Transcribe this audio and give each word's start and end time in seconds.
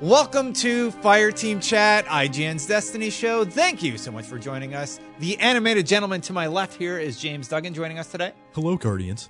Welcome 0.00 0.52
to 0.52 0.92
Fire 0.92 1.32
Team 1.32 1.58
Chat, 1.58 2.06
IGN's 2.06 2.66
Destiny 2.66 3.10
show. 3.10 3.44
Thank 3.44 3.82
you 3.82 3.98
so 3.98 4.12
much 4.12 4.26
for 4.26 4.38
joining 4.38 4.72
us. 4.72 5.00
The 5.18 5.36
animated 5.40 5.88
gentleman 5.88 6.20
to 6.20 6.32
my 6.32 6.46
left 6.46 6.74
here 6.74 7.00
is 7.00 7.18
James 7.18 7.48
Duggan 7.48 7.74
joining 7.74 7.98
us 7.98 8.08
today. 8.08 8.32
Hello, 8.52 8.76
Guardians. 8.76 9.28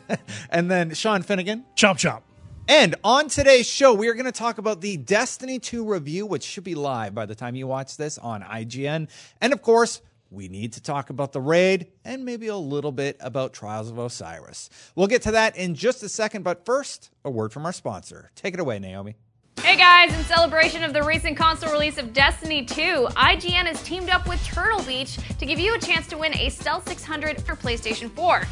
and 0.50 0.68
then 0.68 0.92
Sean 0.92 1.22
Finnegan. 1.22 1.64
Chop 1.76 1.98
chop. 1.98 2.24
And 2.66 2.96
on 3.04 3.28
today's 3.28 3.68
show, 3.68 3.94
we 3.94 4.08
are 4.08 4.14
going 4.14 4.26
to 4.26 4.32
talk 4.32 4.58
about 4.58 4.80
the 4.80 4.96
Destiny 4.96 5.60
2 5.60 5.88
review, 5.88 6.26
which 6.26 6.42
should 6.42 6.64
be 6.64 6.74
live 6.74 7.14
by 7.14 7.24
the 7.24 7.36
time 7.36 7.54
you 7.54 7.68
watch 7.68 7.96
this 7.96 8.18
on 8.18 8.42
IGN. 8.42 9.08
And 9.40 9.52
of 9.52 9.62
course, 9.62 10.02
we 10.32 10.48
need 10.48 10.72
to 10.72 10.82
talk 10.82 11.10
about 11.10 11.30
the 11.30 11.40
raid 11.40 11.92
and 12.04 12.24
maybe 12.24 12.48
a 12.48 12.56
little 12.56 12.90
bit 12.90 13.18
about 13.20 13.52
Trials 13.52 13.88
of 13.88 13.98
Osiris. 13.98 14.68
We'll 14.96 15.06
get 15.06 15.22
to 15.22 15.30
that 15.30 15.56
in 15.56 15.76
just 15.76 16.02
a 16.02 16.08
second, 16.08 16.42
but 16.42 16.66
first, 16.66 17.12
a 17.24 17.30
word 17.30 17.52
from 17.52 17.64
our 17.64 17.72
sponsor. 17.72 18.32
Take 18.34 18.54
it 18.54 18.58
away, 18.58 18.80
Naomi. 18.80 19.14
Hey 19.68 19.76
guys, 19.76 20.18
in 20.18 20.24
celebration 20.24 20.82
of 20.82 20.94
the 20.94 21.02
recent 21.02 21.36
console 21.36 21.70
release 21.70 21.98
of 21.98 22.14
Destiny 22.14 22.64
2, 22.64 23.08
IGN 23.10 23.66
has 23.66 23.82
teamed 23.82 24.08
up 24.08 24.26
with 24.26 24.42
Turtle 24.42 24.82
Beach 24.84 25.18
to 25.36 25.44
give 25.44 25.58
you 25.58 25.74
a 25.74 25.78
chance 25.78 26.06
to 26.06 26.16
win 26.16 26.34
a 26.38 26.48
Stealth 26.48 26.88
600 26.88 27.42
for 27.42 27.54
PlayStation 27.54 28.10
4. 28.12 28.44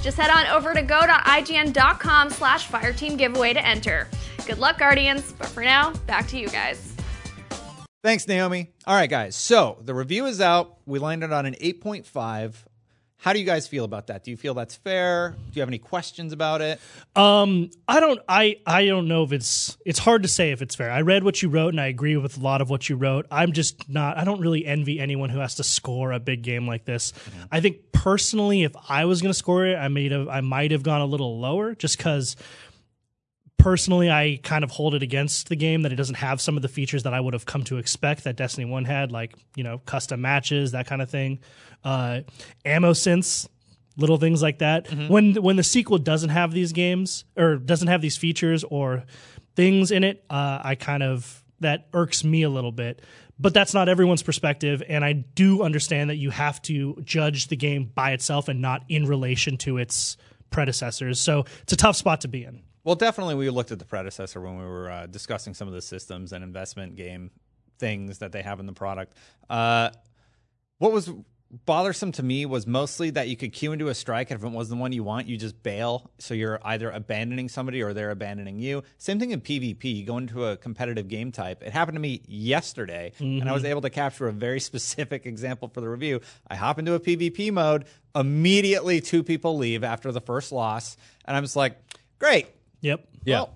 Just 0.00 0.16
head 0.16 0.30
on 0.30 0.46
over 0.46 0.72
to 0.72 0.80
go.ign.com 0.80 2.30
slash 2.30 2.68
fireteam 2.68 3.18
giveaway 3.18 3.52
to 3.52 3.62
enter. 3.66 4.08
Good 4.46 4.58
luck, 4.58 4.78
Guardians, 4.78 5.30
but 5.34 5.48
for 5.48 5.62
now, 5.62 5.92
back 6.06 6.26
to 6.28 6.38
you 6.38 6.48
guys. 6.48 6.94
Thanks, 8.02 8.26
Naomi. 8.26 8.70
All 8.86 8.94
right, 8.94 9.10
guys. 9.10 9.36
So 9.36 9.76
the 9.82 9.92
review 9.92 10.24
is 10.24 10.40
out. 10.40 10.78
We 10.86 11.00
landed 11.00 11.32
on 11.32 11.44
an 11.44 11.52
8.5. 11.60 12.54
How 13.22 13.32
do 13.32 13.38
you 13.38 13.44
guys 13.44 13.68
feel 13.68 13.84
about 13.84 14.08
that? 14.08 14.24
Do 14.24 14.32
you 14.32 14.36
feel 14.36 14.52
that's 14.52 14.74
fair? 14.74 15.30
Do 15.30 15.52
you 15.52 15.62
have 15.62 15.68
any 15.68 15.78
questions 15.78 16.32
about 16.32 16.60
it? 16.60 16.80
Um, 17.14 17.70
I 17.86 18.00
don't. 18.00 18.20
I 18.28 18.56
I 18.66 18.86
don't 18.86 19.06
know 19.06 19.22
if 19.22 19.30
it's. 19.30 19.78
It's 19.86 20.00
hard 20.00 20.24
to 20.24 20.28
say 20.28 20.50
if 20.50 20.60
it's 20.60 20.74
fair. 20.74 20.90
I 20.90 21.02
read 21.02 21.22
what 21.22 21.40
you 21.40 21.48
wrote, 21.48 21.68
and 21.68 21.80
I 21.80 21.86
agree 21.86 22.16
with 22.16 22.36
a 22.36 22.40
lot 22.40 22.60
of 22.60 22.68
what 22.68 22.88
you 22.88 22.96
wrote. 22.96 23.26
I'm 23.30 23.52
just 23.52 23.88
not. 23.88 24.18
I 24.18 24.24
don't 24.24 24.40
really 24.40 24.66
envy 24.66 24.98
anyone 24.98 25.30
who 25.30 25.38
has 25.38 25.54
to 25.54 25.62
score 25.62 26.10
a 26.10 26.18
big 26.18 26.42
game 26.42 26.66
like 26.66 26.84
this. 26.84 27.12
Mm-hmm. 27.12 27.42
I 27.52 27.60
think 27.60 27.92
personally, 27.92 28.64
if 28.64 28.72
I 28.88 29.04
was 29.04 29.22
going 29.22 29.30
to 29.30 29.38
score 29.38 29.66
it, 29.66 29.76
I 29.76 29.88
have. 30.10 30.28
I 30.28 30.40
might 30.40 30.72
have 30.72 30.82
gone 30.82 31.00
a 31.00 31.06
little 31.06 31.38
lower, 31.38 31.76
just 31.76 31.98
because 31.98 32.34
personally, 33.62 34.10
I 34.10 34.40
kind 34.42 34.64
of 34.64 34.70
hold 34.70 34.94
it 34.94 35.02
against 35.02 35.48
the 35.48 35.56
game 35.56 35.82
that 35.82 35.92
it 35.92 35.96
doesn't 35.96 36.16
have 36.16 36.40
some 36.40 36.56
of 36.56 36.62
the 36.62 36.68
features 36.68 37.04
that 37.04 37.14
I 37.14 37.20
would 37.20 37.32
have 37.32 37.46
come 37.46 37.62
to 37.64 37.78
expect 37.78 38.24
that 38.24 38.36
Destiny 38.36 38.64
1 38.64 38.84
had, 38.84 39.12
like, 39.12 39.34
you 39.54 39.62
know, 39.62 39.78
custom 39.78 40.20
matches, 40.20 40.72
that 40.72 40.86
kind 40.86 41.00
of 41.00 41.08
thing. 41.08 41.38
Uh, 41.84 42.22
ammo 42.64 42.92
synths, 42.92 43.48
little 43.96 44.16
things 44.16 44.42
like 44.42 44.58
that. 44.58 44.86
Mm-hmm. 44.86 45.08
When 45.08 45.34
when 45.36 45.56
the 45.56 45.62
sequel 45.62 45.98
doesn't 45.98 46.30
have 46.30 46.52
these 46.52 46.72
games 46.72 47.24
or 47.36 47.56
doesn't 47.56 47.88
have 47.88 48.02
these 48.02 48.16
features 48.16 48.64
or 48.64 49.04
things 49.54 49.90
in 49.90 50.02
it, 50.02 50.24
uh, 50.28 50.60
I 50.62 50.74
kind 50.74 51.02
of 51.02 51.42
that 51.60 51.86
irks 51.94 52.24
me 52.24 52.42
a 52.42 52.50
little 52.50 52.72
bit. 52.72 53.00
But 53.38 53.54
that's 53.54 53.74
not 53.74 53.88
everyone's 53.88 54.22
perspective, 54.22 54.82
and 54.88 55.04
I 55.04 55.12
do 55.12 55.62
understand 55.62 56.10
that 56.10 56.16
you 56.16 56.30
have 56.30 56.60
to 56.62 57.00
judge 57.04 57.48
the 57.48 57.56
game 57.56 57.90
by 57.94 58.12
itself 58.12 58.48
and 58.48 58.60
not 58.60 58.84
in 58.88 59.06
relation 59.06 59.56
to 59.58 59.78
its 59.78 60.16
predecessors. 60.50 61.18
So 61.18 61.44
it's 61.62 61.72
a 61.72 61.76
tough 61.76 61.96
spot 61.96 62.20
to 62.22 62.28
be 62.28 62.44
in. 62.44 62.62
Well, 62.84 62.96
definitely, 62.96 63.36
we 63.36 63.48
looked 63.50 63.70
at 63.70 63.78
the 63.78 63.84
predecessor 63.84 64.40
when 64.40 64.58
we 64.58 64.64
were 64.64 64.90
uh, 64.90 65.06
discussing 65.06 65.54
some 65.54 65.68
of 65.68 65.74
the 65.74 65.82
systems 65.82 66.32
and 66.32 66.42
investment 66.42 66.96
game 66.96 67.30
things 67.78 68.18
that 68.18 68.32
they 68.32 68.42
have 68.42 68.60
in 68.60 68.66
the 68.66 68.72
product. 68.72 69.14
Uh, 69.48 69.90
what 70.78 70.92
was 70.92 71.10
bothersome 71.64 72.10
to 72.12 72.22
me 72.22 72.46
was 72.46 72.66
mostly 72.66 73.10
that 73.10 73.28
you 73.28 73.36
could 73.36 73.52
queue 73.52 73.72
into 73.72 73.88
a 73.88 73.94
strike, 73.94 74.32
and 74.32 74.40
if 74.40 74.44
it 74.44 74.48
wasn't 74.50 74.78
the 74.78 74.80
one 74.80 74.90
you 74.90 75.04
want, 75.04 75.28
you 75.28 75.36
just 75.36 75.62
bail. 75.62 76.10
So 76.18 76.34
you're 76.34 76.58
either 76.64 76.90
abandoning 76.90 77.48
somebody 77.48 77.82
or 77.82 77.92
they're 77.92 78.10
abandoning 78.10 78.58
you. 78.58 78.82
Same 78.98 79.20
thing 79.20 79.30
in 79.30 79.40
PvP. 79.40 79.84
You 79.84 80.04
go 80.04 80.18
into 80.18 80.46
a 80.46 80.56
competitive 80.56 81.06
game 81.06 81.30
type. 81.30 81.62
It 81.62 81.72
happened 81.72 81.96
to 81.96 82.00
me 82.00 82.22
yesterday, 82.26 83.12
mm-hmm. 83.20 83.42
and 83.42 83.48
I 83.48 83.52
was 83.52 83.62
mm-hmm. 83.62 83.70
able 83.70 83.82
to 83.82 83.90
capture 83.90 84.26
a 84.26 84.32
very 84.32 84.58
specific 84.70 85.26
example 85.26 85.68
for 85.68 85.80
the 85.80 85.88
review. 85.88 86.20
I 86.48 86.56
hop 86.56 86.80
into 86.80 86.94
a 86.94 87.00
PvP 87.00 87.52
mode. 87.52 87.84
Immediately, 88.14 89.02
two 89.02 89.22
people 89.22 89.56
leave 89.56 89.84
after 89.84 90.10
the 90.10 90.20
first 90.20 90.50
loss, 90.50 90.96
and 91.24 91.36
I'm 91.36 91.44
just 91.44 91.56
like, 91.56 91.78
great 92.18 92.48
Yep. 92.82 93.08
Yeah. 93.24 93.36
Well, 93.36 93.54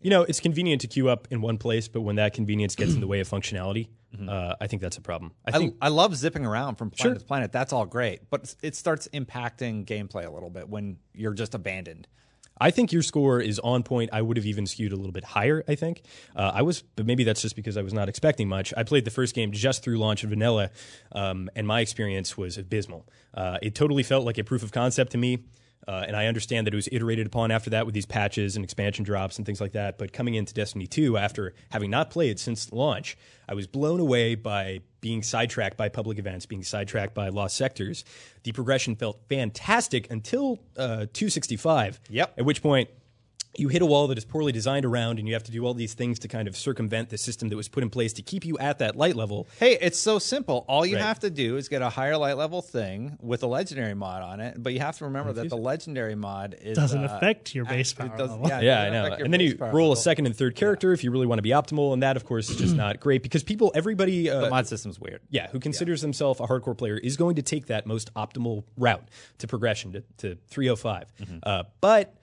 you 0.00 0.10
know, 0.10 0.22
it's 0.22 0.40
convenient 0.40 0.80
to 0.82 0.86
queue 0.86 1.08
up 1.08 1.28
in 1.30 1.40
one 1.40 1.58
place, 1.58 1.88
but 1.88 2.00
when 2.02 2.16
that 2.16 2.32
convenience 2.32 2.74
gets 2.76 2.94
in 2.94 3.00
the 3.00 3.06
way 3.06 3.20
of 3.20 3.28
functionality, 3.28 3.88
mm-hmm. 4.14 4.28
uh, 4.28 4.54
I 4.60 4.66
think 4.66 4.80
that's 4.80 4.96
a 4.96 5.00
problem. 5.00 5.32
I 5.44 5.50
think 5.50 5.76
I, 5.82 5.86
I 5.86 5.88
love 5.88 6.16
zipping 6.16 6.46
around 6.46 6.76
from 6.76 6.90
planet 6.90 7.16
sure. 7.16 7.20
to 7.20 7.26
planet. 7.26 7.52
That's 7.52 7.72
all 7.72 7.84
great, 7.84 8.30
but 8.30 8.54
it 8.62 8.76
starts 8.76 9.08
impacting 9.12 9.84
gameplay 9.84 10.24
a 10.24 10.30
little 10.30 10.50
bit 10.50 10.68
when 10.68 10.98
you're 11.12 11.34
just 11.34 11.54
abandoned. 11.54 12.06
I 12.60 12.70
think 12.70 12.92
your 12.92 13.02
score 13.02 13.40
is 13.40 13.60
on 13.60 13.82
point. 13.82 14.10
I 14.12 14.22
would 14.22 14.36
have 14.36 14.46
even 14.46 14.66
skewed 14.66 14.92
a 14.92 14.96
little 14.96 15.12
bit 15.12 15.24
higher. 15.24 15.62
I 15.68 15.74
think 15.74 16.02
uh, 16.34 16.52
I 16.54 16.62
was, 16.62 16.82
but 16.82 17.06
maybe 17.06 17.24
that's 17.24 17.40
just 17.40 17.54
because 17.54 17.76
I 17.76 17.82
was 17.82 17.92
not 17.92 18.08
expecting 18.08 18.48
much. 18.48 18.74
I 18.76 18.82
played 18.82 19.04
the 19.04 19.10
first 19.10 19.34
game 19.34 19.52
just 19.52 19.82
through 19.82 19.98
launch 19.98 20.24
of 20.24 20.30
vanilla, 20.30 20.70
um, 21.12 21.48
and 21.54 21.66
my 21.66 21.80
experience 21.80 22.36
was 22.36 22.58
abysmal. 22.58 23.06
Uh, 23.32 23.58
it 23.62 23.74
totally 23.74 24.02
felt 24.02 24.24
like 24.24 24.38
a 24.38 24.44
proof 24.44 24.62
of 24.62 24.72
concept 24.72 25.12
to 25.12 25.18
me. 25.18 25.44
Uh, 25.86 26.04
and 26.06 26.14
I 26.16 26.26
understand 26.26 26.66
that 26.66 26.74
it 26.74 26.76
was 26.76 26.88
iterated 26.92 27.26
upon 27.26 27.50
after 27.50 27.70
that 27.70 27.86
with 27.86 27.94
these 27.94 28.04
patches 28.04 28.56
and 28.56 28.64
expansion 28.64 29.04
drops 29.04 29.38
and 29.38 29.46
things 29.46 29.60
like 29.60 29.72
that. 29.72 29.96
But 29.96 30.12
coming 30.12 30.34
into 30.34 30.52
Destiny 30.52 30.86
2, 30.86 31.16
after 31.16 31.54
having 31.70 31.90
not 31.90 32.10
played 32.10 32.38
since 32.38 32.72
launch, 32.72 33.16
I 33.48 33.54
was 33.54 33.66
blown 33.66 33.98
away 33.98 34.34
by 34.34 34.80
being 35.00 35.22
sidetracked 35.22 35.76
by 35.76 35.88
public 35.88 36.18
events, 36.18 36.44
being 36.44 36.62
sidetracked 36.62 37.14
by 37.14 37.28
lost 37.28 37.56
sectors. 37.56 38.04
The 38.42 38.52
progression 38.52 38.96
felt 38.96 39.20
fantastic 39.28 40.10
until 40.10 40.58
uh, 40.76 41.06
265. 41.12 42.00
Yep. 42.10 42.34
At 42.36 42.44
which 42.44 42.60
point, 42.62 42.90
you 43.56 43.68
hit 43.68 43.82
a 43.82 43.86
wall 43.86 44.06
that 44.08 44.18
is 44.18 44.24
poorly 44.24 44.52
designed 44.52 44.84
around 44.84 45.18
and 45.18 45.26
you 45.26 45.34
have 45.34 45.42
to 45.44 45.50
do 45.50 45.64
all 45.64 45.74
these 45.74 45.94
things 45.94 46.18
to 46.20 46.28
kind 46.28 46.46
of 46.46 46.56
circumvent 46.56 47.08
the 47.08 47.18
system 47.18 47.48
that 47.48 47.56
was 47.56 47.68
put 47.68 47.82
in 47.82 47.90
place 47.90 48.12
to 48.12 48.22
keep 48.22 48.44
you 48.44 48.56
at 48.58 48.78
that 48.78 48.94
light 48.96 49.16
level. 49.16 49.48
Hey, 49.58 49.78
it's 49.80 49.98
so 49.98 50.18
simple. 50.18 50.64
All 50.68 50.86
you 50.86 50.96
right. 50.96 51.04
have 51.04 51.18
to 51.20 51.30
do 51.30 51.56
is 51.56 51.68
get 51.68 51.82
a 51.82 51.88
higher 51.88 52.16
light 52.16 52.36
level 52.36 52.62
thing 52.62 53.18
with 53.20 53.42
a 53.42 53.46
legendary 53.46 53.94
mod 53.94 54.22
on 54.22 54.40
it, 54.40 54.62
but 54.62 54.72
you 54.72 54.80
have 54.80 54.98
to 54.98 55.04
remember 55.04 55.32
that 55.32 55.48
the 55.48 55.56
legendary 55.56 56.14
mod 56.14 56.56
is, 56.60 56.76
doesn't 56.76 57.04
uh, 57.04 57.16
affect 57.16 57.54
your 57.54 57.64
base 57.64 57.92
power. 57.92 58.16
Does, 58.16 58.30
yeah, 58.48 58.60
yeah 58.60 58.82
I 58.82 58.90
know. 58.90 59.04
And 59.14 59.32
then 59.32 59.40
you 59.40 59.56
roll 59.58 59.70
level. 59.70 59.92
a 59.92 59.96
second 59.96 60.26
and 60.26 60.36
third 60.36 60.54
character 60.54 60.88
yeah. 60.88 60.94
if 60.94 61.04
you 61.04 61.10
really 61.10 61.26
want 61.26 61.38
to 61.38 61.42
be 61.42 61.50
optimal, 61.50 61.92
and 61.92 62.02
that 62.02 62.16
of 62.16 62.24
course 62.24 62.50
is 62.50 62.56
just 62.56 62.76
not 62.76 63.00
great 63.00 63.22
because 63.22 63.42
people, 63.42 63.72
everybody, 63.74 64.30
uh, 64.30 64.42
the 64.42 64.50
mod 64.50 64.66
system's 64.66 65.00
weird. 65.00 65.20
Yeah, 65.30 65.48
who 65.48 65.58
considers 65.58 66.02
yeah. 66.02 66.06
himself 66.06 66.40
a 66.40 66.46
hardcore 66.46 66.76
player 66.76 66.96
is 66.96 67.16
going 67.16 67.36
to 67.36 67.42
take 67.42 67.66
that 67.66 67.86
most 67.86 68.12
optimal 68.14 68.64
route 68.76 69.08
to 69.38 69.46
progression 69.46 69.92
to, 69.92 70.00
to 70.18 70.38
305. 70.48 71.12
Mm-hmm. 71.20 71.38
Uh, 71.42 71.62
but 71.80 72.14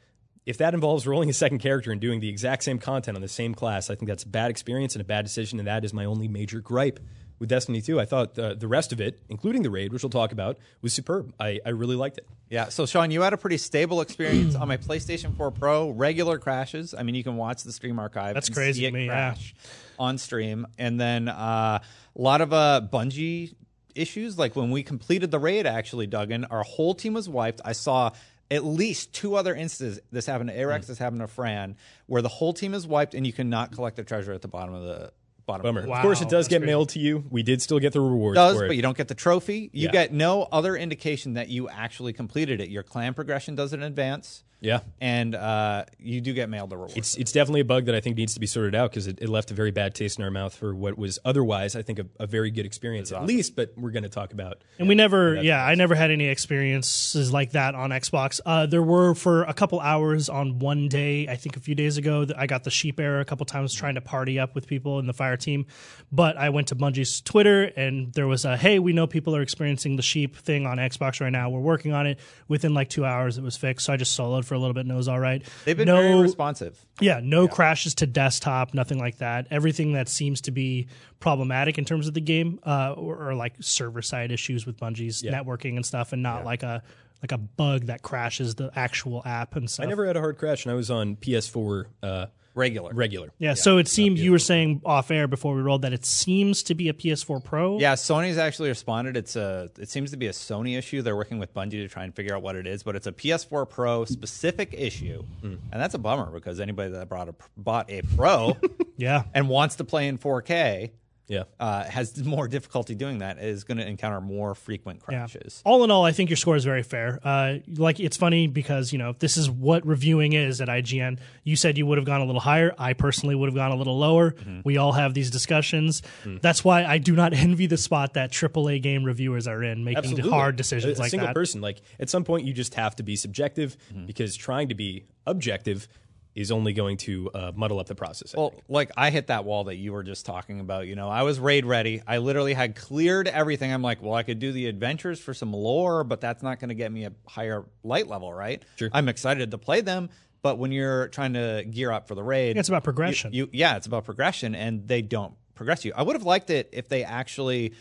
if 0.46 0.58
that 0.60 0.74
involves 0.74 1.08
rolling 1.08 1.30
a 1.30 1.34
second 1.34 1.60
character 1.60 1.92
and 1.92 2.00
doing 2.00 2.20
the 2.20 2.30
exact 2.30 2.64
same 2.64 2.78
content 2.78 3.16
on 3.16 3.22
the 3.22 3.28
same 3.28 3.56
class, 3.56 3.90
I 3.90 3.96
think 3.96 4.08
that's 4.08 4.24
a 4.24 4.28
bad 4.28 4.52
experience 4.52 4.94
and 4.96 5.02
a 5.02 5.06
bad 5.06 5.26
decision, 5.26 5.60
and 5.60 5.68
that 5.68 5.84
is 5.84 5.94
my 5.94 6.06
only 6.06 6.28
major 6.28 6.60
gripe 6.60 7.00
with 7.40 7.50
Destiny 7.50 7.82
2. 7.82 8.00
I 8.00 8.06
thought 8.06 8.36
the, 8.36 8.56
the 8.56 8.68
rest 8.68 8.94
of 8.94 9.02
it, 9.02 9.20
including 9.30 9.64
the 9.64 9.70
raid, 9.70 9.92
which 9.92 10.04
we'll 10.04 10.10
talk 10.10 10.32
about, 10.32 10.58
was 10.82 10.94
superb. 10.94 11.34
I, 11.40 11.60
I 11.66 11.70
really 11.70 11.96
liked 11.96 12.18
it. 12.18 12.28
Yeah. 12.50 12.70
So, 12.70 12.86
Sean, 12.86 13.12
you 13.12 13.22
had 13.22 13.34
a 13.34 13.38
pretty 13.38 13.58
stable 13.58 14.02
experience 14.02 14.56
on 14.56 14.68
my 14.68 14.78
PlayStation 14.78 15.36
4 15.36 15.52
Pro. 15.52 15.90
Regular 15.90 16.38
crashes. 16.38 16.94
I 16.94 17.04
mean, 17.04 17.16
you 17.16 17.24
can 17.24 17.38
watch 17.38 17.64
the 17.64 17.72
stream 17.72 18.00
archive. 18.00 18.36
That's 18.36 18.50
crazy 18.50 18.86
to 18.86 18.92
me. 18.92 19.08
Crash 19.08 19.56
yeah. 19.58 19.72
on 20.00 20.18
stream, 20.18 20.68
and 20.78 21.00
then 21.00 21.28
uh, 21.28 21.80
a 22.16 22.22
lot 22.22 22.42
of 22.42 22.54
uh, 22.54 22.82
Bungie 22.92 23.56
issues. 23.96 24.38
Like 24.38 24.56
when 24.56 24.70
we 24.72 24.84
completed 24.84 25.32
the 25.32 25.40
raid, 25.40 25.66
actually, 25.66 26.08
Duggan, 26.08 26.46
our 26.46 26.64
whole 26.64 26.94
team 26.94 27.14
was 27.14 27.28
wiped. 27.28 27.62
I 27.66 27.72
saw 27.72 28.12
at 28.52 28.64
least 28.64 29.14
two 29.14 29.36
other 29.36 29.56
instances. 29.56 30.00
This 30.12 30.26
happened 30.26 30.50
to 30.50 30.56
Arex, 30.56 30.82
mm. 30.82 30.88
this 30.88 30.98
happened 30.98 31.22
to 31.22 31.28
Fran, 31.28 31.76
where 32.06 32.22
the 32.22 32.30
whole 32.30 32.54
team 32.54 32.74
is 32.74 32.86
wiped 32.86 33.14
and 33.14 33.26
you 33.26 33.34
cannot 33.34 33.72
collect 33.72 33.96
the 33.96 34.04
treasure 34.04 34.34
at 34.34 34.42
the 34.42 34.48
bottom 34.48 34.74
of 34.74 34.84
the 34.84 35.12
bottom. 35.46 35.64
Bummer. 35.64 35.88
Wow, 35.88 35.98
of 35.98 36.02
course, 36.02 36.22
it 36.22 36.30
does 36.30 36.48
get 36.48 36.62
mailed 36.62 36.90
to 36.90 37.00
you. 37.00 37.24
We 37.30 37.44
did 37.44 37.62
still 37.62 37.80
get 37.80 37.94
the 37.94 38.02
rewards. 38.02 38.36
Does, 38.36 38.58
but 38.58 38.76
you 38.76 38.82
don't 38.82 38.98
get 38.98 39.08
the 39.08 39.16
trophy. 39.16 39.70
You 39.74 39.86
yeah. 39.86 39.92
get 39.92 40.14
no 40.14 40.44
other 40.52 40.76
indication 40.76 41.34
that 41.34 41.50
you 41.50 41.70
actually 41.70 42.14
completed 42.14 42.62
it. 42.62 42.70
Your 42.70 42.84
clan 42.84 43.14
progression 43.14 43.56
does 43.56 43.74
it 43.74 43.78
in 43.78 43.84
advance. 43.84 44.44
Yeah, 44.66 44.80
and 45.00 45.36
uh, 45.36 45.86
you 46.00 46.22
do 46.22 46.34
get 46.34 46.50
mailed 46.50 46.74
a 46.74 46.76
reward. 46.76 46.98
It's 46.98 47.16
it's 47.18 47.32
definitely 47.32 47.62
a 47.62 47.66
bug 47.66 47.86
that 47.86 47.94
I 47.94 48.00
think 48.00 48.18
needs 48.18 48.34
to 48.34 48.40
be 48.40 48.48
sorted 48.48 48.74
out 48.74 48.90
because 48.90 49.06
it, 49.06 49.20
it, 49.22 49.30
left 49.30 49.52
a 49.52 49.54
very 49.54 49.70
bad 49.70 49.94
taste 49.94 50.18
in 50.18 50.24
our 50.24 50.32
mouth 50.32 50.56
for 50.56 50.74
what 50.74 50.98
was 50.98 51.20
otherwise 51.24 51.76
I 51.76 51.84
think 51.84 52.00
a, 52.00 52.08
a 52.20 52.26
very 52.26 52.50
good 52.50 52.66
experience 52.66 53.12
at 53.12 53.18
awesome. 53.18 53.28
least. 53.28 53.56
But 53.56 53.74
we're 53.78 53.92
going 53.92 54.04
to 54.04 54.10
talk 54.10 54.34
about. 54.34 54.64
And 54.80 54.88
we 54.88 54.96
never, 54.96 55.36
yeah, 55.36 55.64
I 55.64 55.76
never 55.76 55.94
had 55.94 56.10
any 56.10 56.28
experiences 56.30 57.32
like 57.32 57.52
that 57.52 57.76
on 57.76 57.92
Xbox. 57.92 58.42
Uh, 58.44 58.66
there 58.66 58.82
were 58.82 59.14
for 59.14 59.44
a 59.44 59.54
couple 59.54 59.80
hours 59.80 60.30
on 60.30 60.58
one 60.58 60.88
day, 60.88 61.28
I 61.28 61.36
think 61.36 61.58
a 61.58 61.60
few 61.60 61.76
days 61.76 61.98
ago, 61.98 62.26
I 62.36 62.48
got 62.48 62.64
the 62.64 62.72
sheep 62.72 63.00
error 63.00 63.20
a 63.20 63.26
couple 63.26 63.46
times 63.46 63.72
trying 63.72 63.96
to 63.96 64.02
party 64.02 64.40
up 64.40 64.56
with 64.56 64.66
people 64.66 64.98
in 64.98 65.06
the 65.06 65.14
fire 65.14 65.38
team. 65.38 65.68
But 66.12 66.38
I 66.38 66.50
went 66.50 66.70
to 66.70 66.76
Bungie's 66.76 67.22
Twitter 67.22 67.66
and 67.76 68.12
there 68.14 68.26
was 68.26 68.46
a 68.46 68.58
hey, 68.58 68.80
we 68.80 68.94
know 68.94 69.06
people 69.06 69.36
are 69.36 69.44
experiencing 69.44 69.96
the 69.96 70.02
sheep 70.02 70.36
thing 70.36 70.66
on 70.66 70.78
Xbox 70.78 71.22
right 71.22 71.32
now. 71.32 71.52
We're 71.52 71.60
working 71.60 71.94
on 71.94 72.08
it. 72.08 72.20
Within 72.48 72.74
like 72.74 72.90
two 72.90 73.06
hours, 73.06 73.38
it 73.38 73.44
was 73.44 73.58
fixed. 73.58 73.86
So 73.86 73.94
I 73.94 73.98
just 73.98 74.18
soloed 74.18 74.46
for 74.46 74.55
a 74.56 74.60
little 74.60 74.74
bit 74.74 74.82
and 74.82 74.92
it 74.92 74.96
was 74.96 75.10
all 75.10 75.20
right 75.20 75.26
right? 75.26 75.44
They've 75.66 75.78
been 75.78 75.88
no, 75.88 76.02
very 76.02 76.22
responsive. 76.22 76.86
Yeah, 77.02 77.20
no 77.22 77.44
yeah. 77.44 77.50
crashes 77.50 77.96
to 77.96 78.08
desktop, 78.08 78.74
nothing 78.74 79.00
like 79.00 79.18
that. 79.18 79.48
Everything 79.52 79.94
that 79.94 80.08
seems 80.08 80.42
to 80.42 80.52
be 80.52 80.88
problematic 81.20 81.78
in 81.78 81.86
terms 81.86 82.08
of 82.08 82.14
the 82.14 82.22
game, 82.22 82.60
uh, 82.64 82.94
or, 82.94 83.30
or, 83.30 83.36
like 83.36 83.54
server 83.60 84.02
side 84.02 84.32
issues 84.32 84.66
with 84.66 84.78
Bungie's 84.78 85.24
yeah. 85.24 85.32
networking 85.32 85.76
and 85.76 85.86
stuff, 85.86 86.14
and 86.14 86.22
not 86.22 86.40
yeah. 86.40 86.46
like 86.46 86.64
a 86.64 86.84
like 87.22 87.32
a 87.32 87.38
bug 87.38 87.88
that 87.88 88.02
crashes 88.02 88.56
the 88.56 88.72
actual 88.76 89.24
app 89.26 89.56
and 89.56 89.70
stuff. 89.70 89.86
I 89.86 89.90
never 89.90 90.06
had 90.06 90.16
a 90.16 90.20
hard 90.20 90.38
crash, 90.38 90.66
and 90.66 90.72
I 90.72 90.76
was 90.76 90.92
on 90.92 91.16
PS4. 91.16 91.86
Uh, 92.04 92.26
regular. 92.56 92.94
regular. 92.94 93.30
Yeah, 93.38 93.54
so 93.54 93.78
it 93.78 93.88
seemed 93.88 94.18
you 94.18 94.32
were 94.32 94.40
saying 94.40 94.82
off 94.86 95.12
air 95.12 95.28
before 95.28 95.54
we 95.54 95.62
rolled 95.62 95.84
that 95.84 95.94
it 95.94 96.06
seems 96.06 96.64
to 96.64 96.76
be 96.76 96.90
a 96.90 96.94
PS4 96.94 97.44
Pro. 97.44 97.80
Yeah, 97.80 97.94
Sony's 97.94 98.38
actually 98.38 98.70
responded. 98.70 99.18
It's 99.18 99.36
a. 99.36 99.70
It 99.78 99.90
seems 99.90 100.12
to 100.12 100.18
be 100.18 100.28
a 100.28 100.32
Sony 100.32 100.78
issue. 100.78 101.02
They're 101.02 101.16
working 101.16 101.38
with 101.40 101.54
Bungie 101.54 101.72
to 101.72 101.88
try 101.88 102.04
and 102.04 102.16
figure 102.16 102.36
out 102.36 102.42
what 102.42 102.56
it 102.56 102.66
is, 102.66 102.84
but 102.84 102.96
it's 102.96 103.08
a 103.08 103.12
PS4 103.12 103.70
Pro 103.70 104.06
specific 104.06 104.74
issue, 104.74 105.24
hmm. 105.42 105.56
and 105.72 105.82
that's 105.82 105.94
a 105.94 106.00
bummer 106.00 106.32
because 106.32 106.60
anybody 106.60 106.92
that 106.92 107.10
brought 107.10 107.30
a 107.30 107.36
bought 107.58 107.90
a 107.92 108.02
Pro 108.16 108.58
Yeah. 108.98 109.24
and 109.34 109.50
wants 109.50 109.76
to 109.78 109.84
play 109.84 110.08
in 110.08 110.18
4K 110.18 110.92
Yeah. 111.28 111.44
uh, 111.60 111.84
has 111.86 112.24
more 112.26 112.48
difficulty 112.48 112.96
doing 112.96 113.18
that. 113.20 113.40
Is 113.40 113.64
going 113.64 113.78
to 113.80 113.88
encounter 113.88 114.22
more 114.22 114.54
frequent 114.56 115.02
Yeah. 115.10 115.20
crashes. 115.20 115.62
All 115.66 115.84
in 115.84 115.92
all, 115.92 116.06
I 116.06 116.12
think 116.12 116.30
your 116.30 116.38
score 116.38 116.56
is 116.56 116.64
very 116.66 116.84
fair. 116.84 117.20
Uh, 117.24 117.56
like 117.78 118.00
it's 118.00 118.18
funny 118.18 118.48
because 118.48 118.92
you 118.94 119.00
know 119.00 119.14
this 119.20 119.38
is 119.38 119.50
what 119.50 119.86
reviewing 119.86 120.34
is 120.34 120.62
at 120.62 120.68
IGN. 120.68 121.18
You 121.44 121.56
said 121.56 121.78
you 121.78 121.86
would 121.86 121.98
have 121.98 122.06
gone 122.06 122.22
a 122.22 122.26
little 122.26 122.42
higher. 122.42 122.74
I 122.78 122.94
personally 122.94 123.36
would 123.36 123.48
have 123.48 123.56
gone 123.56 123.72
a 123.72 123.76
little 123.76 123.98
lower. 123.98 124.32
Mm-hmm. 124.32 124.60
We 124.64 124.78
all 124.78 124.92
have 124.94 125.14
these 125.14 125.32
discussions. 125.32 126.02
Mm. 126.24 126.42
That's 126.42 126.64
why 126.64 126.86
I 126.86 126.98
do 126.98 127.16
not 127.16 127.34
envy 127.48 127.66
the 127.68 127.78
spot 127.78 128.14
that 128.14 128.32
AAA 128.32 128.82
game 128.82 129.04
reviewers 129.04 129.48
are 129.48 129.64
in, 129.64 129.84
making 129.84 129.98
Absolutely. 129.98 130.30
hard 130.32 130.56
decisions 130.56 130.98
a, 131.00 131.02
a 131.02 131.04
like 131.04 131.12
single 131.12 131.28
that. 131.28 131.36
person, 131.36 131.62
like 131.62 131.82
at 132.00 132.10
some 132.10 132.24
point, 132.24 132.46
you 132.46 132.54
just 132.54 132.76
have 132.76 132.96
to 132.98 133.04
be 133.04 133.16
subjective 133.16 133.78
Mm-hmm. 133.92 134.06
because 134.06 134.36
trying 134.36 134.70
to 134.70 134.76
be 134.76 135.06
objective 135.26 135.88
is 136.36 136.52
only 136.52 136.74
going 136.74 136.98
to 136.98 137.32
uh, 137.34 137.52
muddle 137.56 137.80
up 137.80 137.88
the 137.88 137.96
process. 137.96 138.36
I 138.36 138.40
Well, 138.40 138.50
think. 138.52 138.64
like 138.68 138.92
I 138.98 139.10
hit 139.10 139.28
that 139.28 139.46
wall 139.46 139.64
that 139.66 139.78
you 139.78 139.94
were 139.94 140.04
just 140.04 140.26
talking 140.26 140.60
about. 140.60 140.86
You 140.88 140.96
know, 140.96 141.08
I 141.10 141.24
was 141.24 141.40
raid 141.40 141.66
ready. 141.66 142.02
I 142.06 142.18
literally 142.18 142.54
had 142.54 142.76
cleared 142.76 143.28
everything. 143.30 143.72
I'm 143.74 143.82
like, 143.82 144.02
well, 144.02 144.14
I 144.14 144.24
could 144.24 144.40
do 144.40 144.52
the 144.52 144.68
adventures 144.68 145.20
for 145.20 145.34
some 145.34 145.54
lore, 145.54 146.04
but 146.04 146.20
that's 146.20 146.44
not 146.44 146.60
going 146.60 146.70
to 146.70 146.76
get 146.76 146.92
me 146.92 147.06
a 147.06 147.14
higher 147.26 147.66
light 147.84 148.08
level, 148.08 148.34
right? 148.34 148.62
Sure. 148.76 148.90
I'm 148.92 149.08
excited 149.08 149.52
to 149.52 149.58
play 149.58 149.80
them, 149.82 150.10
but 150.42 150.58
when 150.60 150.72
you're 150.74 151.08
trying 151.08 151.34
to 151.34 151.64
gear 151.70 151.92
up 151.92 152.08
for 152.08 152.16
the 152.16 152.24
raid, 152.24 152.58
It's 152.58 152.68
about 152.70 152.84
progression. 152.84 153.32
You, 153.34 153.50
yeah, 153.54 153.78
it's 153.78 153.88
about 153.88 154.04
progression, 154.06 154.56
and 154.56 154.88
they 154.88 155.02
don't 155.02 155.34
progress 155.56 155.86
you. 155.86 155.94
I 155.96 156.04
would 156.04 156.18
have 156.18 156.26
liked 156.26 156.50
it 156.50 156.70
if 156.74 156.90
they 156.90 157.04
actually 157.06 157.74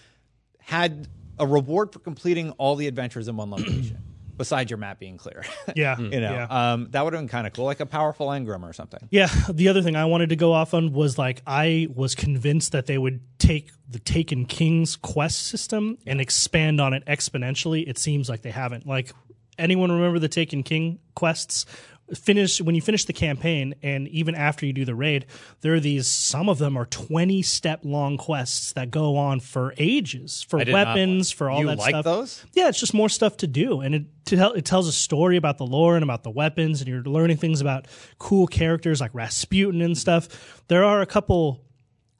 had 0.61 1.09
a 1.41 1.47
reward 1.47 1.93
for 1.93 1.99
completing 1.99 2.53
all 2.53 2.77
the 2.77 2.87
adventures 2.87 3.27
in 3.27 3.37
one 3.37 3.51
location, 3.51 3.99
besides 4.37 4.71
your 4.71 4.79
map 4.79 4.99
being 4.99 5.17
clear. 5.17 5.45
yeah, 5.77 5.99
you 5.99 6.21
know, 6.21 6.33
yeah. 6.33 6.73
um, 6.73 6.89
that 6.91 7.05
would 7.05 7.13
have 7.13 7.21
been 7.21 7.29
kind 7.29 7.47
of 7.47 7.53
cool, 7.53 7.65
like 7.65 7.81
a 7.81 7.87
powerful 7.87 8.29
engram 8.29 8.63
or 8.63 8.73
something. 8.73 9.09
Yeah, 9.11 9.29
the 9.49 9.69
other 9.69 9.83
thing 9.83 9.97
I 9.97 10.05
wanted 10.05 10.31
to 10.31 10.37
go 10.37 10.53
off 10.53 10.75
on 10.75 10.93
was 10.93 11.19
like 11.19 11.43
I 11.47 11.89
was 11.95 12.15
convinced 12.15 12.73
that 12.73 12.87
they 12.87 12.99
would 12.99 13.21
take 13.39 13.71
the 13.89 13.99
Taken 13.99 14.47
King's 14.47 14.97
quest 14.97 15.47
system 15.47 15.99
and 16.07 16.21
expand 16.21 16.81
on 16.81 16.95
it 16.95 17.05
exponentially. 17.07 17.89
It 17.89 17.99
seems 17.99 18.29
like 18.29 18.43
they 18.43 18.51
haven't. 18.51 18.87
Like 18.87 19.13
anyone 19.59 19.91
remember 19.93 20.19
the 20.19 20.29
Taken 20.29 20.63
King 20.63 20.99
quests? 21.15 21.67
Finish 22.15 22.61
when 22.61 22.75
you 22.75 22.81
finish 22.83 23.05
the 23.05 23.13
campaign, 23.13 23.75
and 23.83 24.09
even 24.09 24.35
after 24.35 24.65
you 24.67 24.73
do 24.73 24.85
the 24.85 24.95
raid, 24.95 25.27
there 25.61 25.75
are 25.75 25.81
these. 25.81 26.07
Some 26.07 26.49
of 26.49 26.59
them 26.59 26.77
are 26.77 26.87
twenty 26.87 27.43
step 27.43 27.81
long 27.85 28.17
quests 28.17 28.73
that 28.75 28.91
go 28.91 29.17
on 29.17 29.41
for 29.41 29.75
ages, 29.79 30.45
for 30.49 30.61
I 30.61 30.65
did 30.65 30.73
not 30.73 30.87
weapons, 30.89 31.31
like- 31.31 31.37
for 31.37 31.51
all 31.51 31.61
You 31.61 31.67
that 31.69 31.79
like 31.79 31.91
stuff. 31.91 32.05
those? 32.05 32.45
Yeah, 32.53 32.69
it's 32.69 32.81
just 32.81 32.95
more 32.95 33.09
stuff 33.09 33.37
to 33.39 33.47
do, 33.47 33.81
and 33.81 33.95
it 33.95 34.05
to 34.27 34.37
tell, 34.37 34.53
it 34.53 34.65
tells 34.65 34.89
a 34.89 34.93
story 34.93 35.37
about 35.37 35.59
the 35.59 35.67
lore 35.67 35.97
and 35.97 36.03
about 36.03 36.23
the 36.23 36.31
weapons, 36.31 36.81
and 36.81 36.89
you're 36.89 37.03
learning 37.03 37.37
things 37.37 37.61
about 37.61 37.87
cool 38.19 38.47
characters 38.47 39.01
like 39.01 39.11
Rasputin 39.15 39.83
and 39.83 39.97
stuff. 39.99 40.63
There 40.69 40.85
are 40.85 41.03
a 41.03 41.07
couple 41.07 41.61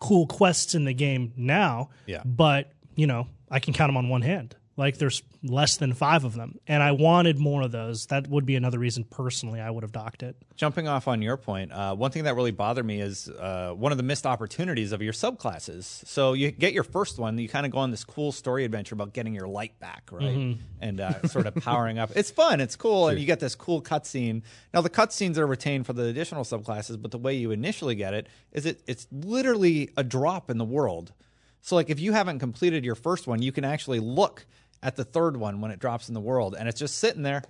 cool 0.01 0.27
quests 0.27 0.75
in 0.75 0.85
the 0.85 0.93
game 0.93 1.33
now, 1.37 1.89
Yeah. 2.07 2.23
but 2.25 2.73
you 2.97 3.07
know 3.07 3.27
I 3.51 3.59
can 3.61 3.73
count 3.73 3.89
them 3.89 3.97
on 3.97 4.09
one 4.09 4.23
hand. 4.23 4.55
Like 4.77 4.99
there's 4.99 5.23
less 5.45 5.77
than 5.77 5.93
five 5.93 6.25
of 6.25 6.35
them, 6.35 6.59
and 6.67 6.83
I 6.83 6.91
wanted 6.93 7.39
more 7.39 7.63
of 7.63 7.71
those. 7.71 8.07
That 8.07 8.27
would 8.27 8.45
be 8.45 8.57
another 8.57 8.81
reason 8.81 9.05
personally 9.05 9.61
I 9.61 9.71
would 9.71 9.85
have 9.85 9.93
docked 9.93 10.25
it. 10.25 10.37
Jumping 10.57 10.89
off 10.89 11.07
on 11.07 11.23
your 11.23 11.37
point, 11.37 11.71
uh, 11.71 11.95
one 11.95 12.11
thing 12.11 12.25
that 12.25 12.35
really 12.35 12.51
bothered 12.51 12.85
me 12.85 13.01
is 13.01 13.29
uh, 13.29 13.73
one 13.77 13.93
of 13.93 13.99
the 13.99 14.03
missed 14.03 14.27
opportunities 14.27 14.91
of 14.91 15.01
your 15.01 15.13
subclasses. 15.13 15.85
So 16.09 16.33
you 16.33 16.51
get 16.51 16.73
your 16.73 16.83
first 16.83 17.21
one, 17.21 17.39
you 17.39 17.49
kind 17.49 17.65
of 17.67 17.71
go 17.71 17.79
on 17.79 17.93
this 17.93 18.03
cool 18.03 18.33
story 18.33 18.65
adventure 18.65 18.95
about 18.97 19.13
getting 19.13 19.33
your 19.33 19.47
light 19.47 19.79
back, 19.79 20.09
right? 20.11 20.57
And 20.81 21.01
uh, 21.01 21.23
sort 21.29 21.47
of 21.47 21.55
powering 21.57 22.01
up. 22.01 22.11
It's 22.17 22.33
fun, 22.33 22.61
it's 22.61 22.75
cool, 22.75 23.09
and 23.09 23.21
you 23.21 23.27
get 23.27 23.39
this 23.39 23.55
cool 23.55 23.81
cutscene. 23.81 24.43
Now 24.73 24.81
the 24.81 24.91
cutscenes 24.91 25.37
are 25.37 25.47
retained 25.47 25.87
for 25.87 25.93
the 25.93 26.07
additional 26.07 26.43
subclasses, 26.43 27.01
but 27.01 27.13
the 27.13 27.19
way 27.19 27.35
you 27.35 27.53
initially 27.53 27.95
get 27.95 28.13
it 28.13 28.27
is 28.51 28.67
it 28.67 28.83
it's 28.89 29.07
literally 29.13 29.91
a 29.97 30.03
drop 30.03 30.51
in 30.51 30.59
the 30.59 30.65
world. 30.65 31.13
So 31.61 31.77
like 31.77 31.89
if 31.89 31.99
you 31.99 32.13
haven't 32.13 32.41
completed 32.41 32.85
your 32.85 32.95
first 32.95 33.27
one, 33.27 33.41
you 33.41 33.51
can 33.51 33.65
actually 33.65 33.99
look 34.01 34.47
at 34.85 34.95
the 34.95 35.05
third 35.05 35.37
one 35.37 35.61
when 35.61 35.73
it 35.73 35.81
drops 35.81 36.09
in 36.09 36.15
the 36.15 36.21
world, 36.21 36.55
and 36.57 36.69
it's 36.69 36.79
just 36.79 36.99
sitting 36.99 37.23
there. 37.23 37.43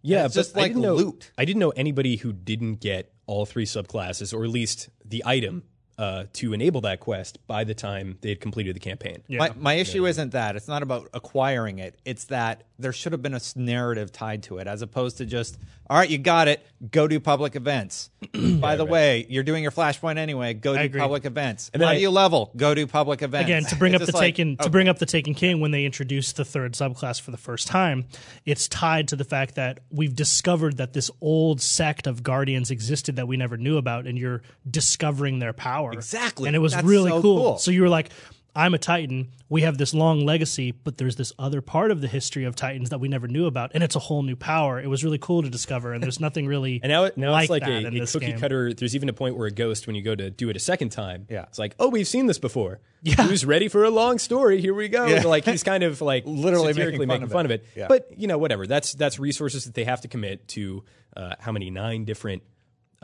yeah, 0.00 0.24
it's 0.24 0.34
but 0.34 0.40
just 0.40 0.56
I 0.56 0.60
like 0.60 0.70
didn't 0.70 0.82
know, 0.82 0.94
loot. 0.94 1.30
I 1.36 1.44
didn't 1.44 1.60
know 1.60 1.70
anybody 1.70 2.16
who 2.16 2.32
didn't 2.32 2.76
get 2.76 3.12
all 3.26 3.44
three 3.44 3.66
subclasses, 3.66 4.32
or 4.32 4.44
at 4.44 4.50
least 4.50 4.88
the 5.04 5.22
item 5.26 5.64
uh, 5.98 6.24
to 6.34 6.52
enable 6.52 6.80
that 6.82 7.00
quest 7.00 7.38
by 7.46 7.64
the 7.64 7.74
time 7.74 8.18
they 8.20 8.28
had 8.28 8.40
completed 8.40 8.74
the 8.74 8.80
campaign. 8.80 9.22
My, 9.28 9.52
my 9.56 9.74
issue 9.74 10.06
isn't 10.06 10.32
that. 10.32 10.56
It's 10.56 10.66
not 10.68 10.82
about 10.82 11.08
acquiring 11.14 11.78
it. 11.78 11.98
It's 12.04 12.24
that 12.26 12.64
there 12.78 12.92
should 12.92 13.12
have 13.12 13.22
been 13.22 13.34
a 13.34 13.40
narrative 13.54 14.10
tied 14.10 14.42
to 14.44 14.58
it 14.58 14.66
as 14.66 14.82
opposed 14.82 15.18
to 15.18 15.26
just, 15.26 15.56
all 15.90 15.98
right, 15.98 16.08
you 16.08 16.18
got 16.18 16.48
it, 16.48 16.66
go 16.90 17.06
do 17.06 17.20
public 17.20 17.56
events. 17.56 18.10
By 18.32 18.76
the 18.76 18.84
way, 18.86 19.26
you're 19.28 19.42
doing 19.44 19.62
your 19.62 19.72
flashpoint 19.72 20.16
anyway, 20.16 20.54
go 20.54 20.74
do 20.74 20.80
agree. 20.80 21.00
public 21.00 21.24
events. 21.26 21.70
then 21.72 21.82
How 21.82 21.88
I- 21.88 21.94
do 21.96 22.00
you 22.00 22.10
level? 22.10 22.50
Go 22.56 22.74
do 22.74 22.86
public 22.86 23.20
events. 23.22 23.44
again 23.46 23.64
to 23.64 23.76
bring 23.76 23.92
It's 23.94 24.02
up 24.02 24.06
the 24.06 24.12
just 24.12 24.14
like, 24.14 24.34
taken 24.34 24.56
to 24.56 24.66
oh. 24.66 24.68
bring 24.70 24.88
up 24.88 24.98
the 24.98 25.06
taken 25.06 25.34
king 25.34 25.60
when 25.60 25.72
they 25.72 25.84
introduced 25.84 26.36
the 26.36 26.44
third 26.44 26.72
subclass 26.72 27.20
for 27.20 27.30
the 27.30 27.36
first 27.36 27.66
time 27.68 28.06
it's 28.46 28.66
tied 28.68 29.08
to 29.08 29.16
the 29.16 29.24
fact 29.24 29.54
that 29.56 29.80
we've 29.90 30.14
discovered 30.14 30.76
that 30.78 30.92
this 30.92 31.10
old 31.20 31.60
sect 31.60 32.06
of 32.06 32.22
guardians 32.22 32.70
existed 32.70 33.16
that 33.16 33.28
we 33.28 33.36
never 33.36 33.56
knew 33.56 33.76
about 33.76 34.06
and 34.06 34.18
you're 34.18 34.42
discovering 34.70 35.38
their 35.38 35.52
power 35.52 35.92
Exactly. 35.92 36.46
and 36.48 36.56
it 36.56 36.60
was 36.60 36.72
That's 36.72 36.84
really 36.86 37.10
so 37.10 37.22
cool. 37.22 37.42
cool. 37.42 37.58
so 37.58 37.70
you 37.70 37.82
were 37.82 37.88
like 37.88 38.10
I'm 38.56 38.72
a 38.74 38.78
Titan. 38.78 39.32
We 39.48 39.62
have 39.62 39.78
this 39.78 39.92
long 39.94 40.24
legacy, 40.24 40.70
but 40.72 40.96
there's 40.98 41.16
this 41.16 41.32
other 41.38 41.60
part 41.60 41.90
of 41.90 42.00
the 42.00 42.06
history 42.08 42.44
of 42.44 42.54
Titans 42.56 42.90
that 42.90 42.98
we 42.98 43.08
never 43.08 43.26
knew 43.28 43.46
about, 43.46 43.72
and 43.74 43.82
it's 43.82 43.96
a 43.96 43.98
whole 44.00 44.22
new 44.22 44.36
power. 44.36 44.80
It 44.80 44.86
was 44.88 45.02
really 45.04 45.18
cool 45.18 45.42
to 45.42 45.50
discover, 45.50 45.92
and 45.92 46.02
there's 46.02 46.20
nothing 46.20 46.46
really 46.46 46.80
And 46.82 46.90
now, 46.90 47.04
it- 47.04 47.16
now 47.18 47.32
like 47.32 47.44
it's 47.44 47.50
like 47.50 47.62
a, 47.64 47.86
a 47.86 48.06
cookie 48.06 48.26
game. 48.26 48.38
cutter. 48.38 48.72
There's 48.72 48.94
even 48.94 49.08
a 49.08 49.12
point 49.12 49.36
where 49.36 49.46
a 49.46 49.50
ghost, 49.50 49.86
when 49.86 49.96
you 49.96 50.02
go 50.02 50.14
to 50.14 50.30
do 50.30 50.48
it 50.50 50.56
a 50.56 50.60
second 50.60 50.90
time, 50.90 51.26
Yeah. 51.28 51.42
it's 51.48 51.58
like, 51.58 51.74
oh, 51.78 51.88
we've 51.88 52.06
seen 52.08 52.26
this 52.26 52.38
before. 52.38 52.80
Yeah. 53.02 53.16
Who's 53.26 53.44
ready 53.44 53.68
for 53.68 53.84
a 53.84 53.90
long 53.90 54.18
story? 54.18 54.60
Here 54.60 54.72
we 54.74 54.88
go. 54.88 55.06
Yeah. 55.06 55.24
Like 55.24 55.44
he's 55.44 55.62
kind 55.62 55.82
of 55.82 56.00
like 56.00 56.24
Literally 56.26 56.72
satirically 56.72 57.06
making 57.06 57.28
fun 57.28 57.44
of 57.44 57.50
it. 57.50 57.66
Yeah. 57.76 57.86
But 57.88 58.08
you 58.16 58.26
know, 58.28 58.38
whatever. 58.38 58.66
That's 58.66 58.94
that's 58.94 59.18
resources 59.18 59.64
that 59.64 59.74
they 59.74 59.84
have 59.84 60.00
to 60.02 60.08
commit 60.08 60.48
to. 60.48 60.84
Uh, 61.16 61.36
how 61.38 61.52
many 61.52 61.70
nine 61.70 62.04
different 62.04 62.42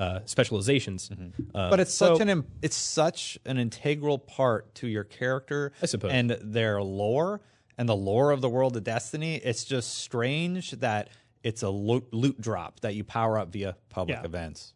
uh, 0.00 0.21
specializations? 0.25 1.11
Uh, 1.54 1.71
But 1.71 1.78
it's 1.80 1.92
so- 1.95 2.14
such 2.14 2.21
an 2.23 2.28
im- 2.30 2.47
it's 2.62 2.76
such 2.76 3.38
an 3.45 3.59
integral 3.59 4.19
part 4.19 4.75
to 4.76 4.88
your 4.88 5.04
character, 5.04 5.73
I 5.83 5.87
suppose. 5.87 6.11
and 6.12 6.30
their 6.30 6.83
lore 6.83 7.40
and 7.78 7.88
the 7.88 7.97
lore 7.97 8.30
of 8.33 8.40
the 8.40 8.49
world 8.49 8.76
of 8.76 8.85
Destiny. 8.85 9.37
It's 9.37 9.64
just 9.64 9.95
strange 9.99 10.73
that 10.73 11.09
it's 11.42 11.62
a 11.62 11.71
loot, 11.71 12.12
loot 12.12 12.40
drop 12.40 12.80
that 12.80 12.95
you 12.95 13.04
power 13.04 13.38
up 13.38 13.52
via 13.52 13.76
public 13.90 14.19
Yeah. 14.19 14.25
events. 14.25 14.75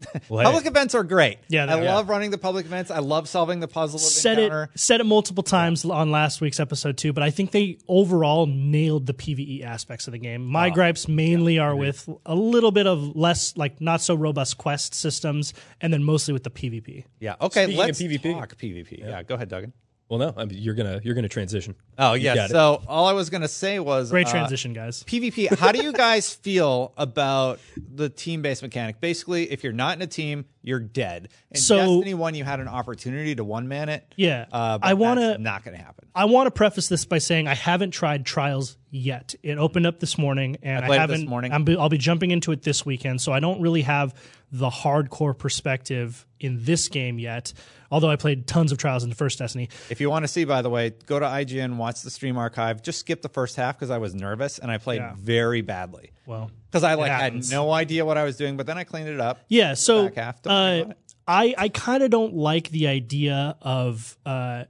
well, 0.28 0.40
hey, 0.40 0.44
Public 0.44 0.66
events 0.66 0.94
are 0.94 1.02
great. 1.02 1.38
Yeah, 1.48 1.64
I 1.64 1.76
they're- 1.76 1.84
love 1.84 2.08
running 2.08 2.30
the 2.30 2.38
public 2.38 2.66
events. 2.66 2.90
I 2.90 3.00
love 3.00 3.28
solving 3.28 3.60
the 3.60 3.66
puzzle 3.68 3.96
of 3.96 4.02
said 4.02 4.38
encounter. 4.38 4.70
it 4.74 4.78
said 4.78 5.00
it 5.00 5.04
multiple 5.04 5.42
times 5.42 5.84
on 5.84 6.10
last 6.10 6.40
week's 6.40 6.60
episode 6.60 6.96
too, 6.96 7.12
but 7.12 7.22
I 7.22 7.30
think 7.30 7.50
they 7.50 7.78
overall 7.88 8.46
nailed 8.46 9.06
the 9.06 9.14
PVE 9.14 9.64
aspects 9.64 10.06
of 10.06 10.12
the 10.12 10.18
game. 10.18 10.46
Ah, 10.48 10.50
My 10.52 10.70
gripes 10.70 11.08
mainly 11.08 11.58
are 11.58 11.74
with 11.74 12.08
a 12.24 12.34
little 12.34 12.70
bit 12.70 12.86
of 12.86 13.16
less 13.16 13.56
like 13.56 13.80
not 13.80 14.00
so 14.00 14.14
robust 14.14 14.56
quest 14.58 14.94
systems, 14.94 15.52
and 15.80 15.92
then 15.92 16.04
mostly 16.04 16.32
with 16.32 16.44
the 16.44 16.50
PvP. 16.50 17.04
Yeah. 17.20 17.34
Okay. 17.40 17.64
Speaking 17.64 17.80
of 17.80 17.86
let's 17.86 18.00
PvP. 18.00 18.32
talk 18.34 18.56
PvP. 18.56 18.98
Yeah. 19.00 19.22
Go 19.24 19.34
ahead, 19.34 19.48
Duggan. 19.48 19.72
Well, 20.08 20.18
no, 20.18 20.34
I 20.36 20.44
mean, 20.46 20.58
you're 20.58 20.74
gonna 20.74 21.00
you're 21.04 21.14
gonna 21.14 21.28
transition. 21.28 21.74
Oh 21.98 22.14
You 22.14 22.24
yes. 22.24 22.36
got 22.36 22.44
it. 22.46 22.52
So 22.52 22.82
all 22.88 23.06
I 23.06 23.12
was 23.12 23.28
gonna 23.30 23.48
say 23.48 23.78
was 23.78 24.10
Great 24.10 24.26
uh, 24.26 24.30
transition, 24.30 24.72
guys. 24.72 25.02
PvP. 25.04 25.54
How 25.58 25.72
do 25.72 25.82
you 25.82 25.92
guys 25.92 26.32
feel 26.34 26.92
about 26.96 27.60
the 27.76 28.08
team-based 28.08 28.62
mechanic? 28.62 29.00
Basically, 29.00 29.50
if 29.50 29.62
you're 29.64 29.72
not 29.72 29.96
in 29.96 30.02
a 30.02 30.06
team, 30.06 30.46
you're 30.62 30.80
dead. 30.80 31.28
In 31.50 31.60
So- 31.60 31.76
Destiny 31.76 32.14
One, 32.14 32.34
you 32.34 32.44
had 32.44 32.60
an 32.60 32.68
opportunity 32.68 33.34
to 33.34 33.44
one-man 33.44 33.88
it. 33.90 34.12
Yeah. 34.16 34.46
uh, 34.52 34.78
but 34.78 34.86
I 34.86 34.94
wanna- 34.94 35.20
that's 35.28 35.40
not 35.40 35.64
going 35.64 35.76
to 35.76 35.82
happen. 35.82 36.08
I 36.14 36.24
want 36.24 36.46
to 36.46 36.50
preface 36.50 36.88
this 36.88 37.04
by 37.04 37.18
saying 37.18 37.46
I 37.46 37.54
haven't 37.54 37.92
tried 37.92 38.26
Trials 38.26 38.76
yet. 38.90 39.34
It 39.42 39.56
opened 39.58 39.86
up 39.86 40.00
this 40.00 40.18
morning, 40.18 40.56
and 40.62 40.84
I, 40.84 40.88
played 40.88 41.00
it 41.02 41.06
this 41.08 41.16
haven't. 41.18 41.28
morning. 41.30 41.52
I'm 41.52 41.64
be, 41.64 41.76
I'll 41.76 41.88
be 41.88 41.98
jumping 41.98 42.30
into 42.32 42.50
it 42.52 42.62
this 42.62 42.84
weekend, 42.84 43.20
so 43.20 43.32
I 43.32 43.40
don't 43.40 43.60
really 43.60 43.82
have 43.82 44.14
the 44.50 44.68
hardcore 44.70 45.36
perspective 45.36 46.26
in 46.40 46.64
this 46.64 46.88
game 46.88 47.18
yet. 47.18 47.52
Although 47.90 48.10
I 48.10 48.16
played 48.16 48.46
tons 48.46 48.70
of 48.72 48.78
Trials 48.78 49.02
in 49.02 49.08
the 49.08 49.16
first 49.16 49.38
Destiny. 49.38 49.68
If 49.88 50.00
you 50.00 50.10
want 50.10 50.24
to 50.24 50.28
see, 50.28 50.44
by 50.44 50.60
the 50.62 50.68
way, 50.70 50.90
go 51.06 51.18
to 51.18 51.24
IGN, 51.24 51.76
watch 51.76 52.02
the 52.02 52.10
stream 52.10 52.36
archive. 52.36 52.82
Just 52.82 53.00
skip 53.00 53.22
the 53.22 53.28
first 53.30 53.56
half 53.56 53.76
because 53.78 53.90
I 53.90 53.98
was 53.98 54.14
nervous 54.14 54.58
and 54.58 54.70
I 54.70 54.78
played 54.78 55.00
Yeah. 55.00 55.14
very 55.16 55.62
badly 55.62 56.12
Well, 56.26 56.50
because 56.70 56.84
I 56.84 56.94
like 56.94 57.10
had 57.10 57.48
no 57.50 57.72
idea 57.72 58.04
what 58.04 58.18
I 58.18 58.24
was 58.24 58.36
doing. 58.36 58.56
But 58.56 58.66
then 58.66 58.76
I 58.76 58.84
cleaned 58.84 59.08
it 59.08 59.20
up. 59.20 59.40
Yeah, 59.48 59.74
so 59.74 60.10
uh. 60.46 60.84
I 61.26 61.54
I 61.58 61.68
kind 61.68 62.02
of 62.02 62.10
don't 62.10 62.34
like 62.34 62.70
the 62.70 62.88
idea 62.88 63.56
of 63.60 64.16
uh, 64.24 64.64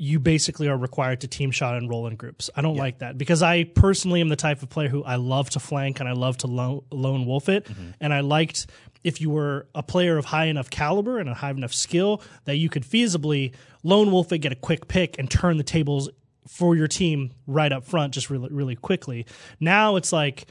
you 0.00 0.20
basically 0.20 0.68
are 0.68 0.76
required 0.76 1.20
to 1.20 1.28
team 1.28 1.50
shot 1.50 1.76
and 1.76 1.90
roll 1.90 2.06
in 2.06 2.14
groups. 2.14 2.48
I 2.54 2.62
don't 2.62 2.76
like 2.76 3.00
that 3.00 3.18
because 3.18 3.42
I 3.42 3.64
personally 3.64 4.20
am 4.20 4.28
the 4.28 4.36
type 4.36 4.62
of 4.62 4.70
player 4.70 4.88
who 4.88 5.02
I 5.02 5.16
love 5.16 5.50
to 5.50 5.60
flank 5.60 5.98
and 5.98 6.08
I 6.08 6.12
love 6.12 6.38
to 6.38 6.46
lone, 6.46 6.82
lone 6.92 7.26
wolf 7.26 7.48
it. 7.48 7.64
Mm-hmm. 7.64 7.90
And 8.00 8.14
I 8.14 8.20
liked 8.20 8.68
if 9.02 9.20
you 9.20 9.28
were 9.28 9.66
a 9.74 9.82
player 9.82 10.16
of 10.16 10.24
high 10.24 10.46
enough 10.46 10.70
caliber 10.70 11.18
and 11.18 11.28
a 11.28 11.34
high 11.34 11.50
enough 11.50 11.74
skill 11.74 12.22
that 12.44 12.56
you 12.56 12.68
could 12.68 12.84
feasibly 12.84 13.54
lone 13.82 14.12
wolf 14.12 14.32
it, 14.32 14.38
get 14.38 14.52
a 14.52 14.56
quick 14.56 14.86
pick, 14.86 15.18
and 15.18 15.28
turn 15.28 15.56
the 15.56 15.64
tables 15.64 16.08
for 16.46 16.76
your 16.76 16.88
team 16.88 17.32
right 17.48 17.72
up 17.72 17.84
front 17.84 18.14
just 18.14 18.30
really, 18.30 18.48
really 18.52 18.76
quickly. 18.76 19.26
Now 19.58 19.96
it's 19.96 20.12
like 20.12 20.46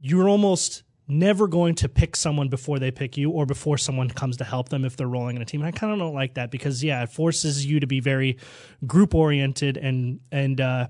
you're 0.00 0.28
almost 0.28 0.82
never 1.08 1.46
going 1.46 1.74
to 1.76 1.88
pick 1.88 2.16
someone 2.16 2.48
before 2.48 2.78
they 2.78 2.90
pick 2.90 3.16
you 3.16 3.30
or 3.30 3.46
before 3.46 3.78
someone 3.78 4.08
comes 4.08 4.38
to 4.38 4.44
help 4.44 4.68
them 4.68 4.84
if 4.84 4.96
they're 4.96 5.06
rolling 5.06 5.36
in 5.36 5.42
a 5.42 5.44
team. 5.44 5.60
And 5.60 5.68
I 5.68 5.70
kind 5.70 5.92
of 5.92 5.98
don't 5.98 6.14
like 6.14 6.34
that 6.34 6.50
because 6.50 6.82
yeah, 6.82 7.02
it 7.02 7.10
forces 7.10 7.64
you 7.64 7.80
to 7.80 7.86
be 7.86 8.00
very 8.00 8.38
group 8.86 9.14
oriented 9.14 9.76
and 9.76 10.20
and 10.32 10.60
uh 10.60 10.88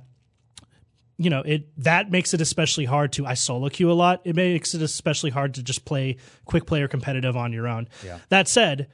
you 1.19 1.31
know, 1.31 1.41
it 1.41 1.69
that 1.83 2.11
makes 2.11 2.35
it 2.35 2.41
especially 2.41 2.85
hard 2.85 3.13
to 3.13 3.27
I 3.27 3.35
solo 3.35 3.69
queue 3.69 3.91
a 3.91 3.95
lot. 3.95 4.21
It 4.25 4.37
makes 4.37 4.75
it 4.75 4.83
especially 4.83 5.31
hard 5.31 5.55
to 5.55 5.63
just 5.63 5.85
play 5.85 6.17
quick 6.45 6.67
player 6.67 6.89
competitive 6.89 7.37
on 7.37 7.53
your 7.53 7.69
own. 7.69 7.89
Yeah. 8.05 8.19
That 8.29 8.49
said, 8.49 8.89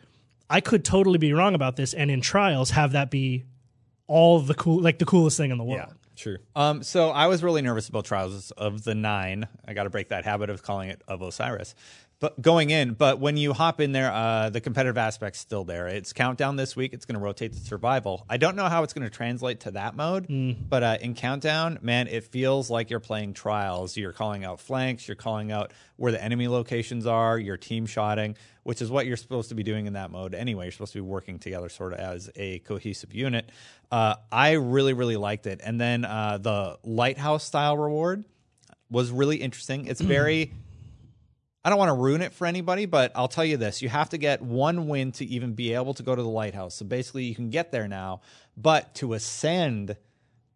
I 0.49 0.61
could 0.61 0.85
totally 0.85 1.19
be 1.19 1.33
wrong 1.33 1.55
about 1.55 1.77
this 1.77 1.95
and 1.95 2.11
in 2.11 2.21
trials 2.21 2.71
have 2.71 2.93
that 2.93 3.11
be 3.11 3.45
all 4.07 4.41
the 4.41 4.55
cool 4.55 4.81
like 4.81 4.99
the 4.99 5.05
coolest 5.05 5.37
thing 5.37 5.51
in 5.51 5.59
the 5.59 5.65
world. 5.65 5.89
Yeah. 5.89 5.95
Sure. 6.23 6.39
Um, 6.55 6.85
so 6.85 7.11
I 7.11 7.27
was 7.27 7.43
really 7.43 7.63
nervous 7.63 7.89
about 7.89 8.05
Trials 8.05 8.53
of 8.53 8.85
the 8.85 8.95
Nine. 8.95 9.49
I 9.67 9.75
got 9.75 9.85
to 9.85 9.91
break 9.91 10.11
that 10.11 10.25
habit 10.25 10.51
of 10.51 10.63
calling 10.63 10.89
it 10.89 11.03
of 11.09 11.21
Osiris. 11.21 11.75
But 12.23 12.41
going 12.41 12.71
in, 12.71 12.95
but 12.95 13.19
when 13.19 13.37
you 13.37 13.53
hop 13.53 13.81
in 13.81 13.91
there, 13.91 14.13
uh, 14.13 14.49
the 14.49 14.61
competitive 14.61 14.97
aspect's 14.97 15.41
still 15.41 15.65
there. 15.65 15.89
It's 15.89 16.13
countdown 16.13 16.55
this 16.55 16.77
week. 16.77 16.93
It's 16.93 17.05
going 17.05 17.19
to 17.19 17.21
rotate 17.21 17.53
to 17.55 17.59
survival. 17.59 18.25
I 18.31 18.37
don't 18.37 18.55
know 18.55 18.69
how 18.69 18.85
it's 18.85 18.93
going 18.93 19.03
to 19.03 19.11
translate 19.11 19.59
to 19.63 19.73
that 19.73 19.97
mode, 19.97 20.29
but 20.71 20.85
uh, 20.85 20.99
in 21.01 21.15
countdown, 21.15 21.81
man, 21.83 22.07
it 22.07 22.23
feels 22.23 22.71
like 22.71 22.91
you're 22.91 23.01
playing 23.01 23.35
Trials. 23.35 23.97
You're 23.97 24.13
calling 24.13 24.45
out 24.45 24.61
flanks. 24.61 25.09
You're 25.09 25.17
calling 25.17 25.51
out 25.51 25.73
where 25.97 26.13
the 26.13 26.23
enemy 26.23 26.47
locations 26.47 27.09
are. 27.09 27.41
You're 27.41 27.57
team 27.57 27.87
shotting, 27.87 28.37
which 28.63 28.81
is 28.81 28.89
what 28.89 29.07
you're 29.07 29.17
supposed 29.17 29.49
to 29.49 29.57
be 29.57 29.65
doing 29.65 29.87
in 29.87 29.95
that 29.95 30.13
mode 30.13 30.33
anyway. 30.33 30.67
You're 30.67 30.73
supposed 30.73 30.93
to 30.93 30.99
be 30.99 31.09
working 31.09 31.41
together 31.41 31.69
sort 31.69 31.93
of 31.93 31.99
as 31.99 32.31
a 32.37 32.61
cohesive 32.61 33.13
unit. 33.13 33.51
Uh, 33.91 34.15
I 34.31 34.53
really, 34.53 34.93
really 34.93 35.17
liked 35.17 35.49
it. 35.49 35.61
And 35.65 35.81
then 35.81 36.05
uh, 36.05 36.39
the 36.41 36.79
lighthouse 36.85 37.43
style 37.43 37.77
reward 37.77 38.25
was 38.89 39.11
really 39.11 39.39
interesting. 39.39 39.89
It's 39.89 40.01
very. 40.01 40.53
I 41.65 41.71
don't 41.71 41.79
want 41.79 41.91
to 41.91 41.95
ruin 41.95 42.23
it 42.23 42.33
for 42.33 42.47
anybody, 42.47 42.87
but 42.87 43.13
I'll 43.15 43.29
tell 43.29 43.45
you 43.45 43.57
this: 43.57 43.83
you 43.83 43.89
have 43.89 44.11
to 44.11 44.19
get 44.19 44.43
one 44.43 44.89
win 44.89 45.13
to 45.13 45.25
even 45.25 45.55
be 45.55 45.75
able 45.75 45.95
to 45.95 46.03
go 46.03 46.15
to 46.15 46.23
the 46.23 46.29
lighthouse. 46.29 46.75
So 46.75 46.85
basically, 46.85 47.25
you 47.25 47.35
can 47.35 47.51
get 47.51 47.71
there 47.71 47.89
now, 47.89 48.21
but 48.57 48.95
to 48.97 49.15
ascend 49.15 49.97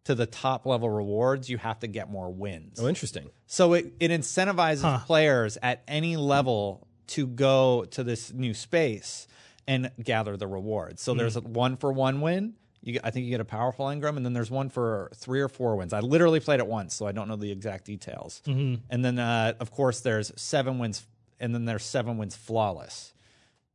to 0.07 0.15
the 0.15 0.25
top 0.25 0.65
level 0.65 0.89
rewards, 0.89 1.49
you 1.49 1.57
have 1.57 1.79
to 1.79 1.87
get 1.87 2.09
more 2.09 2.29
wins. 2.29 2.79
Oh, 2.79 2.87
interesting. 2.87 3.29
So 3.45 3.73
it, 3.73 3.93
it 3.99 4.09
incentivizes 4.09 5.05
players 5.05 5.57
at 5.61 5.83
any 5.85 6.15
level 6.15 6.87
to 7.07 7.27
go 7.27 7.85
to 7.91 8.03
this 8.05 8.31
new 8.31 8.53
space 8.53 9.27
and 9.67 9.91
gather 10.01 10.37
the 10.37 10.47
rewards. 10.47 11.01
So 11.01 11.11
hmm. 11.11 11.19
there's 11.19 11.35
a 11.35 11.41
one 11.41 11.75
for 11.75 11.91
one 11.91 12.21
win. 12.21 12.53
You 12.81 12.99
I 13.03 13.09
think 13.11 13.25
you 13.25 13.31
get 13.31 13.41
a 13.41 13.45
powerful 13.45 13.85
engram, 13.87 14.17
and 14.17 14.25
then 14.25 14.33
there's 14.33 14.51
one 14.51 14.69
for 14.69 15.09
three 15.15 15.41
or 15.41 15.49
four 15.49 15.75
wins. 15.75 15.93
I 15.93 15.99
literally 15.99 16.39
played 16.39 16.59
it 16.59 16.67
once, 16.67 16.93
so 16.95 17.07
I 17.07 17.11
don't 17.11 17.27
know 17.27 17.35
the 17.35 17.51
exact 17.51 17.85
details. 17.85 18.41
And 18.45 18.79
then, 18.89 19.17
uh, 19.19 19.53
of 19.59 19.71
course, 19.71 19.99
there's 20.01 20.31
seven 20.35 20.77
wins, 20.79 21.05
and 21.39 21.53
then 21.53 21.65
there's 21.65 21.83
seven 21.83 22.17
wins 22.17 22.35
flawless. 22.35 23.13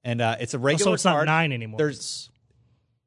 And 0.05 0.21
uh, 0.21 0.37
it's 0.41 0.55
a 0.55 0.59
regular. 0.59 0.91
So 0.91 0.95
it's 0.95 1.05
not 1.05 1.25
nine 1.27 1.53
anymore. 1.53 1.79
There's 1.79 2.29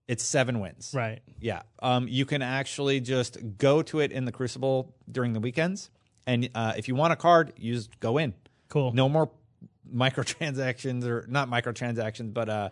It's- 0.07 0.25
seven 0.25 0.59
wins. 0.59 0.91
right. 0.95 1.21
Yeah. 1.39 1.63
Um, 1.81 2.07
you 2.07 2.25
can 2.25 2.41
actually 2.41 2.99
just 2.99 3.37
go 3.57 3.81
to 3.83 3.99
it 4.01 4.11
in 4.11 4.25
the 4.25 4.31
Crucible 4.31 4.93
during 5.11 5.33
the 5.33 5.39
weekends, 5.39 5.89
and 6.27 6.49
uh, 6.55 6.73
if 6.77 6.87
you 6.87 6.95
want 6.95 7.13
a 7.13 7.15
card, 7.15 7.53
you 7.57 7.73
just 7.73 7.99
go 7.99 8.17
in. 8.17 8.33
Cool. 8.69 8.93
No 8.93 9.09
more 9.09 9.31
microtransactions 9.93 11.05
or 11.05 11.25
not 11.29 11.49
microtransactions, 11.49 12.33
but 12.33 12.49
uh, 12.49 12.69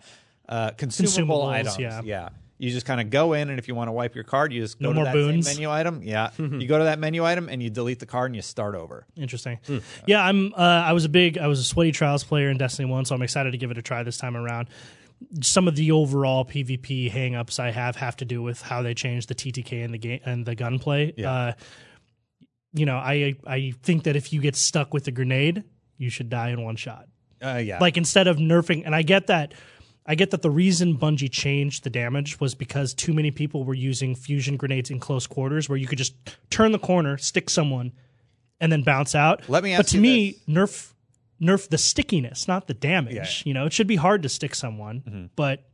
uh, 0.49 0.71
consumable 0.71 1.41
Consumables, 1.41 1.77
items. 1.79 2.05
yeah. 2.05 2.29
You 2.63 2.71
just 2.71 2.85
kind 2.85 3.01
of 3.01 3.09
go 3.09 3.33
in, 3.33 3.49
and 3.49 3.59
if 3.59 3.67
you 3.67 3.75
want 3.75 3.89
to 3.89 3.91
wipe 3.91 4.15
your 4.15 4.23
card, 4.23 4.53
you 4.53 4.61
just 4.61 4.79
go 4.79 4.85
No 4.93 5.03
to 5.03 5.11
more 5.13 5.33
that 5.33 5.45
menu 5.45 5.69
item. 5.69 6.01
Yeah, 6.01 6.29
you 6.37 6.65
go 6.65 6.77
to 6.77 6.85
that 6.85 6.97
menu 6.97 7.25
item, 7.25 7.49
and 7.49 7.61
you 7.61 7.69
delete 7.69 7.99
the 7.99 8.05
card, 8.05 8.31
and 8.31 8.37
you 8.37 8.41
start 8.41 8.73
over. 8.73 9.05
Interesting. 9.17 9.59
Yeah, 10.07 10.23
I'm. 10.23 10.53
Uh, 10.53 10.59
I 10.61 10.93
was 10.93 11.03
a 11.03 11.09
big. 11.09 11.37
I 11.37 11.47
was 11.47 11.59
a 11.59 11.63
sweaty 11.65 11.91
trials 11.91 12.23
player 12.23 12.49
in 12.49 12.57
Destiny 12.57 12.89
One, 12.89 13.03
so 13.03 13.15
I'm 13.15 13.21
excited 13.21 13.51
to 13.51 13.57
give 13.57 13.69
it 13.69 13.77
a 13.77 13.81
try 13.81 14.01
this 14.03 14.17
time 14.17 14.37
around. 14.37 14.69
Some 15.41 15.67
of 15.67 15.75
the 15.75 15.91
overall 15.91 16.45
PvP 16.45 17.11
hangups 17.11 17.59
I 17.59 17.71
have 17.71 17.97
have 17.97 18.15
to 18.17 18.25
do 18.25 18.41
with 18.41 18.61
how 18.61 18.81
they 18.81 18.93
changed 18.93 19.27
the 19.27 19.35
TTK 19.35 19.83
and 19.83 19.93
the 19.93 19.97
game 19.97 20.21
and 20.25 20.45
the 20.45 20.55
gunplay. 20.55 21.13
Yeah. 21.17 21.31
Uh, 21.33 21.53
you 22.73 22.85
know, 22.85 22.95
I 22.95 23.35
I 23.45 23.73
think 23.83 24.03
that 24.03 24.15
if 24.15 24.31
you 24.31 24.39
get 24.39 24.55
stuck 24.55 24.93
with 24.93 25.05
a 25.09 25.11
grenade, 25.11 25.63
you 25.97 26.09
should 26.09 26.29
die 26.29 26.51
in 26.51 26.61
one 26.63 26.77
shot. 26.77 27.07
Uh, 27.43 27.57
yeah, 27.57 27.79
Like 27.79 27.97
instead 27.97 28.27
of 28.27 28.37
nerfing, 28.37 28.83
and 28.85 28.95
I 28.95 29.01
get 29.01 29.27
that. 29.27 29.53
I 30.05 30.15
get 30.15 30.31
that 30.31 30.41
the 30.41 30.51
reason 30.51 30.97
Bungie 30.97 31.31
changed 31.31 31.83
the 31.83 31.89
damage 31.89 32.39
was 32.39 32.55
because 32.55 32.93
too 32.93 33.13
many 33.13 33.31
people 33.31 33.63
were 33.63 33.73
using 33.73 34.15
fusion 34.15 34.57
grenades 34.57 34.89
in 34.91 34.99
close 34.99 35.27
quarters, 35.27 35.69
where 35.69 35.77
you 35.77 35.87
could 35.87 35.97
just 35.97 36.13
turn 36.49 36.73
the 36.73 36.79
corner, 36.79 37.17
stick 37.17 37.49
someone, 37.49 37.93
and 38.59 38.71
then 38.71 38.83
bounce 38.83 39.15
out. 39.15 39.47
Let 39.47 39.63
me 39.63 39.75
But 39.77 39.87
to 39.87 39.95
you 39.95 40.01
me, 40.01 40.31
this. 40.31 40.39
nerf 40.47 40.93
nerf 41.41 41.69
the 41.69 41.77
stickiness, 41.77 42.47
not 42.47 42.67
the 42.67 42.73
damage. 42.73 43.15
Yeah. 43.15 43.23
Mm-hmm. 43.23 43.49
You 43.49 43.53
know, 43.53 43.65
it 43.65 43.73
should 43.73 43.87
be 43.87 43.95
hard 43.95 44.23
to 44.23 44.29
stick 44.29 44.55
someone, 44.55 45.29
but 45.35 45.65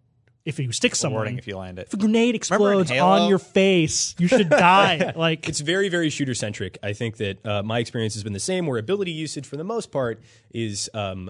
if 0.45 0.57
you 0.57 0.71
stick 0.71 0.95
someone, 0.95 1.21
rewarding 1.21 1.37
if 1.37 1.47
you 1.47 1.57
land 1.57 1.79
it. 1.79 1.87
if 1.87 1.93
a 1.93 1.97
grenade 1.97 2.33
explodes 2.33 2.91
on 2.91 3.29
your 3.29 3.39
face, 3.39 4.15
you 4.17 4.27
should 4.27 4.49
die. 4.49 5.13
like 5.15 5.47
It's 5.47 5.59
very, 5.59 5.89
very 5.89 6.09
shooter 6.09 6.33
centric. 6.33 6.77
I 6.81 6.93
think 6.93 7.17
that 7.17 7.45
uh, 7.45 7.61
my 7.63 7.79
experience 7.79 8.13
has 8.15 8.23
been 8.23 8.33
the 8.33 8.39
same, 8.39 8.65
where 8.65 8.79
ability 8.79 9.11
usage, 9.11 9.45
for 9.45 9.57
the 9.57 9.63
most 9.63 9.91
part, 9.91 10.21
is 10.51 10.89
um, 10.93 11.29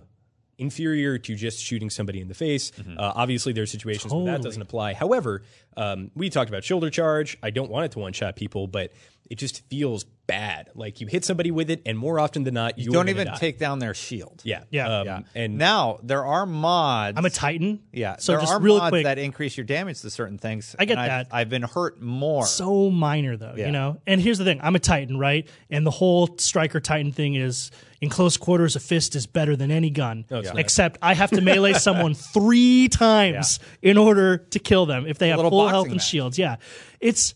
inferior 0.60 1.18
to 1.18 1.36
just 1.36 1.60
shooting 1.64 1.90
somebody 1.90 2.20
in 2.22 2.28
the 2.28 2.34
face. 2.34 2.72
Uh, 2.80 3.14
obviously, 3.16 3.54
there 3.54 3.64
are 3.64 3.68
situations 3.68 4.14
where 4.14 4.26
that 4.26 4.42
doesn't 4.44 4.62
apply. 4.62 4.94
However, 4.94 5.42
um, 5.78 6.12
we 6.16 6.30
talked 6.30 6.50
about 6.50 6.64
shoulder 6.64 6.90
charge. 6.90 7.38
I 7.42 7.50
don't 7.50 7.72
want 7.72 7.86
it 7.86 7.92
to 7.94 8.00
one 8.00 8.14
shot 8.14 8.36
people, 8.36 8.68
but 8.68 8.92
it 9.30 9.38
just 9.38 9.68
feels 9.70 10.06
bad. 10.28 10.70
Like 10.76 11.02
you 11.02 11.08
hit 11.08 11.26
somebody 11.26 11.50
with 11.50 11.72
it, 11.72 11.82
and 11.88 11.98
more 11.98 12.20
often 12.20 12.44
than 12.44 12.54
not, 12.54 12.78
you 12.78 12.92
Don't 12.92 13.10
even 13.10 13.30
take 13.38 13.58
down 13.58 13.80
their 13.80 13.94
shield. 13.96 14.42
Yeah, 14.44 14.64
Yeah. 14.70 15.00
um, 15.00 15.06
Yeah. 15.08 15.20
And 15.34 15.58
now 15.58 16.00
there 16.04 16.24
are 16.24 16.46
mods. 16.46 17.18
I'm 17.18 17.26
a 17.26 17.32
Titan. 17.32 17.80
Yeah, 17.92 18.18
So 18.20 18.34
there 18.34 18.42
just 18.42 18.54
are 18.54 18.60
real 18.60 18.78
mods 18.78 18.90
quick, 18.92 19.04
that 19.06 19.18
increase 19.18 19.58
your 19.58 19.66
damage 19.66 20.02
to 20.02 20.10
certain 20.12 20.38
things. 20.38 20.76
I 20.78 20.86
get 20.86 20.94
and 20.94 21.02
I've- 21.02 21.10
that. 21.10 21.28
I've 21.36 21.50
been 21.50 21.64
hurt 21.64 22.00
more. 22.02 22.46
so 22.46 22.92
minor 22.92 23.38
though, 23.38 23.54
Yeah. 23.58 23.68
you 23.68 23.72
know. 23.72 23.98
And 24.06 24.22
here's 24.22 24.38
the 24.38 24.44
thing: 24.46 24.60
I'm 24.62 24.76
a 24.76 24.80
Titan, 24.80 25.18
right? 25.18 25.48
And 25.72 25.84
the 25.86 25.92
whole 25.92 26.30
striker 26.38 26.80
Titan 26.80 27.12
thing 27.12 27.34
is 27.36 27.72
in 28.02 28.10
close 28.10 28.38
quarters, 28.38 28.76
a 28.76 28.80
fist 28.80 29.16
is 29.16 29.26
better 29.26 29.56
than 29.56 29.72
any 29.72 29.90
gun. 29.90 30.26
it's 30.30 30.50
not. 30.50 30.60
Except 30.60 31.00
I 31.02 31.16
have 31.16 31.32
to 31.32 31.42
melee 31.42 31.74
someone 31.88 32.14
three 32.14 32.88
times 32.88 33.60
in 33.82 33.98
order 33.98 34.38
to 34.38 34.60
kill 34.60 34.86
them 34.86 35.06
if 35.08 35.18
they 35.18 35.30
have 35.30 35.40
full 35.40 35.50
boxing 35.50 35.70
health 35.70 35.86
and 35.88 35.96
match. 35.96 36.08
shields. 36.08 36.38
Yeah, 36.38 36.58
it's 37.00 37.34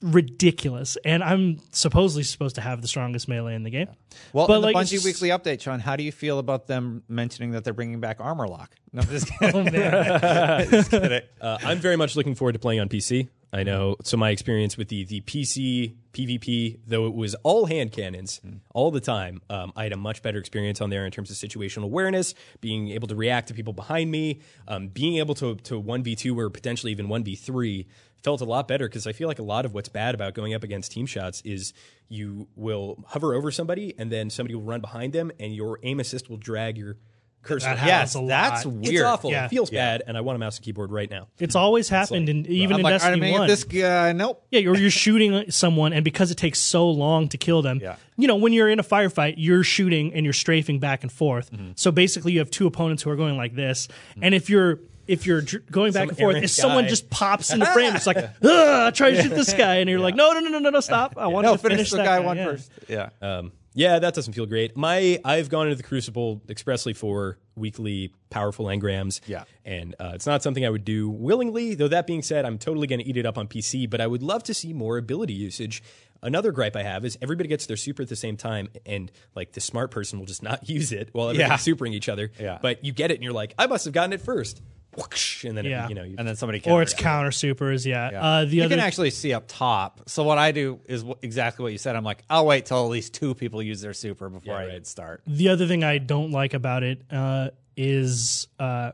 ridiculous. 0.00 0.96
And 1.04 1.22
I'm 1.22 1.58
supposedly 1.72 2.22
supposed 2.22 2.54
to 2.56 2.60
have 2.60 2.82
the 2.82 2.88
strongest 2.88 3.28
melee 3.28 3.54
in 3.54 3.62
the 3.62 3.70
game. 3.70 3.88
well, 4.32 4.46
but 4.46 4.56
in 4.56 4.60
the 4.60 4.66
like, 4.68 4.76
Bungie 4.76 5.04
Weekly 5.04 5.28
update, 5.30 5.60
Sean, 5.60 5.80
how 5.80 5.96
do 5.96 6.02
you 6.02 6.12
feel 6.12 6.38
about 6.38 6.66
them 6.66 7.02
mentioning 7.08 7.52
that 7.52 7.64
they're 7.64 7.72
bringing 7.72 8.00
back 8.00 8.18
armor 8.20 8.46
lock? 8.46 8.74
No, 8.92 9.02
I'm 9.02 9.08
just 9.08 9.26
kidding. 9.38 9.54
Oh 9.54 9.64
man, 9.70 10.68
Just 10.70 10.90
kidding. 10.90 11.20
Uh, 11.40 11.58
I'm 11.62 11.78
very 11.78 11.96
much 11.96 12.16
looking 12.16 12.34
forward 12.34 12.52
to 12.52 12.58
playing 12.58 12.80
on 12.80 12.88
PC. 12.88 13.28
I 13.52 13.62
know. 13.62 13.96
So 14.04 14.18
my 14.18 14.28
experience 14.30 14.76
with 14.76 14.88
the 14.88 15.04
the 15.04 15.22
PC 15.22 15.94
PvP, 16.12 16.80
though 16.86 17.06
it 17.06 17.14
was 17.14 17.34
all 17.36 17.64
hand 17.66 17.92
cannons 17.92 18.40
all 18.74 18.90
the 18.90 19.00
time, 19.00 19.40
um, 19.48 19.72
I 19.74 19.84
had 19.84 19.92
a 19.92 19.96
much 19.96 20.22
better 20.22 20.38
experience 20.38 20.82
on 20.82 20.90
there 20.90 21.06
in 21.06 21.12
terms 21.12 21.30
of 21.30 21.36
situational 21.36 21.84
awareness, 21.84 22.34
being 22.60 22.88
able 22.90 23.08
to 23.08 23.14
react 23.14 23.48
to 23.48 23.54
people 23.54 23.72
behind 23.72 24.10
me, 24.10 24.40
um, 24.66 24.88
being 24.88 25.16
able 25.16 25.34
to 25.36 25.56
to 25.56 25.78
one 25.78 26.02
v 26.02 26.14
two 26.14 26.38
or 26.38 26.50
potentially 26.50 26.92
even 26.92 27.08
one 27.08 27.24
v 27.24 27.34
three. 27.36 27.86
Felt 28.28 28.42
a 28.42 28.44
lot 28.44 28.68
better 28.68 28.86
because 28.86 29.06
I 29.06 29.12
feel 29.12 29.26
like 29.26 29.38
a 29.38 29.42
lot 29.42 29.64
of 29.64 29.72
what's 29.72 29.88
bad 29.88 30.14
about 30.14 30.34
going 30.34 30.52
up 30.52 30.62
against 30.62 30.92
team 30.92 31.06
shots 31.06 31.40
is 31.46 31.72
you 32.10 32.46
will 32.56 33.02
hover 33.06 33.32
over 33.32 33.50
somebody 33.50 33.94
and 33.96 34.12
then 34.12 34.28
somebody 34.28 34.54
will 34.54 34.64
run 34.64 34.82
behind 34.82 35.14
them 35.14 35.32
and 35.40 35.54
your 35.54 35.78
aim 35.82 35.98
assist 35.98 36.28
will 36.28 36.36
drag 36.36 36.76
your 36.76 36.98
cursor. 37.40 37.74
That 37.74 37.86
yes, 37.86 38.14
a 38.16 38.26
that's 38.26 38.66
lot. 38.66 38.74
weird. 38.74 38.94
It's 38.96 39.02
awful. 39.02 39.30
Yeah. 39.30 39.46
It 39.46 39.48
feels 39.48 39.70
bad, 39.70 40.02
and 40.06 40.18
I 40.18 40.20
want 40.20 40.36
a 40.36 40.38
mouse 40.40 40.56
and 40.58 40.64
keyboard 40.66 40.92
right 40.92 41.08
now. 41.10 41.28
it's 41.38 41.54
always 41.54 41.88
happened, 41.88 42.28
and 42.28 42.46
even 42.48 42.74
I'm 42.74 42.80
in 42.80 42.84
like, 42.84 43.00
all 43.00 43.08
right, 43.08 43.14
I'm 43.14 43.20
Destiny 43.20 43.30
gonna 43.30 43.40
One. 43.40 43.48
get 43.48 43.54
this 43.54 43.64
guy. 43.64 44.12
Nope. 44.12 44.44
Yeah, 44.50 44.68
or 44.68 44.76
you're 44.76 44.90
shooting 44.90 45.50
someone, 45.50 45.94
and 45.94 46.04
because 46.04 46.30
it 46.30 46.34
takes 46.36 46.58
so 46.58 46.90
long 46.90 47.28
to 47.28 47.38
kill 47.38 47.62
them, 47.62 47.78
Yeah. 47.80 47.96
you 48.18 48.28
know, 48.28 48.36
when 48.36 48.52
you're 48.52 48.68
in 48.68 48.78
a 48.78 48.84
firefight, 48.84 49.36
you're 49.38 49.64
shooting 49.64 50.12
and 50.12 50.26
you're 50.26 50.34
strafing 50.34 50.80
back 50.80 51.02
and 51.02 51.10
forth. 51.10 51.50
Mm-hmm. 51.50 51.70
So 51.76 51.90
basically, 51.90 52.32
you 52.32 52.40
have 52.40 52.50
two 52.50 52.66
opponents 52.66 53.04
who 53.04 53.10
are 53.10 53.16
going 53.16 53.38
like 53.38 53.54
this, 53.54 53.88
and 54.20 54.34
if 54.34 54.50
you're 54.50 54.80
if 55.08 55.26
you're 55.26 55.40
dr- 55.40 55.66
going 55.70 55.92
back 55.92 56.02
Some 56.02 56.08
and 56.10 56.18
forth, 56.18 56.36
if 56.36 56.50
someone 56.50 56.84
guy. 56.84 56.90
just 56.90 57.10
pops 57.10 57.52
in 57.52 57.58
the 57.58 57.66
frame, 57.74 57.96
it's 57.96 58.06
like, 58.06 58.18
ugh, 58.18 58.32
I 58.42 58.90
try 58.92 59.10
to 59.10 59.22
shoot 59.22 59.30
this 59.30 59.52
guy, 59.54 59.76
and 59.76 59.90
you're 59.90 59.98
like, 60.00 60.14
no, 60.14 60.32
no, 60.32 60.40
no, 60.40 60.50
no, 60.50 60.58
no, 60.60 60.70
no, 60.70 60.80
stop! 60.80 61.14
I 61.16 61.26
want 61.26 61.44
No, 61.46 61.52
to 61.56 61.58
finish, 61.58 61.76
finish 61.78 61.90
the 61.90 61.96
that 61.98 62.04
guy 62.04 62.20
one 62.20 62.36
yeah. 62.36 62.44
first. 62.44 62.70
Yeah. 62.88 63.08
Um, 63.20 63.52
yeah, 63.74 63.98
that 64.00 64.12
doesn't 64.14 64.32
feel 64.32 64.46
great. 64.46 64.76
My 64.76 65.20
I've 65.24 65.48
gone 65.50 65.66
into 65.68 65.76
the 65.76 65.82
Crucible 65.84 66.42
expressly 66.48 66.92
for 66.94 67.38
weekly 67.54 68.12
powerful 68.30 68.66
engrams. 68.66 69.20
Yeah. 69.26 69.44
And 69.64 69.94
uh, 70.00 70.12
it's 70.14 70.26
not 70.26 70.42
something 70.42 70.64
I 70.66 70.70
would 70.70 70.84
do 70.84 71.08
willingly, 71.08 71.74
though 71.74 71.86
that 71.88 72.06
being 72.06 72.22
said, 72.22 72.44
I'm 72.44 72.58
totally 72.58 72.86
going 72.88 72.98
to 73.00 73.06
eat 73.06 73.16
it 73.16 73.24
up 73.26 73.38
on 73.38 73.46
PC, 73.46 73.88
but 73.88 74.00
I 74.00 74.06
would 74.06 74.22
love 74.22 74.42
to 74.44 74.54
see 74.54 74.72
more 74.72 74.96
ability 74.98 75.34
usage. 75.34 75.82
Another 76.22 76.50
gripe 76.50 76.74
I 76.74 76.82
have 76.82 77.04
is 77.04 77.16
everybody 77.22 77.48
gets 77.48 77.66
their 77.66 77.76
super 77.76 78.02
at 78.02 78.08
the 78.08 78.16
same 78.16 78.36
time, 78.36 78.68
and 78.84 79.12
like 79.36 79.52
the 79.52 79.60
smart 79.60 79.92
person 79.92 80.18
will 80.18 80.26
just 80.26 80.42
not 80.42 80.68
use 80.68 80.90
it 80.90 81.10
while 81.12 81.28
everybody's 81.28 81.50
Yeah. 81.50 81.56
supering 81.74 81.92
each 81.92 82.08
other. 82.08 82.32
Yeah. 82.40 82.58
But 82.60 82.84
you 82.84 82.92
get 82.92 83.12
it, 83.12 83.14
and 83.14 83.22
you're 83.22 83.32
like, 83.32 83.54
I 83.58 83.68
must 83.68 83.84
have 83.84 83.94
gotten 83.94 84.12
it 84.12 84.20
first. 84.20 84.60
Whoosh, 84.98 85.44
And 85.44 85.56
then, 85.56 85.64
it- 85.66 85.88
you 85.88 85.94
know, 85.94 86.02
you, 86.02 86.16
and 86.18 86.26
then 86.26 86.34
somebody 86.36 86.60
can 86.60 86.72
or 86.72 86.82
it's 86.82 86.92
counters 86.92 87.00
it. 87.00 87.02
counter 87.04 87.30
supers. 87.32 87.86
Yeah. 87.86 88.06
Uh, 88.20 88.44
the 88.44 88.56
you 88.56 88.62
other 88.64 88.74
can 88.76 88.80
actually 88.84 89.10
see 89.10 89.32
up 89.32 89.44
top. 89.46 90.02
So 90.08 90.24
what 90.24 90.38
I 90.38 90.52
do 90.52 90.80
is 90.86 91.02
wh- 91.02 91.12
exactly 91.22 91.62
what 91.62 91.72
you 91.72 91.78
said. 91.78 91.94
I'm 91.96 92.04
like, 92.04 92.24
I'll 92.28 92.46
wait 92.46 92.66
till 92.66 92.84
at 92.84 92.90
least 92.90 93.14
two 93.14 93.34
people 93.34 93.62
use 93.62 93.80
their 93.80 93.94
super 93.94 94.28
before 94.28 94.54
Yeah, 94.54 94.60
I 94.60 94.64
right. 94.64 94.72
hit 94.72 94.86
start. 94.86 95.22
the 95.26 95.48
other 95.50 95.66
thing 95.66 95.84
I 95.84 95.98
don't 95.98 96.30
like 96.32 96.54
about 96.54 96.82
it 96.82 97.02
uh, 97.10 97.50
is 97.76 98.48
uh, 98.58 98.92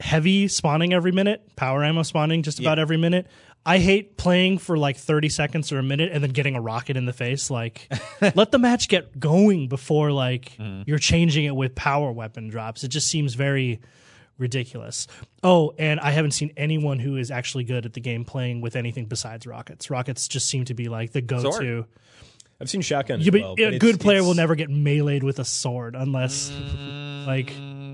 heavy 0.00 0.48
spawning 0.48 0.92
every 0.92 1.12
minute, 1.12 1.56
power 1.56 1.82
ammo 1.84 2.02
spawning 2.02 2.42
just 2.42 2.58
about 2.60 2.78
every 2.78 2.96
minute. 2.96 3.26
I 3.66 3.76
hate 3.78 4.16
playing 4.16 4.56
for 4.56 4.78
like 4.78 4.96
30 4.96 5.28
seconds 5.28 5.70
or 5.70 5.78
a 5.78 5.82
minute 5.82 6.10
and 6.12 6.24
then 6.24 6.30
getting 6.30 6.54
a 6.56 6.60
rocket 6.62 6.96
in 6.96 7.04
the 7.04 7.12
face. 7.12 7.50
Like, 7.50 7.92
let 8.34 8.50
the 8.50 8.58
match 8.58 8.88
get 8.88 9.20
going 9.20 9.68
before 9.68 10.12
like 10.12 10.56
you're 10.86 10.98
changing 10.98 11.44
it 11.44 11.54
with 11.54 11.74
power 11.74 12.10
weapon 12.10 12.48
drops. 12.48 12.84
It 12.84 12.88
just 12.88 13.08
seems 13.08 13.34
very 13.34 13.80
ridiculous. 14.40 15.06
Oh, 15.42 15.72
and 15.78 16.00
I 16.00 16.10
haven't 16.10 16.32
seen 16.32 16.52
anyone 16.56 16.98
who 16.98 17.16
is 17.16 17.30
actually 17.30 17.64
good 17.64 17.86
at 17.86 17.92
the 17.92 18.00
game 18.00 18.24
playing 18.24 18.60
with 18.60 18.74
anything 18.74 19.06
besides 19.06 19.46
rockets. 19.46 19.90
Rockets 19.90 20.26
just 20.26 20.48
seem 20.48 20.64
to 20.64 20.74
be 20.74 20.88
like 20.88 21.12
the 21.12 21.20
go-to. 21.20 21.52
Sword. 21.52 21.84
I've 22.60 22.68
seen 22.68 22.80
shotgun. 22.82 23.20
Yeah, 23.20 23.30
but 23.30 23.40
well, 23.40 23.52
a 23.52 23.56
but 23.56 23.62
it's- 23.74 23.80
good 23.80 24.00
player 24.00 24.22
will 24.22 24.34
never 24.34 24.54
get 24.54 24.68
meleeed 24.68 25.22
with 25.22 25.38
a 25.38 25.44
sword 25.44 25.94
unless, 25.96 26.50
like, 27.26 27.52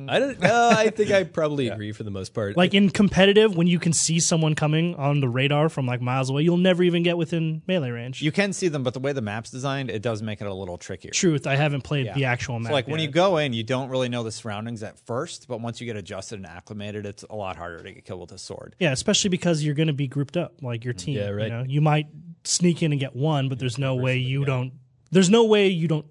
I 0.09 0.19
don't. 0.19 0.45
Uh, 0.45 0.75
I 0.77 0.91
think 0.91 1.11
I 1.11 1.25
probably 1.25 1.69
agree 1.69 1.93
for 1.93 2.03
the 2.03 2.11
most 2.11 2.35
part. 2.35 2.57
like 2.57 2.75
in 2.75 2.91
competitive 2.91 3.57
when 3.57 3.67
you 3.67 3.79
can 3.79 3.93
see 3.93 4.21
someone 4.21 4.55
coming 4.55 4.95
on 4.95 5.21
the 5.21 5.29
radar 5.29 5.69
from 5.69 5.87
like 5.87 6.01
miles 6.01 6.31
away, 6.31 6.43
you'll 6.43 6.57
never 6.57 6.83
even 6.83 7.03
get 7.03 7.17
within 7.17 7.63
melee 7.67 7.91
range. 7.91 8.23
You 8.23 8.33
can 8.33 8.53
see 8.53 8.69
them, 8.69 8.83
but 8.83 8.95
the 8.95 9.01
way 9.01 9.13
the 9.13 9.23
map's 9.23 9.51
designed, 9.51 9.91
it 9.91 10.03
does 10.03 10.23
make 10.23 10.41
it 10.41 10.47
a 10.47 10.55
little 10.55 10.79
trickier. 10.79 11.11
Truth, 11.11 11.47
I 11.47 11.57
haven't 11.57 11.83
played 11.83 12.13
the 12.15 12.25
actual 12.27 12.59
map. 12.59 12.71
So 12.71 12.75
like 12.75 12.87
when 12.87 13.01
you 13.01 13.07
yet. 13.07 13.15
go 13.15 13.37
in, 13.39 13.53
you 13.53 13.63
don't 13.63 13.89
really 13.89 14.09
know 14.09 14.23
the 14.23 14.33
surroundings 14.33 14.83
at 14.83 14.99
first, 15.07 15.49
but 15.49 15.61
once 15.61 15.81
you 15.81 15.87
get 15.87 15.97
adjusted 15.97 16.37
and 16.37 16.47
acclimated, 16.47 17.07
it's 17.07 17.25
a 17.29 17.37
lot 17.37 17.57
harder 17.57 17.83
to 17.83 17.93
get 17.93 18.05
killed 18.05 18.21
with 18.21 18.33
a 18.33 18.39
sword. 18.39 18.77
yeah, 18.79 18.93
especially 18.93 19.31
because 19.31 19.65
you're 19.65 19.75
going 19.75 19.87
to 19.89 19.93
be 19.93 20.09
grouped 20.09 20.37
up 20.37 20.55
like 20.63 20.85
your 20.85 20.95
team. 20.95 21.17
Yeah, 21.17 21.31
right. 21.31 21.45
You, 21.45 21.51
know? 21.51 21.65
you 21.67 21.81
might 21.81 22.07
sneak 22.45 22.83
in 22.83 22.93
and 22.93 23.01
get 23.01 23.15
one, 23.15 23.49
but 23.49 23.59
there's 23.59 23.79
no 23.79 23.95
way 23.95 24.17
you 24.19 24.45
don't. 24.45 24.73
There's 25.11 25.31
no 25.31 25.45
way 25.45 25.69
you 25.69 25.89
don't 25.89 26.07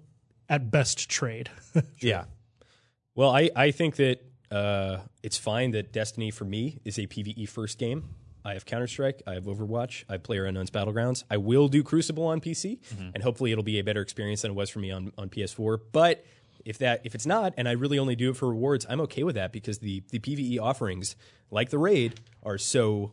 at 0.48 0.70
best 0.70 1.08
trade. 1.08 1.50
Yeah. 1.98 2.24
Well, 3.16 3.30
I, 3.30 3.50
I 3.56 3.70
think 3.70 3.96
that 3.96 4.22
uh, 4.50 4.98
it's 5.22 5.38
fine 5.38 5.72
that 5.72 5.90
Destiny 5.92 6.30
for 6.30 6.44
me 6.44 6.78
is 6.84 6.98
a 6.98 7.06
PVE 7.06 7.48
first 7.48 7.78
game. 7.78 8.10
I 8.44 8.52
have 8.52 8.64
Counter 8.64 8.86
Strike, 8.86 9.22
I 9.26 9.34
have 9.34 9.44
Overwatch, 9.44 10.04
I 10.08 10.12
have 10.12 10.22
Player 10.22 10.44
Unknown's 10.44 10.70
Battlegrounds. 10.70 11.24
I 11.28 11.38
will 11.38 11.66
do 11.66 11.82
Crucible 11.82 12.26
on 12.26 12.40
PC, 12.40 12.78
and 13.12 13.22
hopefully 13.24 13.50
it'll 13.50 13.64
be 13.64 13.80
a 13.80 13.82
better 13.82 14.00
experience 14.02 14.42
than 14.42 14.52
it 14.52 14.54
was 14.54 14.70
for 14.70 14.78
me 14.78 14.92
on, 14.92 15.12
on 15.18 15.30
PS4. 15.30 15.80
But 15.90 16.24
if 16.64 16.78
that 16.78 17.00
if 17.04 17.14
it's 17.16 17.26
not, 17.26 17.54
and 17.56 17.68
I 17.68 17.72
really 17.72 17.98
only 17.98 18.14
do 18.14 18.30
it 18.30 18.36
for 18.36 18.48
rewards, 18.48 18.86
I'm 18.88 19.00
okay 19.02 19.24
with 19.24 19.34
that 19.34 19.50
because 19.50 19.78
the 19.78 20.02
the 20.10 20.20
PVE 20.20 20.60
offerings, 20.60 21.16
like 21.50 21.70
the 21.70 21.78
raid, 21.78 22.20
are 22.44 22.58
so 22.58 23.12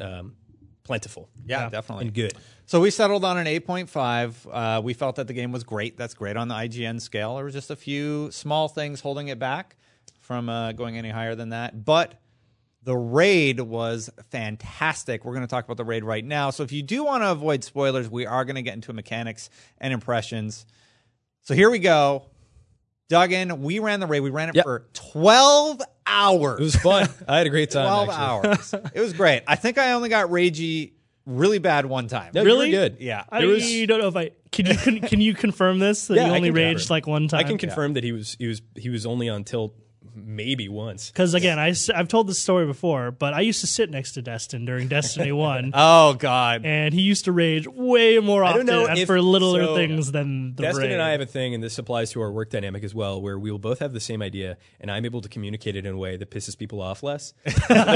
um, 0.00 0.36
plentiful 0.84 1.28
Yeah, 1.46 1.68
definitely. 1.70 2.06
and 2.06 2.14
good. 2.14 2.34
So 2.66 2.80
we 2.80 2.90
settled 2.90 3.24
on 3.24 3.36
an 3.38 3.46
8.5. 3.46 4.34
Uh, 4.50 4.80
we 4.82 4.94
felt 4.94 5.16
that 5.16 5.26
the 5.26 5.32
game 5.32 5.50
was 5.50 5.64
great. 5.64 5.96
That's 5.98 6.14
great 6.14 6.36
on 6.36 6.48
the 6.48 6.54
IGN 6.54 7.00
scale. 7.00 7.36
There 7.36 7.44
was 7.44 7.54
just 7.54 7.70
a 7.70 7.76
few 7.76 8.30
small 8.30 8.68
things 8.68 9.00
holding 9.00 9.28
it 9.28 9.38
back 9.38 9.76
from 10.20 10.48
uh, 10.48 10.72
going 10.72 10.96
any 10.96 11.10
higher 11.10 11.34
than 11.34 11.48
that. 11.50 11.84
But 11.84 12.20
the 12.82 12.96
raid 12.96 13.60
was 13.60 14.10
fantastic. 14.30 15.24
We're 15.24 15.32
going 15.32 15.46
to 15.46 15.50
talk 15.50 15.64
about 15.64 15.78
the 15.78 15.84
raid 15.84 16.04
right 16.04 16.24
now. 16.24 16.50
So 16.50 16.62
if 16.62 16.70
you 16.72 16.82
do 16.82 17.04
want 17.04 17.22
to 17.22 17.30
avoid 17.30 17.64
spoilers, 17.64 18.10
we 18.10 18.26
are 18.26 18.44
going 18.44 18.56
to 18.56 18.62
get 18.62 18.74
into 18.74 18.92
mechanics 18.92 19.48
and 19.78 19.92
impressions. 19.92 20.66
So 21.42 21.54
here 21.54 21.70
we 21.70 21.78
go. 21.78 22.26
Dug 23.08 23.32
in. 23.32 23.62
We 23.62 23.78
ran 23.78 24.00
the 24.00 24.06
raid. 24.06 24.20
We 24.20 24.30
ran 24.30 24.48
it 24.48 24.54
Yep. 24.56 24.64
for 24.64 24.86
12 24.94 25.82
hours. 26.06 26.60
It 26.60 26.62
was 26.62 26.76
fun. 26.76 27.08
I 27.28 27.38
had 27.38 27.46
a 27.46 27.50
great 27.50 27.70
time. 27.70 27.86
12 27.86 28.08
actually. 28.10 28.24
hours. 28.24 28.74
it 28.94 29.00
was 29.00 29.12
great. 29.12 29.42
I 29.46 29.56
think 29.56 29.78
I 29.78 29.92
only 29.92 30.08
got 30.08 30.30
ragey 30.30 30.92
really 31.26 31.58
bad 31.58 31.86
one 31.86 32.06
time. 32.08 32.32
No, 32.34 32.44
Really? 32.44 32.70
good. 32.70 32.96
Yeah. 33.00 33.24
I 33.30 33.40
There 33.40 33.48
was- 33.48 33.62
don't 33.86 34.00
know 34.00 34.08
if 34.08 34.16
I 34.16 34.30
can 34.52 34.66
you 34.66 34.74
can, 34.76 35.00
can 35.00 35.20
you 35.20 35.34
confirm 35.34 35.78
this 35.80 36.06
that 36.06 36.14
Yeah, 36.16 36.26
you 36.26 36.32
I 36.32 36.36
only 36.36 36.48
can 36.50 36.54
raged 36.56 36.80
confirm. 36.80 36.94
like 36.94 37.06
one 37.06 37.28
time. 37.28 37.40
I 37.40 37.44
can 37.44 37.58
confirm 37.58 37.94
that 37.94 38.04
he 38.04 38.12
was 38.12 38.36
he 38.38 38.46
was 38.46 38.62
he 38.76 38.88
was 38.88 39.04
only 39.06 39.28
on 39.28 39.42
tilt 39.44 39.74
maybe 40.14 40.68
once. 40.68 41.10
Because 41.10 41.34
again, 41.34 41.58
I, 41.58 41.74
have 41.94 42.08
told 42.08 42.28
this 42.28 42.38
story 42.38 42.66
before, 42.66 43.10
but 43.10 43.34
I 43.34 43.40
used 43.40 43.60
to 43.60 43.66
sit 43.66 43.90
next 43.90 44.12
to 44.12 44.22
Destin 44.22 44.64
during 44.64 44.88
Destiny 44.88 45.32
1, 45.32 45.72
Oh 45.74 46.14
God. 46.14 46.64
and 46.64 46.94
he 46.94 47.02
used 47.02 47.24
to 47.26 47.32
rage 47.32 47.66
way 47.66 48.18
more 48.18 48.44
often 48.44 48.66
know 48.66 48.86
and 48.86 48.98
if- 48.98 49.06
for 49.06 49.20
littler 49.20 49.64
so- 49.64 49.74
things 49.76 50.12
than 50.12 50.54
the 50.54 50.62
Destin 50.62 50.82
raid. 50.84 50.92
and 50.92 51.02
I 51.02 51.10
have 51.10 51.20
a 51.20 51.26
thing, 51.26 51.54
and 51.54 51.62
this 51.62 51.78
applies 51.78 52.10
to 52.12 52.20
our 52.20 52.30
work 52.30 52.50
dynamic 52.50 52.84
as 52.84 52.94
well, 52.94 53.20
where 53.20 53.38
we 53.38 53.50
will 53.50 53.58
both 53.58 53.80
have 53.80 53.92
the 53.92 54.00
same 54.00 54.22
idea, 54.22 54.56
and 54.80 54.90
I'm 54.90 55.04
able 55.04 55.20
to 55.20 55.28
communicate 55.28 55.76
it 55.76 55.84
in 55.86 55.92
a 55.92 55.98
way 55.98 56.16
that 56.16 56.30
pisses 56.30 56.56
people 56.56 56.80
off 56.80 57.02
less. 57.02 57.34
there 57.44 57.52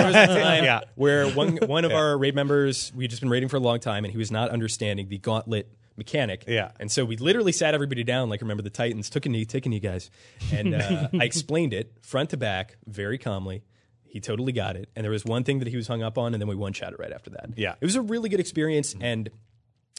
was 0.07 0.14
a 0.14 0.26
time 0.26 0.64
Yeah. 0.64 0.81
where 0.96 1.28
one 1.28 1.57
one 1.59 1.85
of 1.85 1.92
our 1.92 2.18
raid 2.18 2.35
members, 2.35 2.92
we 2.94 3.04
had 3.04 3.11
just 3.11 3.22
been 3.22 3.31
raiding 3.31 3.48
for 3.48 3.57
a 3.57 3.61
long 3.61 3.81
time, 3.81 4.04
and 4.04 4.12
he 4.12 4.18
was 4.18 4.31
not 4.31 4.50
understanding 4.50 5.09
the 5.09 5.18
gauntlet 5.18 5.68
mechanic. 5.98 6.44
Yeah. 6.46 6.70
And 6.80 6.90
so 6.90 7.04
we 7.04 7.16
literally 7.16 7.52
sat 7.52 7.74
everybody 7.74 8.04
down, 8.04 8.30
like 8.30 8.40
remember 8.40 8.62
the 8.62 8.70
Titans, 8.70 9.11
took 9.11 9.26
a 9.26 9.28
knee, 9.28 9.44
take 9.44 9.66
a 9.66 9.68
knee, 9.68 9.80
guys. 9.80 10.11
And 10.52 10.74
uh, 10.74 11.08
I 11.20 11.24
explained 11.24 11.74
it 11.74 11.92
front 12.00 12.30
to 12.30 12.37
back 12.37 12.76
very 12.87 13.18
calmly. 13.18 13.64
He 14.04 14.20
totally 14.20 14.52
got 14.52 14.76
it. 14.76 14.88
And 14.96 15.04
there 15.04 15.11
was 15.11 15.24
one 15.24 15.44
thing 15.44 15.58
that 15.58 15.68
he 15.68 15.76
was 15.76 15.87
hung 15.87 16.02
up 16.02 16.16
on, 16.16 16.32
and 16.32 16.40
then 16.40 16.48
we 16.48 16.54
one 16.54 16.72
shot 16.72 16.94
it 16.94 16.98
right 16.98 17.12
after 17.12 17.28
that. 17.30 17.50
Yeah. 17.56 17.74
It 17.78 17.84
was 17.84 17.96
a 17.96 18.00
really 18.00 18.30
good 18.30 18.40
experience, 18.40 18.94
and 18.98 19.28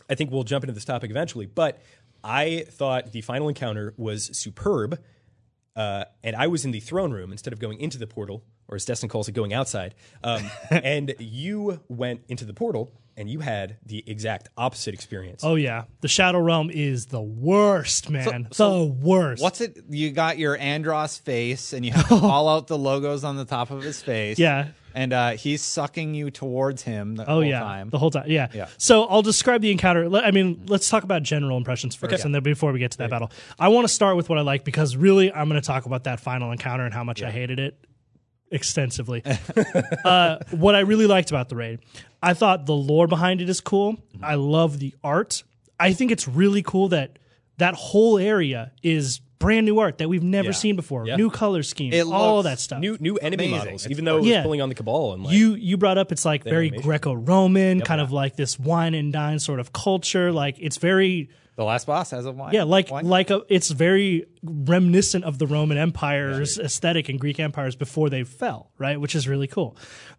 I 0.10 0.16
think 0.16 0.32
we'll 0.32 0.44
jump 0.44 0.64
into 0.64 0.74
this 0.74 0.86
topic 0.86 1.12
eventually. 1.12 1.46
But 1.46 1.80
I 2.24 2.66
thought 2.70 3.12
the 3.12 3.22
final 3.22 3.50
encounter 3.50 3.94
was 3.98 4.36
superb. 4.36 5.00
Uh, 5.76 6.06
and 6.24 6.36
I 6.36 6.48
was 6.48 6.66
in 6.66 6.72
the 6.72 6.80
throne 6.80 7.12
room 7.12 7.32
instead 7.32 7.54
of 7.54 7.60
going 7.60 7.80
into 7.80 7.98
the 7.98 8.08
portal, 8.08 8.44
or 8.68 8.76
as 8.76 8.84
Destin 8.84 9.08
calls 9.08 9.30
it, 9.30 9.34
going 9.34 9.54
outside. 9.54 9.96
Um, 10.24 10.50
and 10.70 11.16
you 11.20 11.80
went 11.88 12.22
into 12.28 12.44
the 12.44 12.54
portal, 12.54 12.92
and 13.20 13.30
you 13.30 13.40
had 13.42 13.78
the 13.86 14.04
exact 14.08 14.50
opposite 14.58 14.94
experience. 14.96 15.44
Oh 15.44 15.56
yeah, 15.56 15.84
the 16.02 16.08
Shadow 16.08 16.40
Realm 16.40 16.72
is 16.72 17.06
the 17.08 17.22
worst, 17.22 18.10
man. 18.10 18.48
so 18.52 18.80
the 18.80 18.86
worst. 18.86 19.44
What's 19.44 19.62
it? 19.62 19.78
You 19.90 20.10
got 20.12 20.38
your 20.40 20.58
Andros 20.58 21.18
face, 21.18 21.74
and 21.74 21.86
you 21.86 21.92
have 21.92 22.08
to 22.10 22.20
call 22.20 22.50
out 22.50 22.68
the 22.68 22.78
logos 22.78 23.24
on 23.24 23.36
the 23.36 23.46
top 23.46 23.70
of 23.72 23.84
his 23.84 24.02
face. 24.02 24.40
Yeah. 24.40 24.70
and 24.96 25.14
uh, 25.14 25.30
he's 25.32 25.62
sucking 25.62 26.16
you 26.16 26.32
towards 26.32 26.82
him 26.82 27.16
the 27.16 27.24
Oh 27.24 27.34
whole 27.36 27.44
yeah, 27.44 27.60
time. 27.60 27.90
the 27.92 28.00
whole 28.00 28.10
time. 28.10 28.26
Yeah. 28.28 28.48
Yeah. 28.54 28.68
So 28.80 29.04
I'll 29.04 29.22
describe 29.22 29.62
the 29.62 29.72
encounter. 29.72 30.10
I 30.18 30.32
mean, 30.32 30.64
let's 30.68 30.90
talk 30.90 31.04
about 31.04 31.22
general 31.22 31.58
impressions 31.58 31.94
first, 31.96 32.26
and 32.26 32.34
then 32.34 32.42
before 32.42 32.72
we 32.72 32.80
get 32.80 32.92
to 32.92 32.98
that 33.00 33.10
battle, 33.12 33.32
I 33.60 33.68
want 33.68 33.88
to 33.88 33.94
start 33.94 34.16
with 34.16 34.30
what 34.30 34.38
I 34.40 34.42
like 34.42 34.64
because 34.64 34.96
really, 34.96 35.32
I'm 35.32 35.48
going 35.50 35.62
to 35.62 35.66
talk 35.68 35.86
about 35.86 36.06
that 36.06 36.20
final 36.20 36.52
encounter 36.52 36.86
and 36.86 36.94
how 36.94 37.04
much 37.04 37.22
I 37.22 37.30
hated 37.32 37.60
it 37.60 37.78
extensively. 38.52 39.24
uh, 40.06 40.38
what 40.52 40.76
I 40.76 40.80
really 40.82 41.06
liked 41.08 41.30
about 41.30 41.50
the 41.50 41.56
raid, 41.56 41.80
I 42.22 42.34
thought 42.34 42.66
the 42.66 42.76
lore 42.76 43.08
behind 43.08 43.42
it 43.42 43.50
is 43.50 43.62
cool. 43.62 43.98
I 44.22 44.36
love 44.36 44.80
the 44.80 44.94
art. 45.04 45.44
I 45.80 45.94
think 45.94 46.12
it's 46.12 46.28
really 46.28 46.62
cool 46.64 46.90
that 46.90 47.20
that 47.58 47.74
whole 47.76 48.18
area 48.18 48.72
is 48.84 49.20
brand 49.40 49.66
new 49.66 49.80
art 49.80 50.00
that 50.00 50.10
we've 50.10 50.24
never 50.24 50.48
Yeah. 50.50 50.52
seen 50.54 50.76
before. 50.76 51.08
Yeah. 51.08 51.16
New 51.16 51.30
color 51.30 51.64
schemes, 51.64 51.96
It 51.96 52.06
all 52.06 52.38
looks 52.38 52.44
that 52.50 52.60
stuff. 52.60 52.80
new 52.82 52.98
new 53.00 53.16
enemy 53.18 53.46
Amazing. 53.46 53.58
models, 53.58 53.86
It's 53.86 53.92
even 53.92 54.04
though 54.04 54.18
it 54.18 54.22
was 54.22 54.28
Yeah. 54.30 54.44
pulling 54.44 54.62
on 54.62 54.68
the 54.68 54.76
cabal 54.76 55.14
and 55.14 55.24
like 55.24 55.34
you 55.34 55.56
you 55.56 55.78
brought 55.78 55.98
up 55.98 56.12
it's 56.12 56.26
like 56.26 56.44
very 56.44 56.68
animation. 56.68 56.86
Greco-Roman, 56.90 57.80
kind 57.82 58.02
of 58.02 58.12
like 58.12 58.36
this 58.36 58.60
wine 58.60 58.94
and 58.94 59.14
dine 59.14 59.40
sort 59.40 59.62
of 59.62 59.72
culture. 59.72 60.34
Like 60.34 60.58
it's 60.60 60.76
very 60.78 61.30
the 61.60 61.66
last 61.66 61.86
boss 61.86 62.12
has 62.12 62.26
a 62.26 62.32
wine. 62.32 62.54
yeah, 62.54 62.64
like 62.64 62.90
wine. 62.90 63.06
like 63.06 63.30
a, 63.30 63.42
it's 63.50 63.70
very 63.70 64.26
reminiscent 64.42 65.26
of 65.26 65.40
the 65.40 65.46
Roman 65.46 65.78
Empire's 65.78 66.58
aesthetic 66.58 67.10
and 67.10 67.20
Greek 67.20 67.38
empires 67.38 67.76
before 67.76 68.10
they 68.10 68.24
fell, 68.24 68.72
right? 68.78 69.00
Which 69.00 69.14
is 69.14 69.28
really 69.28 69.48
cool. 69.48 69.76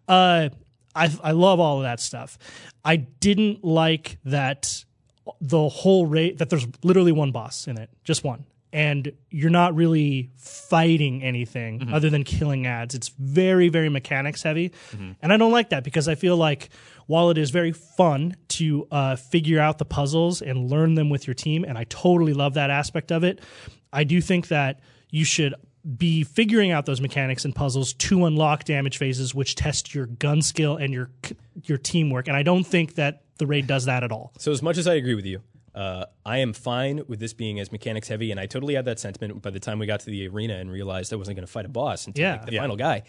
Uh, 0.07 0.49
I 0.95 1.09
I 1.23 1.31
love 1.31 1.59
all 1.59 1.77
of 1.77 1.83
that 1.83 1.99
stuff. 1.99 2.37
I 2.85 2.97
didn't 2.97 3.63
like 3.63 4.19
that 4.25 4.85
the 5.39 5.67
whole 5.67 6.05
rate 6.05 6.37
that 6.37 6.49
there's 6.51 6.67
literally 6.83 7.11
one 7.11 7.31
boss 7.31 7.65
in 7.67 7.79
it, 7.79 7.89
just 8.03 8.23
one. 8.23 8.45
And 8.73 9.11
you're 9.29 9.49
not 9.49 9.75
really 9.75 10.29
fighting 10.37 11.23
anything 11.23 11.89
other 11.91 12.09
than 12.09 12.23
killing 12.23 12.65
ads. 12.67 12.95
It's 12.95 13.09
very, 13.09 13.67
very 13.69 13.89
mechanics 13.89 14.43
heavy. 14.43 14.71
And 15.21 15.33
I 15.33 15.37
don't 15.37 15.51
like 15.51 15.71
that 15.71 15.83
because 15.83 16.07
I 16.07 16.15
feel 16.15 16.37
like 16.37 16.69
while 17.07 17.29
it 17.29 17.37
is 17.37 17.49
very 17.51 17.71
fun 17.71 18.35
to 18.49 18.87
uh, 18.91 19.15
figure 19.15 19.59
out 19.59 19.77
the 19.77 19.85
puzzles 19.85 20.41
and 20.41 20.69
learn 20.69 20.95
them 20.95 21.09
with 21.09 21.27
your 21.27 21.33
team, 21.33 21.63
and 21.63 21.77
I 21.77 21.85
totally 21.85 22.33
love 22.33 22.53
that 22.55 22.69
aspect 22.69 23.11
of 23.11 23.23
it, 23.23 23.39
I 23.93 24.03
do 24.03 24.21
think 24.21 24.47
that 24.49 24.79
you 25.09 25.25
should 25.25 25.53
be 25.97 26.23
figuring 26.23 26.71
out 26.71 26.85
those 26.85 27.01
mechanics 27.01 27.43
and 27.43 27.55
puzzles 27.55 27.93
to 27.93 28.25
unlock 28.25 28.63
damage 28.65 28.97
phases, 28.97 29.33
which 29.33 29.55
test 29.55 29.93
your 29.95 30.05
gun 30.05 30.41
skill 30.41 30.77
and 30.77 30.93
your 30.93 31.09
your 31.63 31.77
teamwork. 31.79 32.27
And 32.27 32.37
I 32.37 32.43
don't 32.43 32.63
think 32.63 32.95
that 32.95 33.23
the 33.37 33.47
raid 33.47 33.65
does 33.67 33.85
that 33.85 34.03
at 34.03 34.11
all. 34.11 34.31
So 34.37 34.51
as 34.51 34.61
much 34.61 34.77
as 34.77 34.87
I 34.87 34.93
agree 34.95 35.15
with 35.15 35.25
you, 35.25 35.41
Uh, 35.73 36.05
I 36.25 36.39
am 36.39 36.51
fine 36.51 37.01
with 37.07 37.19
this 37.21 37.33
being 37.33 37.57
as 37.61 37.71
mechanics 37.71 38.09
heavy, 38.09 38.29
and 38.29 38.39
I 38.41 38.45
totally 38.45 38.75
had 38.75 38.83
that 38.85 38.99
sentiment 38.99 39.41
by 39.41 39.51
the 39.51 39.59
time 39.59 39.79
we 39.79 39.85
got 39.85 40.01
to 40.01 40.07
the 40.07 40.27
arena 40.27 40.55
and 40.55 40.69
realized 40.69 41.13
I 41.13 41.15
wasn't 41.15 41.37
going 41.37 41.47
to 41.47 41.51
fight 41.51 41.65
a 41.65 41.69
boss 41.69 42.07
until 42.07 42.21
Yeah. 42.23 42.31
like, 42.33 42.45
the 42.45 42.51
Yeah. 42.55 42.59
final 42.61 42.75
guy. 42.75 43.03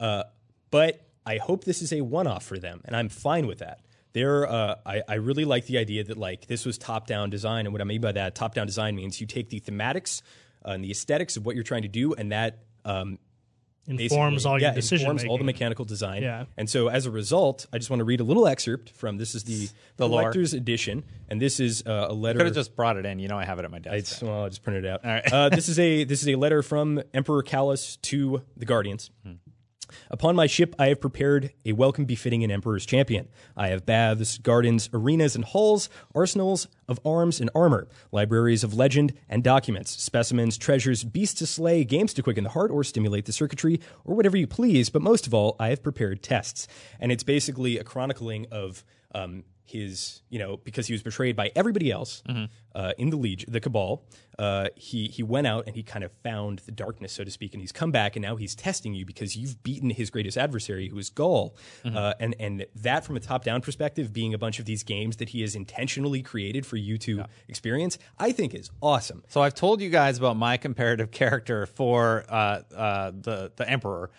Uh, 0.00 0.22
but 0.70 1.06
I 1.28 1.36
hope 1.36 1.64
this 1.64 1.82
is 1.82 1.92
a 1.92 2.00
one-off 2.00 2.44
for 2.44 2.58
them, 2.58 2.80
and 2.86 2.96
I'm 2.96 3.08
fine 3.08 3.46
with 3.46 3.58
that. 3.58 3.80
There, 4.14 4.48
uh, 4.50 4.76
I, 4.86 5.02
I 5.06 5.14
really 5.16 5.44
like 5.44 5.66
the 5.66 5.76
idea 5.78 6.02
that 6.04 6.16
like 6.16 6.46
this 6.46 6.64
was 6.64 6.78
top-down 6.78 7.28
design, 7.30 7.66
and 7.66 7.72
what 7.74 7.82
I 7.82 7.84
mean 7.84 8.00
by 8.00 8.12
that, 8.12 8.34
top-down 8.34 8.66
design 8.66 8.96
means 8.96 9.20
you 9.20 9.26
take 9.26 9.50
the 9.50 9.60
thematics 9.60 10.22
uh, 10.64 10.70
and 10.70 10.82
the 10.82 10.90
aesthetics 10.90 11.36
of 11.36 11.44
what 11.44 11.54
you're 11.54 11.64
trying 11.64 11.82
to 11.82 11.88
do, 11.88 12.14
and 12.14 12.32
that 12.32 12.60
um, 12.84 13.18
Informs 13.86 14.34
basically- 14.44 14.50
all 14.50 14.60
yeah, 14.60 14.66
your 14.68 14.74
decision 14.74 15.06
informs 15.06 15.24
all 15.24 15.38
the 15.38 15.44
mechanical 15.44 15.84
design. 15.86 16.22
Yeah. 16.22 16.44
And 16.58 16.68
so 16.68 16.88
as 16.88 17.06
a 17.06 17.10
result, 17.10 17.66
I 17.72 17.78
just 17.78 17.88
want 17.88 18.00
to 18.00 18.04
read 18.04 18.20
a 18.20 18.24
little 18.24 18.46
excerpt 18.46 18.90
from 18.90 19.16
this 19.16 19.34
is 19.34 19.44
the, 19.44 19.68
The 19.96 20.06
lore. 20.06 20.20
collector's 20.20 20.52
edition, 20.52 21.04
and 21.30 21.40
this 21.40 21.58
is 21.58 21.82
uh, 21.86 22.06
a 22.10 22.12
letter. 22.12 22.38
Could 22.38 22.46
have 22.46 22.54
just 22.54 22.76
brought 22.76 22.98
it 22.98 23.06
in. 23.06 23.18
You 23.18 23.28
know, 23.28 23.38
I 23.38 23.46
have 23.46 23.58
it 23.58 23.64
at 23.64 23.70
my 23.70 23.78
I, 23.78 23.80
desk. 23.80 24.20
well, 24.20 24.42
I'll 24.42 24.48
just 24.50 24.62
print 24.62 24.84
it 24.84 24.88
out. 24.90 25.04
right. 25.04 25.32
uh, 25.32 25.48
this 25.48 25.68
is 25.70 25.78
a 25.78 26.04
this 26.04 26.20
is 26.22 26.28
a 26.28 26.34
letter 26.34 26.62
from 26.62 27.00
Emperor 27.14 27.42
Calus 27.42 27.98
to 28.02 28.42
the 28.58 28.66
Guardians. 28.66 29.10
Upon 30.10 30.36
my 30.36 30.46
ship, 30.46 30.74
I 30.78 30.88
have 30.88 31.00
prepared 31.00 31.52
a 31.64 31.72
welcome 31.72 32.04
befitting 32.04 32.44
an 32.44 32.50
emperor's 32.50 32.86
champion. 32.86 33.28
I 33.56 33.68
have 33.68 33.86
baths, 33.86 34.38
gardens, 34.38 34.88
arenas, 34.92 35.34
and 35.34 35.44
halls, 35.44 35.88
arsenals 36.14 36.68
of 36.88 37.00
arms 37.04 37.40
and 37.40 37.50
armor, 37.54 37.88
libraries 38.12 38.64
of 38.64 38.74
legend 38.74 39.14
and 39.28 39.44
documents, 39.44 39.90
specimens, 40.02 40.56
treasures, 40.56 41.04
beasts 41.04 41.38
to 41.40 41.46
slay, 41.46 41.84
games 41.84 42.14
to 42.14 42.22
quicken 42.22 42.44
the 42.44 42.50
heart 42.50 42.70
or 42.70 42.82
stimulate 42.84 43.26
the 43.26 43.32
circuitry, 43.32 43.80
or 44.04 44.14
whatever 44.14 44.36
you 44.36 44.46
please. 44.46 44.90
But 44.90 45.02
most 45.02 45.26
of 45.26 45.34
all, 45.34 45.56
I 45.58 45.68
have 45.68 45.82
prepared 45.82 46.22
tests, 46.22 46.68
and 47.00 47.12
it's 47.12 47.24
basically 47.24 47.78
a 47.78 47.84
chronicling 47.84 48.46
of 48.50 48.84
um, 49.14 49.44
his, 49.64 50.22
you 50.30 50.38
know, 50.38 50.56
because 50.56 50.86
he 50.86 50.94
was 50.94 51.02
betrayed 51.02 51.36
by 51.36 51.50
everybody 51.54 51.90
else 51.90 52.22
uh, 52.74 52.92
in 52.98 53.10
the 53.10 53.16
Legion, 53.16 53.52
the 53.52 53.60
Cabal. 53.60 54.04
Uh, 54.38 54.68
he 54.76 55.08
he 55.08 55.22
went 55.22 55.48
out 55.48 55.64
and 55.66 55.74
he 55.74 55.82
kind 55.82 56.04
of 56.04 56.12
found 56.22 56.60
the 56.60 56.70
darkness, 56.70 57.12
so 57.12 57.24
to 57.24 57.30
speak, 57.30 57.54
and 57.54 57.60
he's 57.60 57.72
come 57.72 57.90
back 57.90 58.14
and 58.14 58.22
now 58.22 58.36
he's 58.36 58.54
testing 58.54 58.94
you 58.94 59.04
because 59.04 59.36
you've 59.36 59.60
beaten 59.64 59.90
his 59.90 60.10
greatest 60.10 60.38
adversary, 60.38 60.88
who 60.88 60.98
is 60.98 61.10
Ghaul, 61.10 61.54
uh, 61.84 62.14
and 62.20 62.36
and 62.38 62.64
that 62.76 63.04
from 63.04 63.16
a 63.16 63.20
top 63.20 63.42
down 63.42 63.60
perspective, 63.62 64.12
being 64.12 64.34
a 64.34 64.38
bunch 64.38 64.60
of 64.60 64.64
these 64.64 64.84
games 64.84 65.16
that 65.16 65.30
he 65.30 65.40
has 65.40 65.56
intentionally 65.56 66.22
created 66.22 66.64
for 66.64 66.76
you 66.76 66.98
to 66.98 67.24
experience, 67.48 67.98
I 68.16 68.30
think 68.30 68.54
is 68.54 68.70
awesome. 68.80 69.24
So 69.26 69.42
I've 69.42 69.54
told 69.54 69.80
you 69.80 69.90
guys 69.90 70.18
about 70.18 70.36
my 70.36 70.56
comparative 70.56 71.10
character 71.10 71.66
for 71.66 72.24
uh, 72.28 72.60
uh, 72.76 73.10
the 73.20 73.50
the 73.56 73.68
Emperor, 73.68 74.10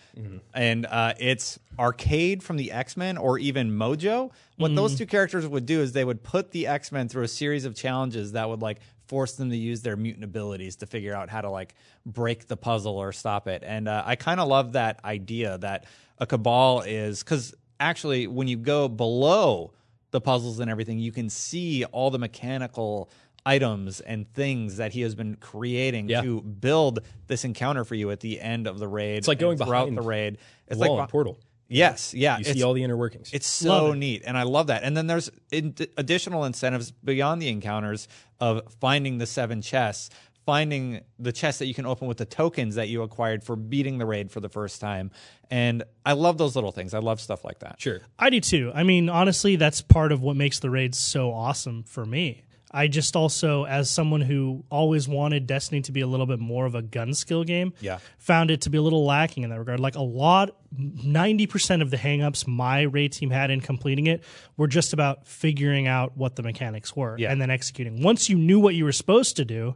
and 0.53 0.85
uh, 0.85 1.13
it's 1.17 1.59
Arcade 1.79 2.43
from 2.43 2.57
the 2.57 2.73
X 2.73 2.97
Men 2.97 3.17
or 3.17 3.39
even 3.39 3.71
Mojo. 3.71 4.31
What 4.57 4.75
those 4.75 4.97
two 4.97 5.05
characters 5.05 5.47
would 5.47 5.65
do 5.65 5.79
is 5.79 5.93
they 5.93 6.03
would 6.03 6.21
put 6.21 6.51
the 6.51 6.67
X 6.67 6.91
Men 6.91 7.07
through 7.07 7.23
a 7.23 7.29
series 7.29 7.63
of 7.63 7.73
challenges 7.75 8.33
that 8.33 8.38
would 8.45 8.61
like 8.61 8.79
force 9.07 9.33
them 9.33 9.49
to 9.49 9.57
use 9.57 9.81
their 9.81 9.95
mutant 9.95 10.23
abilities 10.23 10.75
to 10.77 10.85
figure 10.85 11.15
out 11.15 11.29
how 11.29 11.41
to 11.41 11.49
like 11.49 11.73
break 12.05 12.47
the 12.47 12.55
puzzle 12.57 12.97
or 12.97 13.11
stop 13.11 13.47
it. 13.47 13.63
And 13.65 13.87
uh, 13.87 14.03
I 14.05 14.15
kind 14.15 14.39
of 14.39 14.47
love 14.47 14.73
that 14.73 15.03
idea 15.03 15.57
that 15.59 15.85
a 16.19 16.27
cabal 16.27 16.81
is 16.81 17.23
because 17.23 17.55
actually 17.79 18.27
when 18.27 18.47
you 18.47 18.57
go 18.57 18.87
below 18.87 19.71
the 20.11 20.21
puzzles 20.21 20.59
and 20.59 20.69
everything, 20.69 20.99
you 20.99 21.11
can 21.11 21.29
see 21.29 21.85
all 21.85 22.11
the 22.11 22.19
mechanical 22.19 23.09
items 23.45 24.01
and 24.01 24.31
things 24.33 24.77
that 24.77 24.91
he 24.91 25.01
has 25.01 25.15
been 25.15 25.35
creating 25.35 26.09
Yeah. 26.09 26.21
to 26.21 26.41
build 26.41 26.99
this 27.27 27.45
encounter 27.45 27.83
for 27.83 27.95
you 27.95 28.11
at 28.11 28.19
the 28.19 28.39
end 28.39 28.67
of 28.67 28.79
the 28.79 28.87
raid. 28.87 29.17
It's 29.19 29.27
like 29.27 29.39
going 29.39 29.57
throughout 29.57 29.85
behind 29.85 29.97
the 29.97 30.01
raid. 30.01 30.37
It's 30.67 30.79
like 30.79 30.91
and 30.91 31.09
Portal. 31.09 31.39
Yes, 31.69 32.13
yeah. 32.13 32.35
You 32.37 32.41
it's- 32.41 32.55
see 32.57 32.63
all 32.63 32.73
the 32.73 32.83
inner 32.83 32.97
workings. 32.97 33.29
it's 33.31 33.47
so 33.47 33.69
Love 33.69 33.93
it. 33.95 33.97
neat, 33.99 34.23
and 34.25 34.37
I 34.37 34.43
love 34.43 34.67
that. 34.67 34.83
And 34.83 34.97
then 34.97 35.07
there's 35.07 35.29
in- 35.51 35.75
additional 35.97 36.43
incentives 36.45 36.91
beyond 36.91 37.41
the 37.41 37.47
encounters 37.49 38.07
of 38.39 38.61
finding 38.81 39.19
the 39.19 39.25
seven 39.27 39.61
chests, 39.61 40.09
finding 40.45 41.01
the 41.19 41.31
chests 41.31 41.59
that 41.59 41.67
you 41.67 41.73
can 41.75 41.85
open 41.85 42.07
with 42.07 42.17
the 42.17 42.25
tokens 42.25 42.73
that 42.75 42.89
you 42.89 43.03
acquired 43.03 43.43
for 43.43 43.55
beating 43.55 43.99
the 43.99 44.05
raid 44.05 44.31
for 44.31 44.39
the 44.39 44.49
first 44.49 44.81
time. 44.81 45.11
And 45.51 45.83
I 46.05 46.13
love 46.13 46.37
those 46.39 46.55
little 46.55 46.71
things. 46.71 46.93
I 46.95 46.99
love 46.99 47.21
stuff 47.21 47.43
like 47.45 47.59
that. 47.59 47.79
sure. 47.79 48.01
I 48.17 48.29
do 48.31 48.39
too. 48.39 48.71
I 48.73 48.81
mean, 48.83 49.09
honestly, 49.09 49.55
that's 49.55 49.81
part 49.81 50.11
of 50.11 50.21
what 50.23 50.35
makes 50.35 50.59
the 50.59 50.69
raids 50.71 50.97
so 50.97 51.31
awesome 51.31 51.83
for 51.83 52.03
me. 52.05 52.43
I 52.71 52.87
just 52.87 53.15
also, 53.15 53.65
as 53.65 53.89
someone 53.89 54.21
who 54.21 54.63
always 54.69 55.07
wanted 55.07 55.47
Destiny 55.47 55.81
to 55.81 55.91
be 55.91 56.01
a 56.01 56.07
little 56.07 56.25
bit 56.25 56.39
more 56.39 56.65
of 56.65 56.75
a 56.75 56.81
gun 56.81 57.13
skill 57.13 57.43
game, 57.43 57.73
Yeah. 57.81 57.97
found 58.17 58.51
it 58.51 58.61
to 58.61 58.69
be 58.69 58.77
a 58.77 58.81
little 58.81 59.05
lacking 59.05 59.43
in 59.43 59.49
that 59.49 59.57
regard. 59.59 59.79
Like 59.79 59.95
a 59.95 60.01
lot, 60.03 60.55
90% 60.77 61.81
of 61.81 61.89
the 61.89 61.97
hangups 61.97 62.47
my 62.47 62.81
raid 62.81 63.11
team 63.13 63.29
had 63.31 63.49
in 63.51 63.61
completing 63.61 64.07
it 64.07 64.23
were 64.57 64.67
just 64.67 64.93
about 64.93 65.27
figuring 65.27 65.87
out 65.87 66.15
what 66.17 66.35
the 66.35 66.43
mechanics 66.43 66.95
were 66.95 67.15
Yeah. 67.17 67.31
and 67.31 67.41
then 67.41 67.49
executing. 67.49 68.01
Once 68.01 68.29
you 68.29 68.37
knew 68.37 68.59
what 68.59 68.75
you 68.75 68.83
were 68.85 68.91
supposed 68.91 69.35
to 69.37 69.45
do, 69.45 69.75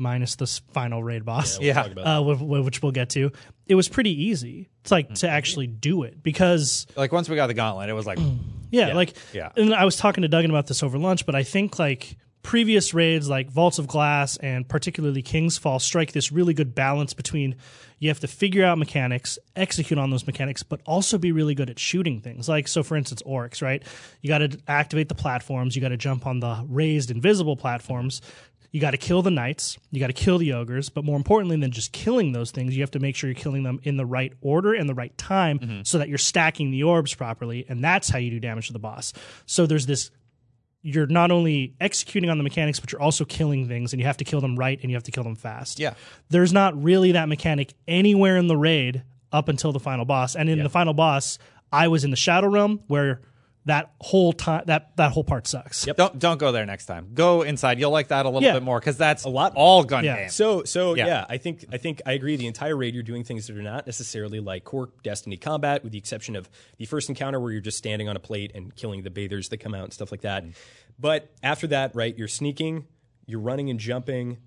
minus 0.00 0.34
the 0.36 0.46
final 0.72 1.02
raid 1.02 1.24
boss 1.24 1.58
We'll 1.58 1.68
Yeah. 1.68 1.74
talk 1.74 1.92
about 1.92 2.06
uh, 2.06 2.22
wh- 2.34 2.38
wh- 2.38 2.64
which 2.64 2.82
we'll 2.82 2.92
get 2.92 3.10
to, 3.10 3.30
it 3.66 3.74
was 3.76 3.88
pretty 3.88 4.24
easy. 4.24 4.68
It's 4.82 4.90
like 4.90 5.14
to 5.16 5.28
actually 5.28 5.66
do 5.68 6.02
it 6.04 6.22
because 6.22 6.86
Like 6.96 7.12
once 7.12 7.28
we 7.28 7.36
got 7.36 7.46
the 7.48 7.54
gauntlet, 7.54 7.88
it 7.88 7.92
was 7.92 8.06
like, 8.06 8.18
yeah, 8.70 8.94
like 8.94 9.14
Yeah. 9.32 9.50
And 9.56 9.74
I 9.74 9.84
was 9.84 9.96
talking 9.96 10.22
to 10.22 10.28
Duggan 10.28 10.50
about 10.50 10.66
this 10.66 10.82
over 10.82 10.98
lunch, 10.98 11.26
but 11.26 11.34
I 11.34 11.42
think 11.44 11.78
like 11.78 12.16
previous 12.42 12.94
raids 12.94 13.28
like 13.28 13.50
Vaults 13.50 13.78
of 13.78 13.86
Glass 13.86 14.38
and 14.38 14.66
particularly 14.66 15.20
King's 15.20 15.58
Fall 15.58 15.78
strike 15.78 16.12
this 16.12 16.32
really 16.32 16.54
good 16.54 16.74
balance 16.74 17.12
between 17.12 17.56
you 17.98 18.08
have 18.08 18.20
to 18.20 18.26
figure 18.26 18.64
out 18.64 18.78
mechanics, 18.78 19.38
execute 19.54 19.98
on 19.98 20.08
those 20.08 20.26
mechanics, 20.26 20.62
but 20.62 20.80
also 20.86 21.18
be 21.18 21.32
really 21.32 21.54
good 21.54 21.68
at 21.68 21.78
shooting 21.78 22.22
things. 22.22 22.48
Like 22.48 22.66
so 22.66 22.82
for 22.82 22.96
instance 22.96 23.20
Oryx, 23.26 23.60
right? 23.60 23.82
You 24.22 24.28
got 24.28 24.38
to 24.38 24.58
activate 24.66 25.10
the 25.10 25.14
platforms, 25.14 25.76
you 25.76 25.82
got 25.82 25.90
to 25.90 25.98
jump 25.98 26.26
on 26.26 26.40
the 26.40 26.64
raised 26.66 27.10
invisible 27.10 27.56
platforms. 27.58 28.22
You 28.72 28.80
got 28.80 28.92
to 28.92 28.98
kill 28.98 29.22
the 29.22 29.30
knights, 29.30 29.78
you 29.90 29.98
got 29.98 30.06
to 30.06 30.12
kill 30.12 30.38
the 30.38 30.52
ogres, 30.52 30.90
but 30.90 31.04
more 31.04 31.16
importantly 31.16 31.56
than 31.56 31.72
just 31.72 31.92
killing 31.92 32.32
those 32.32 32.52
things, 32.52 32.76
you 32.76 32.82
have 32.82 32.92
to 32.92 33.00
make 33.00 33.16
sure 33.16 33.28
you're 33.28 33.34
killing 33.34 33.64
them 33.64 33.80
in 33.82 33.96
the 33.96 34.06
right 34.06 34.32
order 34.40 34.74
and 34.74 34.88
the 34.88 34.94
right 34.94 35.16
time 35.18 35.58
mm-hmm. 35.58 35.80
so 35.82 35.98
that 35.98 36.08
you're 36.08 36.18
stacking 36.18 36.70
the 36.70 36.84
orbs 36.84 37.14
properly, 37.14 37.66
and 37.68 37.82
that's 37.82 38.08
how 38.08 38.18
you 38.18 38.30
do 38.30 38.38
damage 38.38 38.68
to 38.68 38.72
the 38.72 38.78
boss. 38.78 39.12
So 39.46 39.66
there's 39.66 39.86
this 39.86 40.10
you're 40.82 41.06
not 41.06 41.30
only 41.30 41.74
executing 41.80 42.30
on 42.30 42.38
the 42.38 42.44
mechanics, 42.44 42.80
but 42.80 42.90
you're 42.90 43.02
also 43.02 43.24
killing 43.24 43.68
things, 43.68 43.92
and 43.92 44.00
you 44.00 44.06
have 44.06 44.16
to 44.18 44.24
kill 44.24 44.40
them 44.40 44.56
right 44.56 44.78
and 44.80 44.90
you 44.90 44.96
have 44.96 45.02
to 45.04 45.10
kill 45.10 45.24
them 45.24 45.36
fast. 45.36 45.78
Yeah. 45.78 45.94
There's 46.30 46.52
not 46.52 46.82
really 46.82 47.12
that 47.12 47.28
mechanic 47.28 47.74
anywhere 47.86 48.36
in 48.36 48.46
the 48.46 48.56
raid 48.56 49.02
up 49.32 49.48
until 49.48 49.72
the 49.72 49.80
final 49.80 50.04
boss. 50.04 50.34
And 50.34 50.48
in 50.48 50.62
the 50.62 50.70
final 50.70 50.94
boss, 50.94 51.38
I 51.72 51.88
was 51.88 52.04
in 52.04 52.10
the 52.10 52.16
Shadow 52.16 52.48
Realm 52.48 52.80
where 52.86 53.20
that 53.66 53.92
whole 54.00 54.32
time 54.32 54.64
that 54.66 54.96
that 54.96 55.12
whole 55.12 55.22
part 55.22 55.46
sucks. 55.46 55.86
Yep. 55.86 55.96
don't 55.96 56.18
don't 56.18 56.38
go 56.38 56.50
there 56.50 56.64
next 56.64 56.86
time. 56.86 57.10
Go 57.12 57.42
inside. 57.42 57.78
You'll 57.78 57.90
like 57.90 58.08
that 58.08 58.24
a 58.24 58.28
little 58.28 58.42
Yeah. 58.42 58.54
bit 58.54 58.62
more 58.62 58.80
because 58.80 58.96
that's 58.96 59.24
a 59.24 59.28
lot- 59.28 59.52
all 59.54 59.84
gun 59.84 60.02
Yeah. 60.02 60.16
game. 60.16 60.28
So 60.30 60.64
so 60.64 60.94
Yeah. 60.94 61.06
yeah. 61.06 61.26
I 61.28 61.36
think 61.36 61.66
I 61.70 61.76
think 61.76 62.00
I 62.06 62.12
agree. 62.12 62.36
The 62.36 62.46
entire 62.46 62.74
raid 62.76 62.94
you're 62.94 63.02
doing 63.02 63.22
things 63.22 63.46
that 63.48 63.56
are 63.56 63.62
not 63.62 63.86
necessarily 63.86 64.40
like 64.40 64.64
core 64.64 64.88
Destiny 65.02 65.36
combat, 65.36 65.82
with 65.84 65.92
the 65.92 65.98
exception 65.98 66.36
of 66.36 66.48
the 66.78 66.86
first 66.86 67.08
encounter 67.10 67.38
where 67.38 67.52
you're 67.52 67.60
just 67.60 67.76
standing 67.78 68.08
on 68.08 68.16
a 68.16 68.20
plate 68.20 68.52
and 68.54 68.74
killing 68.76 69.02
the 69.02 69.10
bathers 69.10 69.50
that 69.50 69.58
come 69.58 69.74
out 69.74 69.84
and 69.84 69.92
stuff 69.92 70.10
like 70.10 70.22
that. 70.22 70.42
Mm-hmm. 70.42 70.52
But 70.98 71.30
after 71.42 71.66
that, 71.68 71.94
right, 71.94 72.16
you're 72.16 72.28
sneaking, 72.28 72.86
you're 73.26 73.40
running 73.40 73.68
and 73.68 73.78
jumping, 73.78 74.38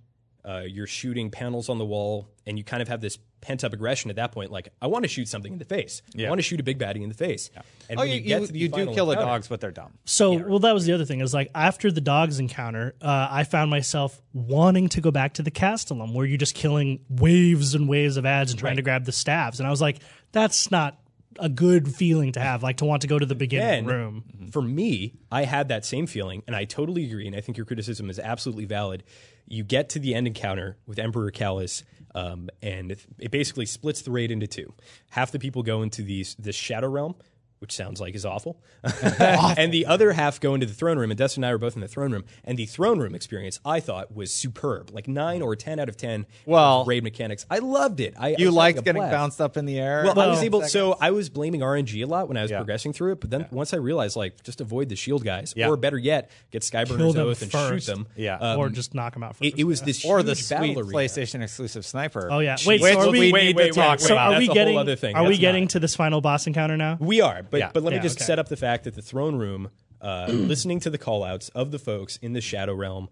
uh, 0.45 0.63
you're 0.65 0.88
shooting 0.88 1.29
panels 1.29 1.69
on 1.69 1.77
the 1.77 1.86
wall, 1.86 2.27
and 2.45 2.58
you 2.58 2.63
kind 2.63 2.82
of 2.82 2.88
have 2.88 3.01
this 3.01 3.17
pent 3.41 3.63
up 3.63 3.73
aggression 3.73 4.10
at 4.10 4.15
that 4.15 4.32
point. 4.32 4.51
Like 4.51 4.69
I 4.82 4.88
want 4.88 5.03
to 5.03 5.10
shoot 5.10 5.27
something 5.27 5.53
in 5.53 5.60
the 5.60 5.65
face. 5.65 6.01
I 6.17 6.29
want 6.29 6.39
to 6.39 6.43
shoot 6.43 6.60
a 6.60 6.63
big 6.63 6.79
baddie 6.79 7.01
in 7.01 7.10
the 7.10 7.15
face. 7.15 7.49
And 7.89 7.99
oh, 7.99 8.03
when 8.03 8.12
you, 8.12 8.15
you, 8.15 8.21
get 8.21 8.53
you, 8.53 8.62
you 8.62 8.67
do 8.69 8.77
final 8.77 8.93
kill 8.95 9.06
the 9.08 9.15
dogs, 9.15 9.47
but 9.47 9.62
they're 9.62 9.71
dumb. 9.71 9.93
So, 10.06 10.34
well, 10.34 10.60
that 10.60 10.73
was 10.73 10.86
the 10.86 10.93
other 10.93 11.06
thing. 11.06 11.21
Is 11.21 11.34
like 11.34 11.49
after 11.53 11.91
the 11.91 12.01
dogs 12.01 12.39
encounter, 12.39 12.95
uh, 13.01 13.27
I 13.29 13.43
found 13.43 13.69
myself 13.69 14.21
wanting 14.34 14.89
to 14.89 15.01
go 15.01 15.12
back 15.12 15.34
to 15.36 15.43
the 15.43 15.51
Castellum, 15.51 16.13
where 16.13 16.25
you're 16.25 16.38
just 16.38 16.56
killing 16.56 17.01
waves 17.10 17.75
and 17.75 17.88
waves 17.88 18.17
of 18.17 18.25
ads 18.25 18.51
and 18.51 18.60
trying 18.60 18.77
to 18.77 18.82
grab 18.82 19.06
the 19.06 19.12
staves, 19.12 19.60
and 19.60 19.67
I 19.67 19.69
was 19.69 19.82
like, 19.82 19.99
that's 20.32 20.71
not 20.71 20.99
a 21.39 21.49
good 21.49 21.93
feeling 21.93 22.32
to 22.34 22.39
have. 22.39 22.63
Like 22.63 22.77
to 22.77 22.86
want 22.86 23.01
to 23.01 23.08
go 23.08 23.17
to 23.17 23.25
the 23.25 23.36
beginning 23.36 23.86
Then, 23.86 23.95
room. 23.95 24.49
For 24.51 24.62
me, 24.62 25.13
I 25.32 25.45
had 25.45 25.69
that 25.69 25.86
same 25.86 26.08
feeling, 26.08 26.43
and 26.47 26.56
I 26.56 26.65
totally 26.65 27.06
agree. 27.06 27.27
And 27.27 27.36
I 27.36 27.41
think 27.41 27.58
your 27.58 27.65
criticism 27.65 28.10
is 28.10 28.19
absolutely 28.19 28.65
valid. 28.65 29.03
You 29.47 29.63
get 29.63 29.89
to 29.89 29.99
the 29.99 30.15
end 30.15 30.27
encounter 30.27 30.77
with 30.86 30.99
Emperor 30.99 31.32
Calus, 31.32 31.84
um, 32.15 32.49
and 32.62 32.91
it 33.19 33.32
basically 33.32 33.65
splits 33.65 34.01
the 34.01 34.12
raid 34.12 34.32
into 34.32 34.47
two. 34.47 34.73
Half 35.10 35.32
the 35.32 35.39
people 35.39 35.63
go 35.63 35.82
into 35.82 36.03
these 36.03 36.36
this 36.39 36.56
Shadow 36.56 36.89
Realm, 36.89 37.15
which 37.63 37.71
sounds 37.73 38.02
like 38.02 38.13
is 38.13 38.26
awful, 38.34 38.60
and 39.08 39.71
the 39.73 39.86
other 39.86 40.12
half 40.12 40.38
go 40.41 40.54
into 40.54 40.65
the 40.65 40.73
throne 40.73 40.97
room. 40.99 41.12
And 41.12 41.17
Destin 41.17 41.43
and 41.45 41.49
I 41.49 41.54
were 41.54 41.58
both 41.58 41.76
in 41.76 41.82
the 41.82 41.88
throne 41.88 42.12
room, 42.12 42.26
and 42.43 42.58
the 42.58 42.65
throne 42.65 42.99
room 42.99 43.15
experience 43.15 43.60
I 43.65 43.80
thought 43.80 44.13
was 44.13 44.34
superb, 44.34 44.91
like 44.91 45.08
nine 45.08 45.41
or 45.41 45.56
ten 45.56 45.80
out 45.80 45.88
of 45.88 45.95
ten. 45.95 46.26
Well- 46.45 46.84
raid 46.86 47.04
mechanics, 47.04 47.45
I 47.49 47.60
loved 47.60 48.02
it. 48.02 48.15
I 48.19 48.34
I 48.34 48.36
You 48.38 48.47
was 48.47 48.56
liked 48.56 48.76
having 48.78 48.82
a 48.82 48.86
getting 48.86 49.02
blast. 49.04 49.13
bounced 49.13 49.41
up 49.41 49.56
in 49.58 49.65
the 49.65 49.80
air. 49.80 50.04
Well, 50.06 50.19
I 50.19 50.28
was 50.28 50.43
able. 50.43 50.60
seconds? 50.60 50.73
So 50.73 50.97
I 50.99 51.12
was 51.12 51.30
blaming 51.30 51.62
RNG 51.62 52.02
a 52.04 52.06
lot 52.08 52.28
when 52.28 52.36
I 52.36 52.41
was 52.41 52.52
Yeah. 52.52 52.58
progressing 52.58 52.91
through 52.91 53.13
it, 53.13 53.21
but 53.21 53.30
then 53.30 53.45
once 53.52 53.73
I 53.73 53.78
realized, 53.78 54.15
like, 54.17 54.43
just 54.43 54.60
avoid 54.60 54.89
the 54.89 54.95
shield 54.97 55.23
guys, 55.23 55.54
Yeah. 55.56 55.69
or 55.69 55.78
better 55.78 55.97
yet, 55.97 56.30
get 56.52 56.62
Kill 56.69 56.82
Skyburner's 56.86 57.15
oath 57.15 57.41
and 57.41 57.52
shoot 57.52 57.86
them. 57.86 58.08
Yeah. 58.17 58.38
Um, 58.38 58.60
or 58.60 58.69
just 58.69 58.93
knock 58.93 59.13
them 59.13 59.23
out 59.23 59.36
first. 59.38 59.54
it, 59.54 59.60
it 59.60 59.63
was 59.63 59.82
this 59.82 60.04
or 60.04 60.17
huge 60.17 60.26
the 60.28 60.36
sweet 60.36 60.78
arena. 60.78 60.91
PlayStation 60.91 61.41
exclusive 61.41 61.86
sniper. 61.86 62.28
Oh 62.32 62.39
yeah. 62.39 62.58
Wait, 62.65 62.82
Which 62.82 62.93
so 62.93 62.99
are 63.02 63.12
we 63.12 63.32
we, 63.32 63.32
need 63.32 63.58
to 63.58 63.69
talk 63.71 63.99
so 63.99 64.13
about. 64.15 64.34
are 64.34 64.39
we 64.39 64.47
That's 64.47 64.58
a 64.58 64.63
whole 64.65 64.84
getting. 64.84 65.15
Are 65.15 65.26
we 65.28 65.38
getting 65.38 65.67
to 65.69 65.80
this 65.80 65.95
final 65.95 66.19
boss 66.21 66.47
encounter 66.47 66.76
now? 66.76 66.97
We 66.99 67.21
are, 67.21 67.43
but 67.53 67.59
Yeah. 67.59 67.69
but 67.73 67.83
let 67.83 67.91
me 67.91 67.97
Yeah, 67.97 68.01
just 68.03 68.17
okay. 68.17 68.25
set 68.25 68.39
up 68.39 68.49
the 68.49 68.57
fact 68.57 68.83
that 68.83 68.95
the 68.95 69.01
throne 69.01 69.35
room. 69.37 69.69
uh, 70.01 70.27
listening 70.29 70.81
to 70.81 70.89
the 70.89 70.97
callouts 70.97 71.49
of 71.55 71.71
the 71.71 71.79
folks 71.79 72.17
in 72.17 72.33
the 72.33 72.41
Shadow 72.41 72.73
Realm, 72.73 73.07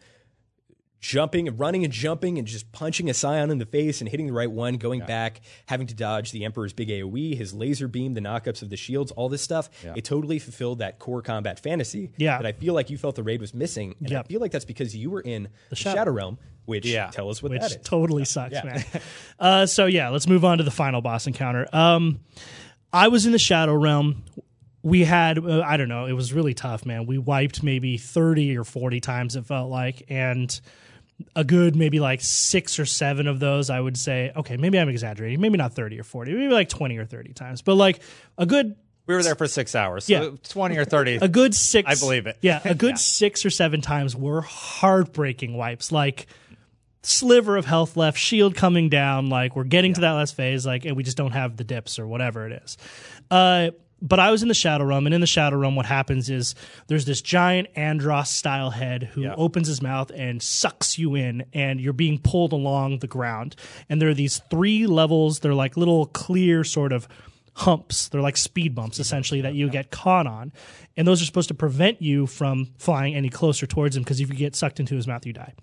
jumping 1.00 1.48
and 1.48 1.58
running 1.60 1.84
and 1.84 1.92
jumping 1.94 2.38
and 2.38 2.46
just 2.48 2.72
punching 2.74 3.10
a 3.10 3.14
Scion 3.14 3.50
in 3.50 3.58
the 3.58 3.66
face 3.66 4.02
and 4.02 4.10
hitting 4.10 4.28
the 4.28 4.34
right 4.34 4.52
one, 4.52 4.76
going 4.76 5.00
back, 5.00 5.42
having 5.68 5.88
to 5.88 5.96
dodge 5.96 6.32
the 6.32 6.44
Emperor's 6.46 6.74
big 6.74 6.90
AoE, 6.90 7.36
his 7.36 7.54
laser 7.54 7.88
beam, 7.88 8.14
the 8.14 8.22
knockups 8.22 8.62
of 8.62 8.70
the 8.70 8.76
shields, 8.78 9.12
all 9.14 9.30
this 9.30 9.42
stuff. 9.42 9.70
It 9.96 10.04
totally 10.04 10.38
fulfilled 10.38 10.80
that 10.80 11.00
core 11.00 11.22
combat 11.22 11.60
fantasy 11.60 12.12
Yeah. 12.18 12.38
that 12.38 12.46
I 12.46 12.52
feel 12.52 12.74
like 12.74 12.90
you 12.90 12.98
felt 12.98 13.16
the 13.16 13.24
raid 13.24 13.42
was 13.42 13.54
missing. 13.54 13.96
And 14.04 14.14
I 14.14 14.24
feel 14.24 14.40
like 14.42 14.52
that's 14.52 14.66
because 14.66 14.96
you 14.96 15.10
were 15.10 15.22
in 15.22 15.48
the 15.70 15.76
Shadow- 15.76 15.96
Shadow, 15.98 16.12
Realm, 16.12 16.38
which 16.66 16.86
Yeah. 16.86 17.10
tell 17.10 17.30
us 17.30 17.42
what 17.42 17.52
which 17.52 17.62
that 17.62 17.72
is. 17.72 17.78
totally 17.84 18.26
sucks, 18.26 18.64
man. 18.64 18.84
Uh, 19.40 19.66
so 19.66 19.86
yeah, 19.88 20.10
let's 20.10 20.28
move 20.28 20.44
on 20.46 20.58
to 20.60 20.64
the 20.64 20.72
final 20.72 21.02
boss 21.02 21.26
encounter. 21.26 21.68
Um, 21.74 22.20
I 22.94 23.08
was 23.08 23.26
in 23.26 23.32
the 23.32 23.40
Shadow 23.40 23.74
Realm. 23.76 24.24
We 24.84 25.04
had 25.04 25.38
uh, 25.38 25.62
I 25.66 25.78
don't 25.78 25.90
know, 25.90 26.06
it 26.08 26.14
was 26.14 26.34
really 26.34 26.54
tough, 26.54 26.86
man. 26.86 27.06
We 27.06 27.18
wiped 27.18 27.62
maybe 27.64 27.98
thirty 27.98 28.58
or 28.58 28.64
forty 28.64 29.00
times 29.00 29.36
it 29.36 29.46
felt 29.46 29.70
like, 29.70 30.04
and 30.10 30.60
a 31.36 31.44
good 31.44 31.76
maybe 31.76 32.00
like 32.00 32.20
six 32.22 32.80
or 32.80 32.86
seven 32.88 33.28
of 33.28 33.40
those 33.40 33.70
I 33.70 33.80
would 33.80 33.96
say. 33.96 34.32
Okay, 34.36 34.58
maybe 34.58 34.80
I'm 34.80 34.90
exaggerating. 34.90 35.40
Maybe 35.40 35.58
not 35.58 35.74
thirty 35.74 36.00
or 36.00 36.04
forty. 36.04 36.34
Maybe 36.34 36.52
like 36.52 36.68
twenty 36.70 36.98
or 36.98 37.06
thirty 37.06 37.32
times, 37.34 37.62
but 37.62 37.76
like 37.76 38.02
a 38.40 38.46
good 38.48 38.76
We 39.06 39.14
were 39.14 39.22
there 39.22 39.36
for 39.36 39.48
six 39.48 39.76
hours. 39.76 40.06
So 40.06 40.14
Yeah. 40.14 40.30
20 40.50 40.78
or 40.78 40.86
30. 40.86 41.16
a 41.18 41.28
good 41.28 41.54
six. 41.54 41.88
I 41.88 42.04
believe 42.04 42.26
it. 42.26 42.38
Yeah, 42.42 42.60
a 42.66 42.74
good 42.74 42.98
six 43.00 43.46
or 43.46 43.52
seven 43.52 43.82
times 43.82 44.16
were 44.16 44.42
heartbreaking 44.42 45.56
wipes. 45.56 45.92
Like 45.92 46.26
sliver 47.04 47.58
of 47.58 47.66
health 47.66 47.98
left, 47.98 48.18
shield 48.18 48.56
coming 48.56 48.90
down. 48.90 49.30
Like 49.30 49.56
we're 49.56 49.64
getting 49.64 49.94
to 49.96 50.02
that 50.02 50.12
last 50.14 50.36
phase. 50.36 50.66
Like 50.66 50.86
and 50.86 50.96
we 50.96 51.04
just 51.04 51.18
don't 51.18 51.32
have 51.32 51.58
the 51.58 51.64
dips 51.64 52.00
or 52.00 52.08
whatever 52.08 52.46
it 52.48 52.62
is. 52.64 52.78
Uh, 53.30 53.72
but 54.02 54.20
I 54.20 54.32
was 54.32 54.42
in 54.42 54.48
the 54.48 54.56
Shadow 54.56 54.84
Realm, 54.86 55.06
and 55.06 55.14
in 55.14 55.22
the 55.22 55.28
Shadow 55.28 55.58
Realm, 55.58 55.76
what 55.76 55.86
happens 55.86 56.30
is 56.30 56.56
there's 56.88 57.06
this 57.06 57.22
giant 57.22 57.68
Andros 57.76 58.30
style 58.30 58.72
head 58.72 59.04
who 59.04 59.28
opens 59.28 59.68
his 59.68 59.82
mouth 59.82 60.12
and 60.16 60.42
sucks 60.42 60.98
you 60.98 61.14
in, 61.14 61.46
and 61.54 61.80
you're 61.80 61.94
being 61.94 62.18
pulled 62.18 62.52
along 62.52 63.00
the 63.00 63.08
ground. 63.08 63.56
And 63.90 64.02
there 64.02 64.10
are 64.10 64.16
these 64.16 64.40
three 64.50 64.88
levels. 64.88 65.40
They're 65.40 65.54
like 65.54 65.78
little 65.78 66.08
clear 66.08 66.64
sort 66.64 66.94
of 66.94 67.08
humps. 67.54 68.10
They're 68.10 68.22
like 68.22 68.38
speed 68.38 68.74
bumps, 68.74 69.00
essentially, 69.00 69.42
that 69.42 69.54
you 69.54 69.70
get 69.70 69.92
caught 69.92 70.26
on. 70.26 70.52
And 70.98 71.08
those 71.08 71.22
are 71.22 71.26
supposed 71.26 71.50
to 71.50 71.54
prevent 71.54 72.02
you 72.02 72.26
from 72.26 72.70
flying 72.80 73.14
any 73.14 73.30
closer 73.30 73.68
towards 73.68 73.96
him 73.96 74.02
because 74.02 74.20
if 74.20 74.30
you 74.30 74.36
get 74.36 74.56
sucked 74.56 74.80
into 74.80 74.96
his 74.96 75.08
mouth, 75.08 75.28
you 75.28 75.34
die. 75.34 75.54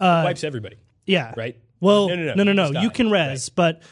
Uh, 0.00 0.22
wipes 0.24 0.44
everybody. 0.44 0.76
Yeah. 1.06 1.34
Right? 1.36 1.56
Well, 1.80 2.08
No, 2.08 2.14
no, 2.16 2.34
no, 2.34 2.44
no, 2.44 2.52
no, 2.52 2.70
no. 2.70 2.80
you 2.80 2.84
You 2.86 2.90
can 2.90 3.10
res, 3.10 3.48
but 3.48 3.82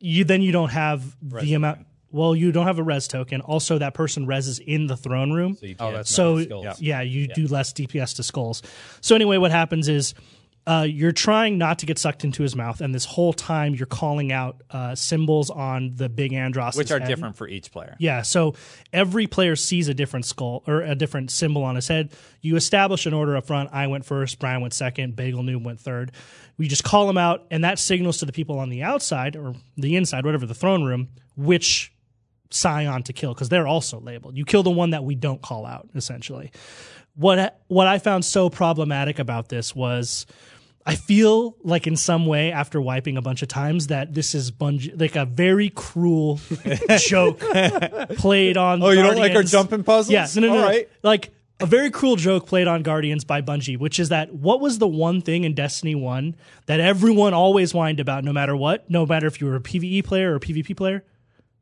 you 0.00 0.24
then 0.24 0.42
you 0.42 0.52
don't 0.52 0.70
have 0.70 1.16
the 1.22 1.54
amount. 1.54 1.86
Well, 2.12 2.34
you 2.34 2.50
don't 2.52 2.66
have 2.66 2.78
a 2.78 2.82
res 2.82 3.08
token. 3.08 3.40
Also, 3.42 3.78
that 3.78 3.92
person 3.92 4.26
reses 4.26 4.58
in 4.60 4.86
the 4.86 4.96
throne 4.96 5.32
room. 5.32 5.54
So 5.56 5.66
you 5.66 5.76
Oh, 5.78 5.92
that's 5.92 6.10
So 6.10 6.42
skulls. 6.42 6.80
yeah, 6.80 7.02
you 7.02 7.28
do 7.28 7.46
less 7.46 7.72
DPS 7.72 8.16
to 8.16 8.22
skulls. 8.22 8.62
So 9.00 9.14
anyway, 9.14 9.36
what 9.38 9.50
happens 9.50 9.88
is 9.88 10.14
uh, 10.66 10.84
you're 10.88 11.12
trying 11.12 11.58
not 11.58 11.78
to 11.78 11.86
get 11.86 11.96
sucked 11.96 12.24
into 12.24 12.42
his 12.42 12.56
mouth, 12.56 12.80
and 12.80 12.92
this 12.92 13.04
whole 13.04 13.32
time 13.32 13.74
you're 13.74 13.86
calling 13.86 14.32
out 14.32 14.62
uh, 14.70 14.96
symbols 14.96 15.48
on 15.48 15.94
the 15.94 16.08
big 16.08 16.32
Andros, 16.32 16.76
which 16.76 16.90
are 16.90 16.98
different 16.98 17.36
for 17.36 17.46
each 17.46 17.70
player. 17.70 17.94
Yeah, 18.00 18.22
so 18.22 18.54
every 18.92 19.28
player 19.28 19.54
sees 19.54 19.86
a 19.88 19.94
different 19.94 20.24
skull 20.24 20.64
or 20.66 20.82
a 20.82 20.96
different 20.96 21.30
symbol 21.30 21.62
on 21.62 21.76
his 21.76 21.86
head. 21.86 22.12
You 22.40 22.56
establish 22.56 23.06
an 23.06 23.14
order 23.14 23.36
up 23.36 23.46
front. 23.46 23.70
I 23.72 23.86
went 23.86 24.04
first, 24.04 24.40
Brian 24.40 24.60
went 24.60 24.74
second, 24.74 25.14
Bagel 25.14 25.42
Noob 25.42 25.62
went 25.62 25.78
third. 25.78 26.10
We 26.58 26.66
just 26.66 26.82
call 26.82 27.06
them 27.06 27.18
out, 27.18 27.46
and 27.52 27.62
that 27.62 27.78
signals 27.78 28.18
to 28.18 28.24
the 28.24 28.32
people 28.32 28.58
on 28.58 28.68
the 28.68 28.82
outside 28.82 29.36
or 29.36 29.54
the 29.76 29.94
inside, 29.94 30.24
whatever 30.24 30.46
the 30.46 30.54
throne 30.54 30.82
room, 30.82 31.10
which 31.36 31.92
scion 32.50 33.04
to 33.04 33.12
kill 33.12 33.34
because 33.34 33.48
they're 33.48 33.68
also 33.68 34.00
labeled. 34.00 34.36
You 34.36 34.44
kill 34.44 34.64
the 34.64 34.70
one 34.70 34.90
that 34.90 35.04
we 35.04 35.14
don't 35.14 35.40
call 35.40 35.64
out, 35.64 35.88
essentially. 35.94 36.50
What 37.14 37.60
what 37.68 37.86
I 37.86 38.00
found 38.00 38.24
so 38.24 38.50
problematic 38.50 39.20
about 39.20 39.48
this 39.48 39.76
was. 39.76 40.26
I 40.88 40.94
feel 40.94 41.56
like 41.64 41.88
in 41.88 41.96
some 41.96 42.26
way 42.26 42.52
after 42.52 42.80
wiping 42.80 43.16
a 43.16 43.22
bunch 43.22 43.42
of 43.42 43.48
times 43.48 43.88
that 43.88 44.14
this 44.14 44.36
is 44.36 44.52
Bungie 44.52 44.98
like 44.98 45.16
a 45.16 45.24
very 45.24 45.68
cruel 45.70 46.38
joke 46.98 47.40
played 48.16 48.56
on. 48.56 48.82
Oh, 48.82 48.90
you 48.90 49.02
don't 49.02 49.16
like 49.16 49.34
our 49.34 49.42
jumping 49.42 49.82
puzzles? 49.82 50.12
Yeah, 50.12 50.28
no, 50.36 50.46
no, 50.46 50.54
no, 50.54 50.54
All 50.54 50.60
no. 50.60 50.68
right. 50.68 50.88
Like 51.02 51.30
a 51.58 51.66
very 51.66 51.90
cruel 51.90 52.14
joke 52.14 52.46
played 52.46 52.68
on 52.68 52.82
Guardians 52.82 53.24
by 53.24 53.42
Bungie, 53.42 53.76
which 53.78 53.98
is 53.98 54.10
that 54.10 54.32
what 54.32 54.60
was 54.60 54.78
the 54.78 54.86
one 54.86 55.20
thing 55.22 55.42
in 55.42 55.54
Destiny 55.54 55.96
One 55.96 56.36
that 56.66 56.78
everyone 56.78 57.34
always 57.34 57.72
whined 57.72 57.98
about, 57.98 58.22
no 58.22 58.32
matter 58.32 58.54
what, 58.54 58.88
no 58.88 59.04
matter 59.06 59.26
if 59.26 59.40
you 59.40 59.48
were 59.48 59.56
a 59.56 59.60
PVE 59.60 60.04
player 60.04 60.32
or 60.32 60.36
a 60.36 60.40
PvP 60.40 60.76
player, 60.76 61.02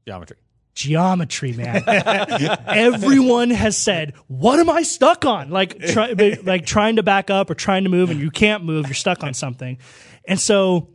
Geometry. 0.06 0.36
Geometry, 0.74 1.52
man. 1.52 1.82
Everyone 2.66 3.50
has 3.50 3.76
said, 3.76 4.14
"What 4.26 4.58
am 4.60 4.68
I 4.68 4.82
stuck 4.82 5.24
on?" 5.24 5.50
Like, 5.50 5.78
try, 5.78 6.12
like 6.42 6.66
trying 6.66 6.96
to 6.96 7.02
back 7.02 7.30
up 7.30 7.50
or 7.50 7.54
trying 7.54 7.84
to 7.84 7.90
move, 7.90 8.10
and 8.10 8.20
you 8.20 8.30
can't 8.30 8.64
move. 8.64 8.86
You're 8.86 8.94
stuck 8.94 9.22
on 9.22 9.34
something, 9.34 9.78
and 10.26 10.38
so 10.38 10.90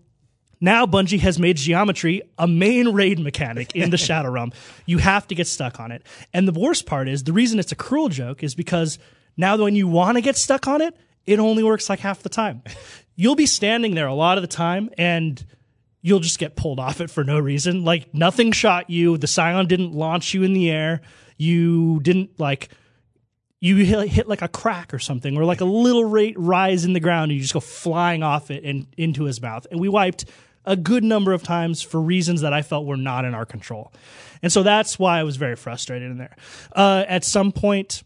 now 0.62 0.86
Bungie 0.86 1.20
has 1.20 1.40
made 1.40 1.58
geometry 1.58 2.22
a 2.38 2.48
main 2.48 2.90
raid 2.90 3.20
mechanic 3.20 3.76
in 3.76 3.90
the 3.90 3.98
Shadow 4.08 4.30
Realm. 4.30 4.52
You 4.86 4.98
have 4.98 5.28
to 5.28 5.36
get 5.36 5.48
stuck 5.48 5.80
on 5.80 5.92
it, 5.92 6.04
and 6.34 6.48
the 6.48 6.60
worst 6.60 6.86
part 6.86 7.08
is 7.08 7.24
the 7.24 7.34
reason 7.34 7.60
it's 7.60 7.72
a 7.72 7.78
cruel 7.78 8.10
joke 8.10 8.44
is 8.44 8.56
because 8.56 9.00
now 9.38 9.58
when 9.58 9.76
you 9.76 9.88
want 9.88 10.18
to 10.18 10.22
get 10.22 10.36
stuck 10.36 10.68
on 10.68 10.82
it, 10.82 10.96
it 11.26 11.40
only 11.40 11.64
works 11.64 11.90
like 11.90 12.00
half 12.00 12.22
the 12.24 12.30
time. 12.30 12.64
You'll 13.16 13.36
be 13.36 13.46
standing 13.46 13.96
there 13.96 14.08
a 14.08 14.14
lot 14.14 14.38
of 14.38 14.42
the 14.42 14.48
time, 14.48 14.90
and 14.98 15.44
you'll 16.02 16.20
just 16.20 16.40
get 16.40 16.56
pulled 16.56 16.80
off 16.80 17.02
it 17.02 17.10
for 17.10 17.24
no 17.24 17.40
reason. 17.40 17.84
Like 17.84 18.14
nothing 18.14 18.52
shot 18.52 18.90
you. 18.90 19.18
The 19.18 19.28
Scion 19.28 19.68
didn't 19.68 19.94
launch 19.94 20.34
you 20.34 20.44
in 20.44 20.54
the 20.54 20.70
air. 20.72 21.02
You 21.38 22.00
didn't 22.02 22.40
like 22.40 22.70
you 23.62 23.78
hit, 23.78 24.08
hit 24.08 24.28
like 24.28 24.42
a 24.42 24.48
crack 24.48 24.94
or 24.94 25.00
something, 25.00 25.38
or 25.38 25.44
like 25.44 25.62
a 25.62 25.66
little 25.66 26.06
rate 26.06 26.36
rise 26.38 26.86
in 26.86 26.94
the 26.94 27.00
ground, 27.00 27.32
and 27.32 27.38
you 27.38 27.42
just 27.42 27.54
go 27.54 27.60
flying 27.60 28.24
off 28.24 28.52
it 28.52 28.64
and 28.64 28.88
into 28.98 29.26
his 29.26 29.42
mouth. 29.42 29.68
And 29.70 29.80
we 29.80 29.90
wiped 29.90 30.26
a 30.66 30.78
good 30.78 31.04
number 31.04 31.34
of 31.34 31.44
times 31.44 31.82
for 31.82 32.00
reasons 32.00 32.42
that 32.42 32.54
I 32.54 32.62
felt 32.62 32.86
were 32.86 32.98
not 32.98 33.26
in 33.26 33.34
our 33.34 33.46
control. 33.46 33.92
And 34.42 34.52
so 34.52 34.64
that's 34.64 34.98
why 34.98 35.20
I 35.20 35.24
was 35.24 35.36
very 35.36 35.56
frustrated 35.56 36.10
in 36.10 36.18
there. 36.18 36.36
Uh, 36.74 37.04
at 37.08 37.26
some 37.26 37.52
point, 37.52 38.04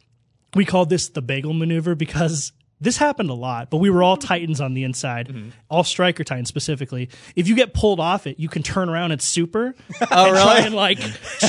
we 0.56 0.66
called 0.66 0.90
this 0.90 1.10
the 1.10 1.22
bagel 1.22 1.54
maneuver 1.54 1.94
because 1.94 2.52
this 2.84 2.98
happened 2.98 3.30
a 3.30 3.34
lot, 3.34 3.70
but 3.70 3.78
we 3.78 3.90
were 3.90 4.04
all 4.04 4.18
Titans 4.18 4.62
on 4.62 4.74
the 4.74 4.84
inside, 4.84 5.34
all 5.70 5.84
Striker 5.84 6.24
Titans 6.24 6.50
specifically. 6.50 7.10
If 7.36 7.48
you 7.48 7.56
get 7.56 7.74
pulled 7.74 8.00
off 8.00 8.28
it, 8.28 8.40
you 8.40 8.50
can 8.50 8.62
turn 8.62 8.90
around 8.90 9.12
and 9.12 9.22
super 9.22 9.68
and 10.00 10.10
try 10.10 10.60
and 10.60 10.76
like 10.76 11.00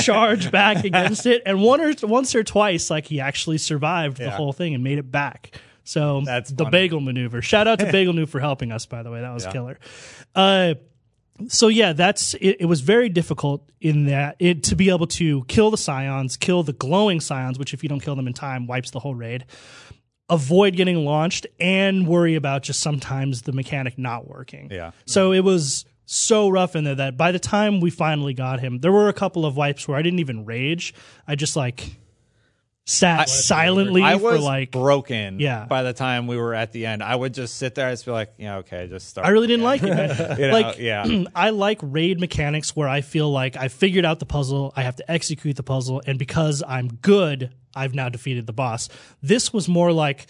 charge 0.01 0.51
back 0.51 0.83
against 0.83 1.25
it. 1.25 1.43
And 1.45 1.61
one 1.61 1.81
or 1.81 1.93
once 2.03 2.33
or 2.35 2.43
twice, 2.43 2.89
like 2.89 3.05
he 3.05 3.19
actually 3.19 3.57
survived 3.57 4.17
the 4.17 4.31
whole 4.31 4.53
thing 4.53 4.73
and 4.73 4.83
made 4.83 4.97
it 4.97 5.11
back. 5.11 5.59
So 5.83 6.21
That's 6.25 6.49
the 6.49 6.63
funny. 6.63 6.71
bagel 6.71 6.99
maneuver. 6.99 7.41
Shout 7.41 7.67
out 7.67 7.77
to 7.79 7.85
Bagel 7.91 8.13
Noob 8.13 8.27
for 8.29 8.39
helping 8.39 8.71
us, 8.71 8.87
by 8.87 9.03
the 9.03 9.11
way. 9.11 9.21
That 9.21 9.33
was 9.33 9.45
killer. 9.45 9.77
Uh, 10.33 10.73
so 11.47 11.67
yeah, 11.67 11.93
that's 11.93 12.33
it, 12.35 12.57
it 12.61 12.65
was 12.65 12.81
very 12.81 13.09
difficult 13.09 13.69
in 13.81 14.05
that 14.05 14.35
it 14.39 14.63
to 14.63 14.75
be 14.75 14.89
able 14.89 15.07
to 15.07 15.43
kill 15.45 15.69
the 15.69 15.77
scions, 15.77 16.37
kill 16.37 16.63
the 16.63 16.73
glowing 16.73 17.19
scions, 17.19 17.59
which 17.59 17.73
if 17.73 17.83
you 17.83 17.89
don't 17.89 17.99
kill 17.99 18.15
them 18.15 18.25
in 18.27 18.33
time, 18.33 18.67
wipes 18.67 18.91
the 18.91 18.99
whole 18.99 19.13
raid. 19.15 19.45
Avoid 20.29 20.75
getting 20.75 21.05
launched 21.05 21.45
and 21.59 22.07
worry 22.07 22.35
about 22.35 22.63
just 22.63 22.79
sometimes 22.79 23.43
the 23.43 23.51
mechanic 23.51 23.97
not 23.97 24.27
working. 24.27 24.69
Yeah. 24.71 24.91
So 25.05 25.31
it 25.31 25.43
was 25.43 25.85
so 26.07 26.49
rough 26.49 26.75
in 26.75 26.83
there 26.83 26.95
that 26.95 27.15
by 27.17 27.31
the 27.31 27.39
time 27.39 27.79
we 27.79 27.89
finally 27.91 28.33
got 28.33 28.59
him, 28.59 28.79
there 28.79 28.91
were 28.91 29.07
a 29.09 29.13
couple 29.13 29.45
of 29.45 29.55
wipes 29.55 29.87
where 29.87 29.97
I 29.97 30.01
didn't 30.01 30.19
even 30.19 30.45
rage. 30.45 30.93
I 31.27 31.35
just 31.35 31.55
like 31.55 31.97
sat 32.87 33.27
silently 33.29 34.03
I 34.03 34.17
for 34.19 34.33
was 34.33 34.41
like 34.43 34.69
broken 34.69 35.39
Yeah. 35.39 35.65
by 35.65 35.81
the 35.81 35.93
time 35.93 36.27
we 36.27 36.37
were 36.37 36.53
at 36.53 36.71
the 36.71 36.85
end. 36.85 37.01
I 37.01 37.15
would 37.15 37.33
just 37.33 37.57
sit 37.57 37.73
there 37.73 37.87
and 37.87 37.93
just 37.93 38.05
be 38.05 38.11
like, 38.11 38.33
yeah, 38.37 38.57
okay, 38.57 38.85
just 38.87 39.09
start. 39.09 39.25
I 39.25 39.31
really 39.31 39.47
didn't 39.47 39.63
like 39.63 39.81
it. 39.81 39.89
man. 39.89 40.37
You 40.39 40.47
know, 40.47 40.53
like, 40.53 40.77
yeah. 40.77 41.23
I 41.35 41.49
like 41.49 41.79
raid 41.81 42.19
mechanics 42.19 42.75
where 42.75 42.87
I 42.87 43.01
feel 43.01 43.31
like 43.31 43.57
I 43.57 43.69
figured 43.69 44.05
out 44.05 44.19
the 44.19 44.27
puzzle, 44.27 44.71
I 44.75 44.83
have 44.83 44.95
to 44.97 45.11
execute 45.11 45.55
the 45.55 45.63
puzzle, 45.63 46.01
and 46.05 46.19
because 46.19 46.61
I'm 46.67 46.87
good, 46.89 47.51
I've 47.75 47.93
now 47.93 48.09
defeated 48.09 48.47
the 48.47 48.53
boss. 48.53 48.89
This 49.21 49.53
was 49.53 49.67
more 49.67 49.91
like 49.91 50.27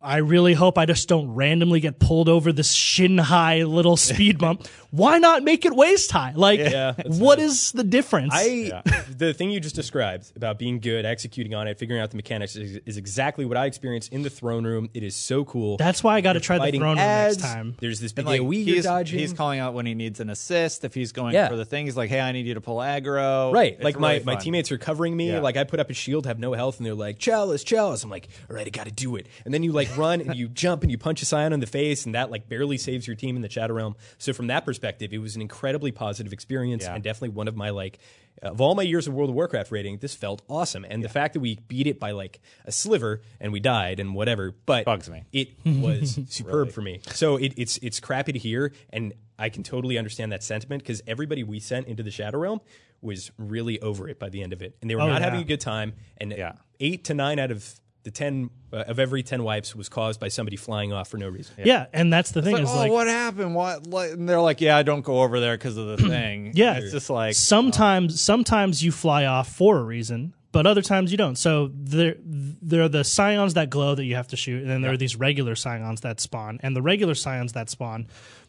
I 0.00 0.18
really 0.18 0.52
hope 0.54 0.78
I 0.78 0.86
just 0.86 1.08
don't 1.08 1.34
randomly 1.34 1.80
get 1.80 1.98
pulled 1.98 2.28
over 2.28 2.52
this 2.52 2.72
shin 2.72 3.18
high 3.18 3.62
little 3.64 3.96
speed 3.96 4.38
bump. 4.38 4.66
Why 4.90 5.18
not 5.18 5.42
make 5.42 5.64
it 5.64 5.74
waist 5.74 6.10
high? 6.12 6.32
Like, 6.34 6.60
Yeah, 6.60 6.92
that's 6.92 7.18
what 7.18 7.38
is 7.38 7.72
the 7.72 7.82
difference? 7.84 8.30
I 8.34 8.82
the 9.10 9.34
thing 9.34 9.50
you 9.50 9.58
just 9.60 9.74
described 9.74 10.32
about 10.36 10.58
being 10.58 10.78
good, 10.80 11.04
executing 11.04 11.54
on 11.54 11.66
it, 11.66 11.78
figuring 11.78 12.00
out 12.00 12.10
the 12.10 12.16
mechanics 12.16 12.56
is, 12.56 12.76
is 12.86 12.96
exactly 12.96 13.44
what 13.44 13.56
I 13.56 13.66
experienced 13.66 14.12
in 14.12 14.22
the 14.22 14.30
throne 14.30 14.64
room. 14.64 14.88
It 14.94 15.02
is 15.02 15.16
so 15.16 15.44
cool. 15.44 15.76
That's 15.76 16.04
why 16.04 16.14
I 16.14 16.20
got 16.20 16.34
to 16.34 16.40
try 16.40 16.58
the 16.58 16.78
throne 16.78 16.90
room 16.90 16.94
next 16.96 17.40
time. 17.40 17.74
There's 17.80 17.98
this 18.00 18.12
big 18.12 18.26
And, 18.26 18.28
like, 18.28 18.40
AoE 18.40 18.64
he's, 18.64 18.84
dodging. 18.84 19.18
he's 19.18 19.32
calling 19.32 19.58
out 19.60 19.74
when 19.74 19.86
he 19.86 19.94
needs 19.94 20.20
an 20.20 20.30
assist. 20.30 20.84
If 20.84 20.94
he's 20.94 21.12
going 21.12 21.34
Yeah. 21.34 21.48
for 21.48 21.56
the 21.56 21.64
thing, 21.64 21.86
he's 21.86 21.96
like, 21.96 22.08
"Hey, 22.10 22.20
I 22.20 22.32
need 22.32 22.46
you 22.46 22.54
to 22.54 22.60
pull 22.60 22.76
aggro." 22.78 23.52
Right. 23.52 23.72
It's 23.74 23.82
like 23.84 23.98
my, 23.98 24.12
really 24.14 24.24
my 24.24 24.34
fun. 24.34 24.42
teammates 24.42 24.70
are 24.72 24.78
covering 24.78 25.16
me. 25.16 25.32
Yeah. 25.32 25.40
Like 25.40 25.56
I 25.56 25.64
put 25.64 25.80
up 25.80 25.90
a 25.90 25.94
shield, 25.94 26.26
have 26.26 26.38
no 26.38 26.52
health, 26.52 26.78
and 26.78 26.86
they're 26.86 26.94
like, 26.94 27.18
Chalice, 27.18 27.64
Chalice. 27.64 28.04
I'm 28.04 28.10
like, 28.10 28.28
all 28.48 28.56
right, 28.56 28.66
I 28.66 28.70
gotta 28.70 28.92
do 28.92 29.16
it. 29.16 29.26
And 29.44 29.52
then 29.52 29.62
you 29.62 29.72
like 29.72 29.94
run 29.96 30.20
and 30.20 30.34
you 30.34 30.48
jump 30.48 30.82
and 30.82 30.90
you 30.90 30.98
punch 30.98 31.22
a 31.22 31.26
Scion 31.26 31.52
in 31.52 31.60
the 31.60 31.66
face, 31.66 32.06
and 32.06 32.14
that 32.14 32.30
like 32.30 32.48
barely 32.48 32.78
saves 32.78 33.06
your 33.06 33.16
team 33.16 33.36
in 33.36 33.42
the 33.42 33.50
Shadow 33.50 33.74
Realm. 33.74 33.96
So 34.18 34.32
from 34.32 34.46
that 34.48 34.64
perspective, 34.64 35.12
it 35.12 35.18
was 35.18 35.36
an 35.36 35.42
incredibly 35.42 35.92
positive 35.92 36.32
experience 36.32 36.84
Yeah. 36.84 36.94
and 36.94 37.02
definitely 37.04 37.30
one 37.30 37.48
of 37.48 37.56
my 37.56 37.70
like 37.70 37.98
of 38.42 38.60
all 38.60 38.74
my 38.74 38.82
years 38.82 39.06
of 39.06 39.14
World 39.14 39.30
of 39.30 39.34
Warcraft 39.34 39.72
rating, 39.72 39.96
this 39.96 40.14
felt 40.14 40.42
awesome. 40.46 40.84
And 40.86 41.02
the 41.02 41.08
fact 41.08 41.32
that 41.32 41.40
we 41.40 41.58
beat 41.68 41.86
it 41.86 41.98
by 41.98 42.10
like 42.10 42.38
a 42.66 42.70
sliver 42.72 43.22
and 43.40 43.50
we 43.50 43.60
died 43.60 43.98
and 43.98 44.14
whatever, 44.14 44.54
but 44.66 44.84
Bugs 44.84 45.08
me. 45.08 45.24
it 45.32 45.52
was 45.64 46.18
superb 46.28 46.70
for 46.70 46.82
me. 46.82 47.00
So 47.12 47.36
it, 47.38 47.54
it's 47.56 47.78
it's 47.78 47.98
crappy 47.98 48.32
to 48.32 48.38
hear, 48.38 48.72
and 48.90 49.14
I 49.38 49.48
can 49.48 49.62
totally 49.62 49.96
understand 49.96 50.32
that 50.32 50.42
sentiment 50.42 50.82
because 50.82 51.00
everybody 51.06 51.44
we 51.44 51.60
sent 51.60 51.86
into 51.86 52.02
the 52.02 52.10
Shadow 52.10 52.38
Realm 52.38 52.60
was 53.00 53.30
really 53.38 53.80
over 53.80 54.06
it 54.06 54.18
by 54.18 54.28
the 54.28 54.42
end 54.42 54.52
of 54.52 54.60
it, 54.60 54.76
and 54.82 54.90
they 54.90 54.94
were 54.96 55.00
Oh, 55.02 55.06
not 55.08 55.20
yeah. 55.20 55.24
having 55.24 55.40
a 55.40 55.44
good 55.44 55.60
time. 55.60 55.94
And 56.18 56.32
Yeah. 56.36 56.52
eight 56.78 57.04
to 57.04 57.14
nine 57.14 57.38
out 57.38 57.50
of 57.50 57.80
the 58.06 58.12
ten 58.12 58.50
uh, 58.72 58.84
of 58.86 58.98
every 59.00 59.22
ten 59.24 59.42
wipes 59.42 59.74
was 59.74 59.88
caused 59.88 60.20
by 60.20 60.28
somebody 60.28 60.56
flying 60.56 60.92
off 60.92 61.08
for 61.08 61.18
no 61.18 61.28
reason. 61.28 61.54
Yeah, 61.64 61.86
and 61.92 62.12
that's 62.12 62.30
the 62.30 62.40
thing 62.40 62.54
Like, 62.54 62.62
is 62.62 62.70
oh, 62.70 62.76
like 62.76 62.92
what 62.92 63.08
happened? 63.08 63.54
What? 63.54 63.86
Like, 63.88 64.12
and 64.12 64.28
they're 64.28 64.40
like, 64.40 64.60
yeah, 64.60 64.76
I 64.76 64.84
don't 64.84 65.02
go 65.04 65.22
over 65.22 65.40
there 65.40 65.56
because 65.58 65.76
of 65.76 65.86
the 65.88 65.96
thing. 66.08 66.52
Yeah. 66.54 66.78
it's 66.78 66.92
just 66.92 67.10
like 67.10 67.34
sometimes 67.34 68.20
sometimes 68.22 68.82
you 68.82 68.92
fly 68.92 69.24
off 69.26 69.48
for 69.52 69.78
a 69.78 69.82
reason 69.82 70.34
but 70.52 70.66
other 70.66 70.80
times 70.82 71.10
you 71.10 71.18
don't 71.18 71.36
so 71.36 71.70
there 71.74 72.14
there 72.22 72.82
are 72.82 72.88
the 72.88 73.02
scions 73.04 73.54
that 73.54 73.68
glow 73.70 73.94
that 73.94 74.04
you 74.04 74.14
have 74.14 74.28
to 74.28 74.36
shoot 74.36 74.62
and 74.62 74.70
then 74.70 74.80
there 74.82 74.92
are 74.92 74.96
these 74.96 75.16
regular 75.16 75.54
scions 75.56 76.00
that 76.02 76.20
spawn 76.20 76.58
and 76.62 76.74
the 76.76 76.80
regular 76.80 77.14
scions 77.14 77.52
that 77.54 77.68
spawn 77.68 78.06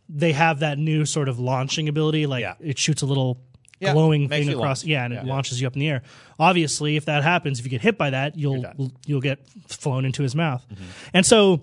they 0.08 0.32
have 0.32 0.60
that 0.60 0.78
new 0.78 1.04
sort 1.06 1.28
of 1.28 1.38
launching 1.40 1.90
ability 1.90 2.26
like 2.28 2.42
Yeah. 2.44 2.54
it 2.62 2.78
shoots 2.78 3.02
a 3.02 3.06
little 3.06 3.42
Yeah, 3.80 3.94
glowing 3.94 4.28
makes 4.28 4.46
thing 4.48 4.56
across 4.56 4.84
launch. 4.84 4.88
yeah 4.90 5.06
and 5.06 5.14
it 5.14 5.26
launches 5.26 5.62
you 5.62 5.68
up 5.68 5.74
in 5.74 5.80
the 5.82 5.90
air 5.90 6.02
obviously 6.40 6.96
if 6.96 7.06
that 7.06 7.24
happens 7.24 7.60
if 7.60 7.66
you 7.66 7.70
get 7.70 7.82
hit 7.82 7.98
by 7.98 8.10
that 8.10 8.36
you'll 8.38 8.66
you'll 9.06 9.22
get 9.22 9.40
flown 9.68 10.04
into 10.06 10.24
his 10.24 10.36
mouth 10.36 10.66
Mm-hmm. 10.72 10.84
and 11.14 11.26
so 11.26 11.62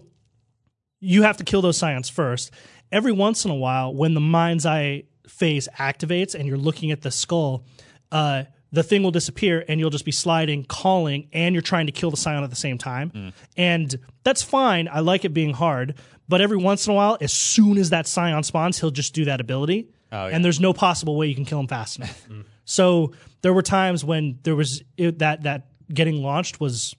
you 1.00 1.22
have 1.22 1.36
to 1.36 1.44
kill 1.44 1.60
those 1.60 1.76
scions 1.76 2.08
first. 2.08 2.50
Every 2.90 3.12
once 3.12 3.44
in 3.44 3.50
a 3.50 3.54
while, 3.54 3.92
when 3.94 4.14
the 4.14 4.20
mind's 4.20 4.64
eye 4.64 5.02
phase 5.28 5.68
activates 5.78 6.34
and 6.34 6.46
you're 6.48 6.56
looking 6.56 6.92
at 6.92 7.02
the 7.02 7.10
skull, 7.10 7.64
uh, 8.10 8.44
the 8.72 8.82
thing 8.82 9.02
will 9.02 9.10
disappear 9.10 9.64
and 9.68 9.78
you'll 9.78 9.90
just 9.90 10.06
be 10.06 10.12
sliding, 10.12 10.64
calling, 10.64 11.28
and 11.32 11.54
you're 11.54 11.60
trying 11.62 11.86
to 11.86 11.92
kill 11.92 12.10
the 12.10 12.16
scion 12.16 12.42
at 12.42 12.48
the 12.48 12.56
same 12.56 12.78
time. 12.78 13.10
Mm. 13.10 13.32
And 13.56 13.94
that's 14.22 14.42
fine. 14.42 14.88
I 14.90 15.00
like 15.00 15.26
it 15.26 15.34
being 15.34 15.52
hard. 15.52 15.94
But 16.26 16.40
every 16.40 16.56
once 16.56 16.86
in 16.86 16.92
a 16.92 16.94
while, 16.96 17.18
as 17.20 17.32
soon 17.34 17.76
as 17.76 17.90
that 17.90 18.06
scion 18.06 18.42
spawns, 18.42 18.80
he'll 18.80 18.90
just 18.90 19.12
do 19.14 19.26
that 19.26 19.42
ability. 19.42 19.88
Oh, 20.14 20.26
yeah. 20.28 20.34
And 20.36 20.44
there's 20.44 20.60
no 20.60 20.72
possible 20.72 21.16
way 21.16 21.26
you 21.26 21.34
can 21.34 21.44
kill 21.44 21.60
him 21.60 21.68
fast 21.68 21.98
enough. 21.98 22.26
Mm. 22.30 22.44
So 22.66 23.12
there 23.42 23.52
were 23.52 23.60
times 23.60 24.06
when 24.06 24.38
there 24.42 24.56
was 24.56 24.82
it, 24.96 25.18
that 25.18 25.42
that 25.42 25.66
getting 25.92 26.22
launched 26.22 26.60
was 26.60 26.96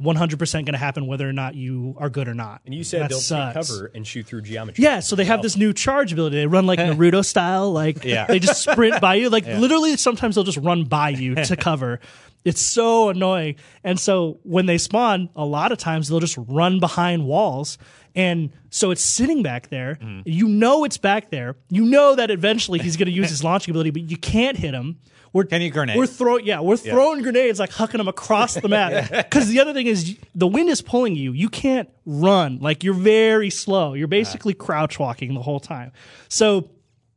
100% 0.00 0.52
going 0.52 0.64
to 0.66 0.78
happen 0.78 1.08
whether 1.08 1.28
or 1.28 1.32
not 1.32 1.56
you 1.56 1.96
are 1.98 2.08
good 2.08 2.28
or 2.28 2.34
not. 2.34 2.60
And 2.64 2.72
you 2.72 2.84
said 2.84 3.02
That 3.02 3.10
they'll 3.10 3.18
sucks. 3.18 3.68
take 3.68 3.76
cover 3.76 3.90
and 3.94 4.06
shoot 4.06 4.26
through 4.26 4.42
geometry. 4.42 4.84
Yeah, 4.84 5.00
so 5.00 5.16
they 5.16 5.24
have 5.24 5.40
oh. 5.40 5.42
this 5.42 5.56
new 5.56 5.72
charge 5.72 6.12
ability. 6.12 6.36
They 6.36 6.46
run 6.46 6.66
like 6.66 6.78
Naruto 6.78 7.24
style, 7.24 7.72
like 7.72 8.04
Yeah. 8.04 8.26
they 8.26 8.38
just 8.38 8.62
sprint 8.62 9.00
by 9.00 9.16
you. 9.16 9.28
Like 9.28 9.46
literally, 9.46 9.96
sometimes 9.96 10.36
they'll 10.36 10.44
just 10.44 10.58
run 10.58 10.84
by 10.84 11.08
you 11.10 11.34
to 11.34 11.56
cover. 11.56 11.98
It's 12.44 12.62
so 12.62 13.08
annoying. 13.08 13.56
And 13.82 13.98
so 13.98 14.38
when 14.44 14.66
they 14.66 14.78
spawn, 14.78 15.30
a 15.34 15.44
lot 15.44 15.72
of 15.72 15.78
times 15.78 16.08
they'll 16.08 16.20
just 16.20 16.38
run 16.38 16.78
behind 16.78 17.26
walls. 17.26 17.76
And 18.18 18.50
so 18.70 18.90
it's 18.90 19.00
sitting 19.00 19.44
back 19.44 19.68
there. 19.68 19.94
Mm-hmm. 19.94 20.22
You 20.24 20.48
know 20.48 20.82
it's 20.82 20.98
back 20.98 21.30
there. 21.30 21.54
You 21.70 21.84
know 21.84 22.16
that 22.16 22.32
eventually 22.32 22.80
he's 22.80 22.96
going 22.96 23.06
to 23.06 23.12
use 23.12 23.30
his 23.30 23.44
launching 23.44 23.70
ability, 23.70 23.90
but 23.90 24.10
you 24.10 24.16
can't 24.16 24.56
hit 24.56 24.74
him. 24.74 24.98
We're, 25.32 25.44
grenade? 25.44 25.96
We're 25.96 26.06
throwing, 26.06 26.46
yeah, 26.46 26.60
we're 26.60 26.78
throwing 26.78 27.22
grenades 27.22 27.60
like 27.60 27.70
hucking 27.70 27.98
them 27.98 28.08
across 28.08 28.54
the 28.54 28.68
map. 28.68 29.10
Because 29.10 29.48
the 29.52 29.60
other 29.60 29.72
thing 29.72 29.86
is, 29.86 30.16
the 30.34 30.48
wind 30.48 30.68
is 30.68 30.82
pulling 30.82 31.14
you. 31.14 31.32
You 31.32 31.48
can't 31.48 31.88
run. 32.06 32.58
Like 32.60 32.82
you're 32.82 32.94
very 32.94 33.50
slow. 33.50 33.94
You're 33.94 34.08
basically 34.08 34.54
crouch 34.54 34.98
walking 34.98 35.34
the 35.34 35.42
whole 35.42 35.60
time. 35.60 35.92
So 36.28 36.70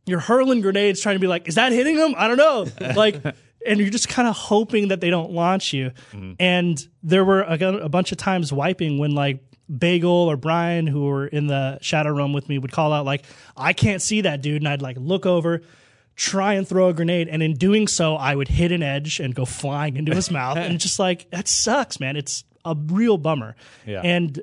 you're 0.05 0.19
hurling 0.19 0.61
grenades, 0.61 1.01
trying 1.01 1.15
to 1.15 1.19
be 1.19 1.27
like, 1.27 1.47
is 1.47 1.55
that 1.55 1.71
hitting 1.71 1.95
them? 1.95 2.13
I 2.17 2.27
don't 2.27 2.37
know. 2.37 2.67
Like, 2.95 3.23
and 3.65 3.79
you're 3.79 3.89
just 3.89 4.09
kind 4.09 4.27
of 4.27 4.35
hoping 4.35 4.89
that 4.89 5.01
they 5.01 5.09
don't 5.09 5.31
launch 5.31 5.73
you. 5.73 5.91
And 6.39 6.79
there 7.01 7.23
were 7.23 7.41
a, 7.41 7.57
a 7.85 7.89
bunch 7.89 8.11
of 8.11 8.17
times 8.17 8.51
wiping 8.51 8.99
when 8.99 9.15
like 9.15 9.39
Bagel 9.75 10.09
or 10.09 10.37
Brian, 10.37 10.87
who 10.87 11.05
were 11.05 11.27
in 11.27 11.47
the 11.47 11.79
shadow 11.81 12.11
room 12.11 12.33
with 12.33 12.49
me, 12.49 12.57
would 12.57 12.71
call 12.71 12.93
out 12.93 13.05
like, 13.05 13.23
"I 13.55 13.73
can't 13.73 14.01
see 14.01 14.21
that 14.21 14.41
dude," 14.41 14.61
and 14.61 14.67
I'd 14.67 14.81
like 14.81 14.97
look 14.99 15.25
over, 15.25 15.61
try 16.15 16.53
and 16.53 16.67
throw 16.67 16.89
a 16.89 16.93
grenade, 16.93 17.27
and 17.27 17.41
in 17.41 17.53
doing 17.53 17.87
so, 17.87 18.15
I 18.15 18.35
would 18.35 18.47
hit 18.47 18.71
an 18.71 18.83
edge 18.83 19.19
and 19.19 19.33
go 19.33 19.45
flying 19.45 19.97
into 19.97 20.13
his 20.13 20.29
mouth, 20.31 20.57
and 20.57 20.79
just 20.79 20.99
like 20.99 21.29
that 21.31 21.47
sucks, 21.47 21.99
man. 21.99 22.15
It's 22.15 22.43
a 22.65 22.75
real 22.75 23.17
bummer. 23.17 23.55
Yeah. 23.85 24.01
And 24.03 24.41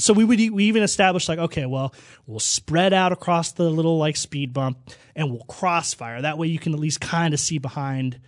so 0.00 0.12
we 0.12 0.24
would 0.24 0.38
we 0.50 0.64
even 0.64 0.82
established 0.82 1.28
like 1.28 1.38
okay 1.38 1.66
well 1.66 1.94
we'll 2.26 2.40
spread 2.40 2.92
out 2.92 3.12
across 3.12 3.52
the 3.52 3.68
little 3.68 3.98
like 3.98 4.16
speed 4.16 4.52
bump 4.52 4.78
and 5.14 5.30
we'll 5.30 5.44
crossfire 5.44 6.22
that 6.22 6.38
way 6.38 6.48
you 6.48 6.58
can 6.58 6.72
at 6.72 6.80
least 6.80 7.00
kind 7.00 7.34
of 7.34 7.40
see 7.40 7.58
behind 7.58 8.18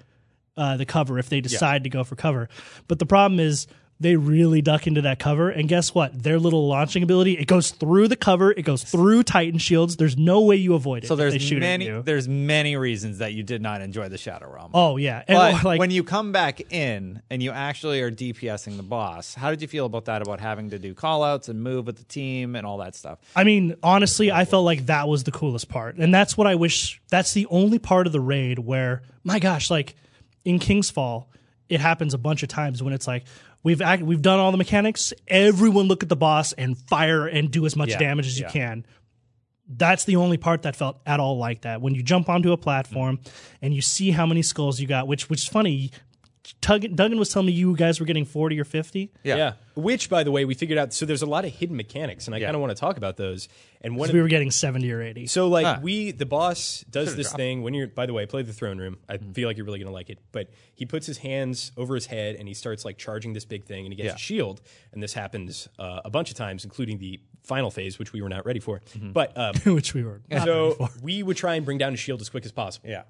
uh, 0.55 0.77
the 0.77 0.85
cover 0.85 1.19
if 1.19 1.31
they 1.31 1.41
decide 1.41 1.85
to 1.85 1.89
go 1.89 2.05
for 2.05 2.15
cover 2.15 2.49
but 2.89 2.99
the 2.99 3.07
problem 3.07 3.41
is 3.41 3.67
they 4.01 4.17
really 4.17 4.61
duck 4.61 4.87
into 4.87 5.03
that 5.03 5.19
cover 5.19 5.49
and 5.49 5.69
guess 5.69 5.95
what 5.95 6.23
their 6.23 6.39
little 6.39 6.67
launching 6.67 7.03
ability 7.03 7.39
it 7.39 7.47
goes 7.47 7.71
through 7.71 8.09
the 8.09 8.17
cover 8.17 8.51
it 8.53 8.63
goes 8.63 8.83
through 8.83 9.23
titan 9.23 9.59
shields 9.59 9.97
there's 9.97 10.17
no 10.17 10.41
way 10.41 10.57
you 10.57 10.75
avoid 10.75 11.05
it 11.05 11.07
so 11.07 11.15
there's 11.15 11.53
many 11.53 11.89
there's 12.03 12.27
many 12.29 12.77
reasons 12.77 13.19
that 13.19 13.33
you 13.33 13.43
did 13.43 13.63
not 13.63 13.81
enjoy 13.81 14.09
the 14.09 14.19
Shadow 14.19 14.53
Realm. 14.53 14.71
oh 14.75 14.97
yeah 14.97 15.23
and 15.29 15.37
but 15.37 15.65
like 15.65 15.79
when 15.79 15.91
you 15.91 16.03
come 16.05 16.33
back 16.33 16.73
in 16.73 17.23
and 17.31 17.43
you 17.43 17.51
actually 17.51 18.01
are 18.01 18.11
DPSing 18.11 18.77
the 18.77 18.83
boss, 18.83 19.35
how 19.35 19.51
did 19.51 19.63
you 19.63 19.69
feel 19.69 19.87
about 19.87 20.07
that? 20.07 20.23
About 20.23 20.41
having 20.41 20.71
to 20.71 20.79
do 20.79 20.95
callouts 20.95 21.49
and 21.49 21.63
move 21.63 21.87
with 21.87 21.97
the 21.97 22.05
team 22.05 22.55
and 22.57 22.67
all 22.67 22.79
that 22.79 22.95
stuff? 22.95 23.19
I 23.35 23.45
mean, 23.45 23.77
honestly, 23.83 24.31
I 24.31 24.45
felt 24.45 24.65
like 24.65 24.87
that 24.87 25.09
was 25.09 25.25
the 25.25 25.33
coolest 25.33 25.69
part. 25.69 25.97
And 25.97 26.15
that's 26.15 26.37
what 26.37 26.47
I 26.47 26.55
wish 26.55 27.01
that's 27.11 27.33
the 27.33 27.47
only 27.47 27.79
part 27.79 28.07
of 28.07 28.13
the 28.13 28.21
raid 28.21 28.59
where 28.59 29.03
my 29.25 29.39
gosh, 29.39 29.71
like 29.71 29.95
in 30.45 30.59
King's 30.59 30.91
Fall, 30.91 31.31
it 31.69 31.81
happens 31.81 32.15
a 32.15 32.19
bunch 32.19 32.43
of 32.43 32.49
times 32.49 32.83
when 32.83 32.93
it's 32.93 33.07
like 33.07 33.25
we've 33.63 33.81
act, 33.81 34.03
we've 34.03 34.23
done 34.23 34.39
all 34.39 34.51
the 34.53 34.59
mechanics, 34.59 35.13
everyone 35.29 35.87
look 35.87 36.03
at 36.03 36.09
the 36.09 36.17
boss 36.17 36.53
and 36.53 36.77
fire 36.77 37.27
and 37.27 37.51
do 37.51 37.67
as 37.67 37.77
much 37.77 37.91
Yeah, 37.91 37.99
damage 37.99 38.27
as 38.27 38.39
yeah. 38.41 38.47
you 38.47 38.53
can. 38.53 38.87
That's 39.69 40.05
the 40.05 40.17
only 40.17 40.37
part 40.37 40.63
that 40.63 40.77
felt 40.77 41.01
at 41.07 41.21
all 41.21 41.39
like 41.39 41.63
that. 41.63 41.81
When 41.81 41.95
you 41.95 42.03
jump 42.03 42.29
onto 42.29 42.53
a 42.53 42.57
platform 42.57 43.21
and 43.63 43.73
you 43.73 43.81
see 43.81 44.11
how 44.11 44.27
many 44.27 44.43
skulls 44.43 44.81
you 44.81 44.87
got, 44.87 45.07
which 45.07 45.31
which 45.31 45.43
is 45.43 45.49
funny. 45.49 45.91
Tug, 46.61 46.85
Duggan 46.97 47.19
was 47.19 47.29
telling 47.29 47.47
me 47.47 47.53
you 47.53 47.77
guys 47.77 48.01
were 48.01 48.07
getting 48.07 48.25
40 48.25 48.59
or 48.61 48.65
50. 48.65 49.13
Yeah. 49.23 49.53
Which, 49.77 50.11
by 50.11 50.23
the 50.25 50.31
way, 50.33 50.45
we 50.45 50.55
figured 50.55 50.77
out. 50.79 50.93
So 50.93 51.07
there's 51.07 51.23
a 51.23 51.27
lot 51.27 51.45
of 51.45 51.53
hidden 51.53 51.77
mechanics, 51.77 52.27
and 52.27 52.35
I 52.35 52.39
Yeah. 52.39 52.47
kind 52.47 52.57
of 52.57 52.61
want 52.61 52.77
to 52.77 52.81
talk 52.81 52.97
about 52.97 53.17
those. 53.17 53.49
And 53.81 53.97
one, 53.97 54.11
We 54.13 54.21
were 54.21 54.29
getting 54.29 54.51
70 54.51 54.91
or 54.93 55.01
80. 55.01 55.27
so 55.29 55.47
like 55.49 55.65
Ah. 55.67 55.79
we, 55.81 56.11
the 56.11 56.27
boss 56.27 56.85
does 56.91 57.07
Should've 57.09 57.17
this 57.17 57.27
dropped. 57.29 57.37
thing 57.37 57.63
when 57.63 57.75
you're. 57.75 57.87
By 57.87 58.07
the 58.07 58.13
way, 58.13 58.27
play 58.27 58.43
the 58.43 58.53
throne 58.53 58.79
room. 58.79 58.99
I 59.09 59.17
Mm-hmm. 59.19 59.33
feel 59.33 59.49
like 59.49 59.57
you're 59.57 59.67
really 59.67 59.79
gonna 59.79 59.93
like 59.93 60.11
it. 60.11 60.19
But 60.33 60.51
he 60.75 60.85
puts 60.85 61.07
his 61.07 61.19
hands 61.19 61.71
over 61.77 61.95
his 61.95 62.07
head 62.07 62.35
and 62.37 62.49
he 62.49 62.55
starts 62.55 62.85
like 62.85 62.99
charging 62.99 63.33
this 63.35 63.45
big 63.45 63.65
thing, 63.65 63.87
and 63.87 63.93
he 63.93 63.97
gets 63.97 64.07
Yeah. 64.09 64.15
a 64.15 64.19
shield. 64.19 64.61
And 64.93 65.03
this 65.03 65.15
happens 65.15 65.69
uh, 65.79 66.01
a 66.05 66.11
bunch 66.11 66.31
of 66.31 66.37
times, 66.37 66.65
including 66.65 66.99
the 66.99 67.21
final 67.45 67.71
phase, 67.71 67.99
which 67.99 68.13
we 68.13 68.21
were 68.21 68.29
not 68.29 68.45
ready 68.45 68.61
for. 68.61 68.81
Mm-hmm. 68.97 69.13
But 69.13 69.37
um, 69.39 69.55
which 69.75 69.95
we 69.95 70.03
were 70.03 70.23
not 70.29 70.41
ready 70.41 70.51
so 70.51 70.73
for. 70.75 70.89
we 71.03 71.23
would 71.23 71.37
try 71.37 71.55
and 71.55 71.65
bring 71.65 71.79
down 71.79 71.93
his 71.93 72.01
shield 72.01 72.21
as 72.21 72.29
quick 72.29 72.45
as 72.45 72.53
possible. 72.53 72.89
Yeah. 72.91 73.03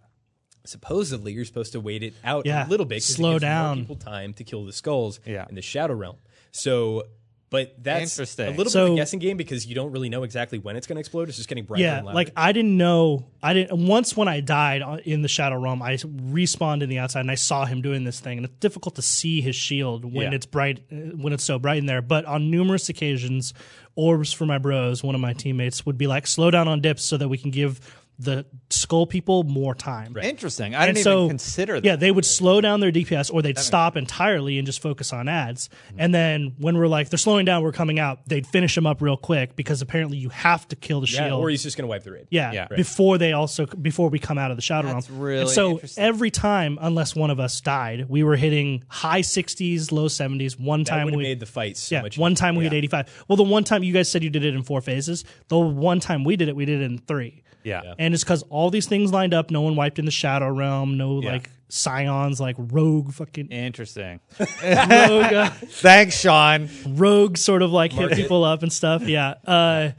Supposedly 0.64 1.33
you're 1.33 1.44
supposed 1.44 1.72
to 1.72 1.81
wait 1.81 2.03
it 2.03 2.14
out 2.25 2.46
Yeah, 2.46 2.66
a 2.66 2.68
little 2.68 2.87
bit 2.87 2.96
'cause 2.96 3.11
it 3.11 3.14
slow 3.14 3.33
gives 3.35 3.42
more 3.44 3.51
down. 3.51 3.79
people 3.81 3.96
time 3.96 4.33
to 4.35 4.44
kill 4.44 4.64
the 4.64 4.72
skulls 4.72 5.20
Yeah. 5.27 5.46
in 5.48 5.55
the 5.55 5.62
shadow 5.62 5.94
realm 5.94 6.16
so 6.51 7.05
but 7.51 7.75
that's 7.85 8.12
Interesting. 8.18 8.46
a 8.46 8.51
little 8.57 8.64
bit 8.72 8.77
of 8.77 8.92
a 8.94 8.96
guessing 8.96 9.18
game 9.18 9.37
because 9.37 9.66
you 9.66 9.75
don't 9.75 9.92
really 9.92 10.09
know 10.09 10.22
exactly 10.22 10.59
when 10.59 10.75
it's 10.75 10.87
going 10.87 10.96
to 10.96 11.01
explode 11.01 11.29
it's 11.29 11.37
just 11.37 11.51
getting 11.51 11.64
brighter 11.64 11.83
Yeah, 11.83 11.96
and 11.98 12.07
louder. 12.07 12.14
like 12.14 12.33
I 12.35 12.51
didn't 12.53 12.79
know. 12.79 13.27
I 13.42 13.53
didn't. 13.53 13.79
Once 13.87 14.16
when 14.16 14.27
I 14.27 14.40
died 14.40 14.81
in 15.05 15.20
the 15.20 15.29
Shadow 15.29 15.59
Realm, 15.59 15.83
I 15.83 15.96
respawned 15.96 16.81
in 16.83 16.88
the 16.88 16.98
outside 16.98 17.20
and 17.20 17.31
I 17.31 17.35
saw 17.35 17.66
him 17.66 17.83
doing 17.83 18.05
this 18.05 18.20
thing, 18.20 18.38
and 18.38 18.46
it's 18.46 18.55
difficult 18.61 18.94
to 18.94 19.03
see 19.03 19.42
his 19.42 19.55
shield 19.55 20.07
when 20.07 20.31
Yeah. 20.31 20.37
it's 20.37 20.46
bright, 20.46 20.81
uh, 20.90 20.94
when 21.14 21.35
it's 21.35 21.44
so 21.44 21.59
bright 21.59 21.77
in 21.77 21.85
there. 21.85 22.01
But 22.01 22.25
on 22.25 22.51
numerous 22.51 22.88
occasions, 22.88 23.53
orbs 23.96 24.33
for 24.33 24.46
my 24.46 24.57
bros, 24.57 25.03
one 25.03 25.14
of 25.14 25.20
my 25.20 25.35
teammates 25.35 25.85
would 25.85 25.98
be 25.98 26.07
like, 26.07 26.27
"Slow 26.27 26.51
down 26.51 26.68
on 26.68 26.81
dips 26.81 27.05
so 27.05 27.18
that 27.18 27.29
we 27.29 27.37
can 27.37 27.51
give 27.51 27.81
the 28.25 28.47
skull 28.71 29.07
people 29.07 29.45
more 29.45 29.75
time." 29.75 30.17
Interesting. 30.23 30.75
I 30.75 30.87
And 30.87 30.95
didn't 30.97 31.05
so, 31.05 31.19
even 31.25 31.29
consider 31.31 31.75
that. 31.81 31.85
Yeah, 31.85 31.97
they 31.97 32.11
would 32.11 32.25
slow 32.25 32.61
down 32.61 32.81
their 32.81 32.93
DPS 32.93 33.33
or 33.33 33.43
they'd 33.43 33.59
stop 33.59 33.97
entirely 33.97 34.59
and 34.59 34.67
just 34.67 34.81
focus 34.83 35.13
on 35.13 35.29
ads. 35.29 35.69
Mm-hmm. 35.89 35.97
And 36.01 36.15
then 36.15 36.55
when 36.59 36.77
we're 36.79 36.87
like, 36.89 37.09
they're 37.11 37.19
slowing 37.19 37.45
down, 37.45 37.63
we're 37.63 37.73
coming 37.73 37.99
out, 37.99 38.21
they'd 38.29 38.47
finish 38.47 38.75
them 38.75 38.87
up 38.87 39.01
real 39.03 39.17
quick 39.17 39.57
because 39.57 39.83
apparently 39.83 40.17
you 40.19 40.29
have 40.31 40.67
to 40.69 40.77
kill 40.77 41.01
the 41.01 41.09
yeah, 41.09 41.29
shield. 41.29 41.41
or 41.43 41.49
he's 41.51 41.62
just 41.62 41.77
going 41.77 41.85
to 41.85 41.89
wipe 41.89 42.05
the 42.05 42.12
raid 42.12 42.27
Yeah, 42.31 42.53
Yeah. 42.53 42.61
Right. 42.62 42.77
before 42.77 43.18
they 43.18 43.33
also 43.33 43.66
before 43.66 44.09
we 44.09 44.18
come 44.18 44.39
out 44.39 44.51
of 44.51 44.57
the 44.57 44.62
shadow 44.62 44.89
That's 44.89 45.11
realm. 45.11 45.20
really 45.23 45.41
and 45.43 45.51
so 45.51 45.81
every 45.97 46.31
time, 46.31 46.79
unless 46.81 47.14
one 47.16 47.31
of 47.31 47.39
us 47.41 47.61
died, 47.61 48.07
we 48.09 48.23
were 48.23 48.37
hitting 48.37 48.85
high 48.89 49.20
sixties, 49.20 49.93
low 49.93 50.09
seventies. 50.09 50.59
One 50.59 50.85
that 50.85 50.91
time 50.91 51.07
we 51.11 51.16
made 51.23 51.41
the 51.41 51.47
fight 51.47 51.77
so 51.77 51.97
yeah, 51.97 52.03
much 52.03 52.18
one 52.18 52.35
time 52.35 52.55
we 52.55 52.64
Yeah. 52.64 52.70
hit 52.70 52.77
eighty 52.77 52.89
five. 52.89 53.25
Well, 53.29 53.37
the 53.37 53.43
one 53.43 53.64
time 53.64 53.83
you 53.83 53.93
guys 53.93 54.11
said 54.11 54.23
you 54.23 54.31
did 54.31 54.45
it 54.45 54.55
in 54.55 54.62
four 54.62 54.81
phases. 54.81 55.25
The 55.49 55.59
one 55.59 56.01
time 56.01 56.25
we 56.25 56.37
did 56.37 56.49
it, 56.49 56.57
we 56.57 56.64
did 56.64 56.81
it 56.81 56.85
in 56.85 56.99
three. 56.99 57.43
Yeah. 57.65 57.95
And 57.99 58.15
it's 58.15 58.25
because 58.25 58.43
all 58.51 58.71
these 58.71 58.87
things 58.87 59.13
lined 59.13 59.35
up. 59.35 59.51
No 59.51 59.61
one 59.63 59.77
wiped 59.77 59.99
in 59.99 60.05
the 60.05 60.11
shadow 60.11 60.49
realm. 60.51 60.97
No 60.97 61.21
Yeah. 61.23 61.33
like 61.33 61.51
scions, 61.69 62.41
like 62.41 62.57
rogue 62.59 63.13
fucking 63.13 63.49
Interesting. 63.49 64.21
rogue. 64.39 64.49
uh, 64.63 65.51
Thanks, 65.51 66.19
Sean. 66.21 66.69
rogue 66.87 67.37
sort 67.39 67.63
of 67.63 67.71
like 67.73 67.93
hit 67.93 68.13
people 68.13 68.45
up 68.45 68.63
and 68.63 68.73
stuff. 68.73 69.07
Yeah. 69.09 69.35
Uh, 69.47 69.91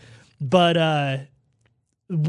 but 0.42 0.78
uh, 0.78 1.18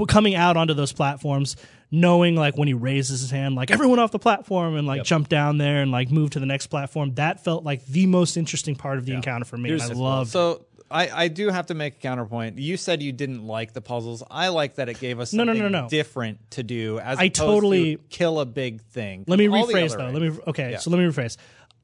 coming 0.09 0.35
out 0.35 0.57
onto 0.57 0.75
those 0.75 0.93
platforms, 0.93 1.57
knowing 1.91 2.35
like 2.37 2.57
when 2.57 2.69
he 2.69 2.75
raises 2.75 3.21
his 3.21 3.31
hand, 3.31 3.55
like 3.55 3.71
everyone 3.71 3.99
off 3.99 4.11
the 4.13 4.19
platform 4.19 4.77
and 4.77 4.87
like 4.87 5.05
jump 5.05 5.29
down 5.29 5.59
there 5.59 5.83
and 5.83 5.91
like 5.91 6.11
move 6.11 6.31
to 6.31 6.41
the 6.41 6.47
next 6.47 6.69
platform. 6.69 7.15
That 7.15 7.45
felt 7.45 7.65
like 7.65 7.85
the 7.87 8.07
most 8.07 8.37
interesting 8.37 8.77
part 8.77 8.99
of 8.99 9.07
the 9.07 9.13
encounter 9.13 9.45
for 9.45 9.57
me. 9.57 9.73
And 9.73 9.81
I 9.83 9.85
Here's- 9.87 9.99
love 9.99 10.29
So 10.29 10.65
I, 10.91 11.25
I 11.25 11.29
do 11.29 11.49
have 11.49 11.67
to 11.67 11.75
make 11.75 11.97
a 11.97 11.99
counterpoint. 11.99 12.59
You 12.59 12.77
said 12.77 13.03
you 13.03 13.13
didn't 13.13 13.47
like 13.47 13.73
the 13.73 13.81
puzzles. 13.81 14.23
I 14.31 14.49
like 14.49 14.77
that 14.77 14.89
it 14.89 15.01
gave 15.01 15.19
us 15.19 15.33
No, 15.33 15.45
no, 15.45 15.53
something 15.55 15.73
no, 15.73 15.83
no. 15.83 15.89
different 15.89 16.51
to 16.53 16.63
do 16.63 16.99
as 16.99 17.19
I 17.19 17.25
opposed 17.25 17.35
totally- 17.37 17.97
to 17.97 18.03
kill 18.11 18.39
a 18.41 18.47
big 18.47 18.83
thing. 18.83 19.25
Let 19.27 19.39
me 19.39 19.49
All 19.49 19.67
rephrase 19.67 19.97
though. 19.97 20.11
Let 20.11 20.23
me 20.23 20.39
okay. 20.49 20.73
Yeah. 20.73 20.79
So 20.79 20.91
let 20.91 20.99
me 20.99 21.05
rephrase. 21.07 21.37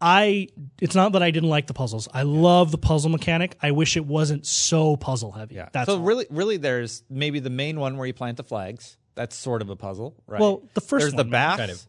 I 0.02 0.48
it's 0.80 0.94
not 0.94 1.12
that 1.12 1.22
I 1.22 1.30
didn't 1.30 1.48
like 1.50 1.66
the 1.66 1.74
puzzles. 1.74 2.08
I 2.14 2.22
love 2.22 2.70
the 2.70 2.78
puzzle 2.78 3.10
mechanic. 3.10 3.56
I 3.62 3.72
wish 3.72 3.96
it 3.96 4.06
wasn't 4.06 4.46
so 4.46 4.96
puzzle 4.96 5.32
heavy. 5.32 5.56
Yeah. 5.56 5.68
That's 5.72 5.86
so 5.90 5.96
all. 5.96 6.02
really, 6.02 6.26
really, 6.30 6.56
there's 6.56 7.02
maybe 7.10 7.40
the 7.40 7.50
main 7.50 7.78
one 7.80 7.96
where 7.96 8.06
you 8.06 8.14
plant 8.14 8.36
the 8.36 8.42
flags. 8.44 8.96
That's 9.14 9.36
sort 9.36 9.60
of 9.60 9.68
a 9.68 9.76
puzzle, 9.76 10.14
right? 10.26 10.40
Well, 10.40 10.62
the 10.74 10.80
first 10.80 11.02
there's 11.02 11.14
one, 11.14 11.26
the 11.26 11.30
baths. 11.30 11.58
Kind 11.58 11.70
of. 11.72 11.86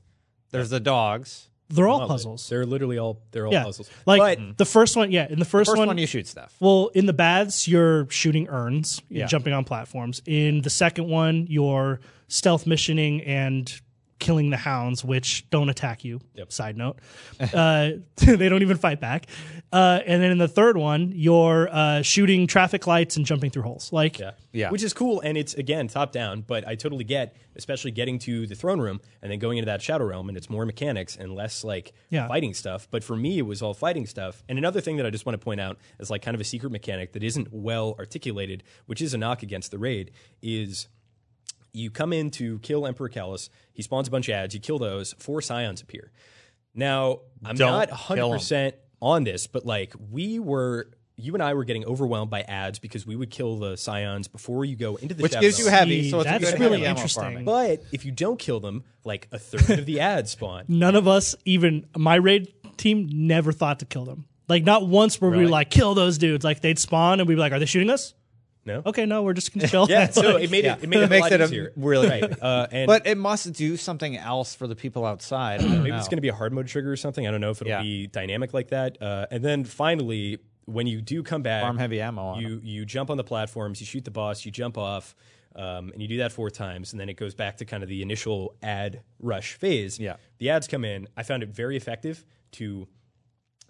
There's 0.49 0.69
the 0.69 0.79
dogs. 0.81 1.47
They're 1.71 1.87
all 1.87 2.07
puzzles. 2.07 2.47
They're 2.49 2.65
literally 2.65 2.97
all 2.97 3.21
they're 3.31 3.47
all 3.47 3.53
yeah, 3.53 3.63
puzzles. 3.63 3.89
like 4.05 4.19
but 4.19 4.57
the 4.57 4.65
first 4.65 4.95
one. 4.95 5.11
Yeah, 5.11 5.27
in 5.29 5.39
the 5.39 5.45
first, 5.45 5.69
First 5.69 5.77
one, 5.77 5.87
one, 5.87 5.97
you 5.97 6.07
shoot 6.07 6.27
stuff. 6.27 6.55
Well, 6.59 6.89
in 6.93 7.05
the 7.05 7.13
baths, 7.13 7.67
you're 7.67 8.09
shooting 8.09 8.47
urns, 8.49 9.01
you're 9.09 9.21
Yeah. 9.21 9.27
jumping 9.27 9.53
on 9.53 9.63
platforms. 9.63 10.21
In 10.25 10.61
the 10.61 10.69
second 10.69 11.07
one, 11.07 11.47
you're 11.49 11.99
stealth 12.27 12.65
missioning 12.67 13.21
and 13.21 13.71
killing 14.19 14.51
the 14.51 14.57
hounds, 14.57 15.03
which 15.03 15.49
don't 15.49 15.69
attack 15.69 16.03
you. 16.05 16.21
Yep. 16.35 16.51
Side 16.51 16.77
note, 16.77 16.99
uh, 17.53 17.91
they 18.17 18.49
don't 18.49 18.61
even 18.61 18.77
fight 18.77 18.99
back. 18.99 19.25
Uh, 19.73 20.01
and 20.05 20.21
then 20.21 20.31
in 20.31 20.37
the 20.37 20.47
third 20.49 20.75
one, 20.75 21.13
you're 21.15 21.69
uh, 21.71 22.01
shooting 22.01 22.45
traffic 22.45 22.87
lights 22.87 23.15
and 23.15 23.25
jumping 23.25 23.49
through 23.49 23.63
holes. 23.63 23.93
Like, 23.93 24.19
Yeah. 24.19 24.31
Yeah. 24.51 24.69
Which 24.69 24.83
is 24.83 24.91
cool. 24.91 25.21
And 25.21 25.37
it's, 25.37 25.53
again, 25.53 25.87
top 25.87 26.11
down, 26.11 26.41
but 26.41 26.67
I 26.67 26.75
totally 26.75 27.05
get, 27.05 27.37
especially 27.55 27.91
getting 27.91 28.19
to 28.19 28.45
the 28.47 28.55
throne 28.55 28.81
room 28.81 28.99
and 29.21 29.31
then 29.31 29.39
going 29.39 29.57
into 29.57 29.67
that 29.67 29.81
shadow 29.81 30.03
realm, 30.05 30.27
and 30.27 30.37
it's 30.37 30.49
more 30.49 30.65
mechanics 30.65 31.15
and 31.15 31.33
less 31.33 31.63
like 31.63 31.93
Yeah. 32.09 32.27
fighting 32.27 32.53
stuff. 32.53 32.89
But 32.91 33.01
for 33.03 33.15
me, 33.15 33.37
it 33.37 33.43
was 33.43 33.61
all 33.61 33.73
fighting 33.73 34.05
stuff. 34.05 34.43
And 34.49 34.57
another 34.57 34.81
thing 34.81 34.97
that 34.97 35.05
I 35.05 35.09
just 35.09 35.25
want 35.25 35.39
to 35.39 35.43
point 35.43 35.61
out 35.61 35.77
as 35.99 36.09
like 36.09 36.21
kind 36.21 36.35
of 36.35 36.41
a 36.41 36.45
secret 36.45 36.71
mechanic 36.73 37.13
that 37.13 37.23
isn't 37.23 37.47
well 37.53 37.95
articulated, 37.97 38.63
which 38.87 39.01
is 39.01 39.13
a 39.13 39.17
knock 39.17 39.41
against 39.41 39.71
the 39.71 39.77
raid, 39.79 40.11
is 40.41 40.89
you 41.71 41.89
come 41.89 42.11
in 42.11 42.29
to 42.31 42.59
kill 42.59 42.85
Emperor 42.85 43.07
Calus. 43.07 43.47
He 43.71 43.81
spawns 43.83 44.09
a 44.09 44.11
bunch 44.11 44.27
of 44.27 44.33
ads. 44.33 44.53
You 44.53 44.59
kill 44.59 44.79
those. 44.79 45.13
Four 45.17 45.41
scions 45.41 45.81
appear. 45.81 46.11
Now, 46.75 47.19
I'm 47.45 47.55
Don't 47.55 47.71
not 47.71 47.89
100% 47.89 48.73
on 49.01 49.23
this, 49.23 49.47
but 49.47 49.65
like 49.65 49.93
we 50.11 50.39
were, 50.39 50.89
you 51.17 51.33
and 51.33 51.43
I 51.43 51.53
were 51.53 51.63
getting 51.65 51.85
overwhelmed 51.85 52.31
by 52.31 52.41
ads 52.41 52.79
because 52.79 53.05
we 53.05 53.15
would 53.15 53.29
kill 53.29 53.57
the 53.57 53.75
scions 53.77 54.27
before 54.27 54.65
you 54.65 54.75
go 54.75 54.95
into 54.95 55.13
the 55.13 55.23
Which 55.23 55.33
shadow 55.33 55.41
gives 55.41 55.59
you 55.59 55.65
realm. 55.65 55.77
heavy, 55.77 56.03
See, 56.03 56.09
so 56.11 56.19
it's 56.21 56.29
that's 56.29 56.51
good 56.51 56.59
really 56.59 56.79
heavy 56.79 56.89
interesting. 56.89 57.21
farming. 57.23 57.45
But 57.45 57.83
if 57.91 58.05
you 58.05 58.11
don't 58.11 58.37
kill 58.39 58.59
them, 58.59 58.83
like 59.03 59.27
a 59.31 59.39
third 59.39 59.79
of 59.79 59.85
the 59.85 59.99
ads 59.99 60.31
spawn. 60.31 60.65
none 60.67 60.95
of 60.95 61.07
us, 61.07 61.35
even 61.45 61.85
my 61.97 62.15
raid 62.15 62.53
team, 62.77 63.09
never 63.11 63.51
thought 63.51 63.79
to 63.79 63.85
kill 63.85 64.05
them. 64.05 64.25
Like, 64.47 64.63
not 64.63 64.85
once 64.85 65.21
were 65.21 65.29
we 65.29 65.47
like, 65.47 65.69
kill 65.69 65.93
those 65.93 66.17
dudes. 66.17 66.43
Like, 66.43 66.61
they'd 66.61 66.77
spawn 66.79 67.19
and 67.19 67.27
we'd 67.27 67.35
be 67.35 67.39
like, 67.39 67.53
are 67.53 67.59
they 67.59 67.65
shooting 67.65 67.89
us? 67.89 68.13
No. 68.65 68.83
Okay, 68.85 69.05
no, 69.07 69.23
we're 69.23 69.33
just 69.33 69.53
going 69.53 69.61
to 69.61 69.67
chill. 69.67 69.87
Yeah, 69.89 70.09
so 70.09 70.33
Like, 70.35 70.43
it 70.43 70.51
made 70.51 70.63
Yeah. 70.65 70.75
it, 70.77 70.83
it 70.83 70.89
made 70.89 70.97
it, 70.99 71.03
It 71.03 71.05
a 71.05 71.09
makes 71.09 71.21
lot 71.23 71.31
it 71.31 71.41
a 71.41 71.45
easier. 71.45 71.73
really 71.75 72.07
right. 72.07 72.23
Uh, 72.41 72.67
and 72.71 72.87
But 72.87 73.07
it 73.07 73.17
must 73.17 73.51
do 73.53 73.75
something 73.77 74.15
else 74.17 74.53
for 74.55 74.67
the 74.67 74.75
people 74.75 75.05
outside. 75.05 75.61
Maybe 75.61 75.89
know. 75.89 75.97
it's 75.97 76.07
going 76.07 76.17
to 76.17 76.21
be 76.21 76.27
a 76.29 76.33
hard 76.33 76.53
mode 76.53 76.67
trigger 76.67 76.91
or 76.91 76.95
something. 76.97 77.27
I 77.27 77.31
don't 77.31 77.41
know 77.41 77.49
if 77.51 77.61
it'll 77.61 77.69
Yeah. 77.69 77.81
be 77.81 78.07
dynamic 78.07 78.53
like 78.53 78.67
that. 78.69 79.01
Uh, 79.01 79.25
and 79.31 79.43
then 79.43 79.63
finally, 79.63 80.37
when 80.65 80.85
you 80.87 81.01
do 81.01 81.23
come 81.23 81.41
back, 81.41 81.63
Farm 81.63 81.77
heavy 81.77 81.99
ammo 82.01 82.21
on 82.21 82.41
you 82.41 82.61
you 82.63 82.85
jump 82.85 83.09
on 83.09 83.17
the 83.17 83.23
platforms, 83.23 83.79
you 83.81 83.85
shoot 83.87 84.05
the 84.05 84.11
boss, 84.11 84.45
you 84.45 84.51
jump 84.51 84.77
off, 84.77 85.15
um, 85.55 85.89
and 85.91 86.01
you 86.01 86.07
do 86.07 86.17
that 86.17 86.31
four 86.31 86.49
times, 86.51 86.93
and 86.93 86.99
then 86.99 87.09
it 87.09 87.15
goes 87.15 87.33
back 87.33 87.57
to 87.57 87.65
kind 87.65 87.81
of 87.81 87.89
the 87.89 88.01
initial 88.03 88.53
ad 88.61 89.01
rush 89.19 89.53
phase. 89.53 89.97
Yeah. 89.99 90.17
the 90.37 90.51
ads 90.51 90.67
come 90.67 90.85
in. 90.85 91.07
I 91.17 91.23
found 91.23 91.41
it 91.43 91.49
very 91.49 91.75
effective 91.77 92.23
to 92.53 92.87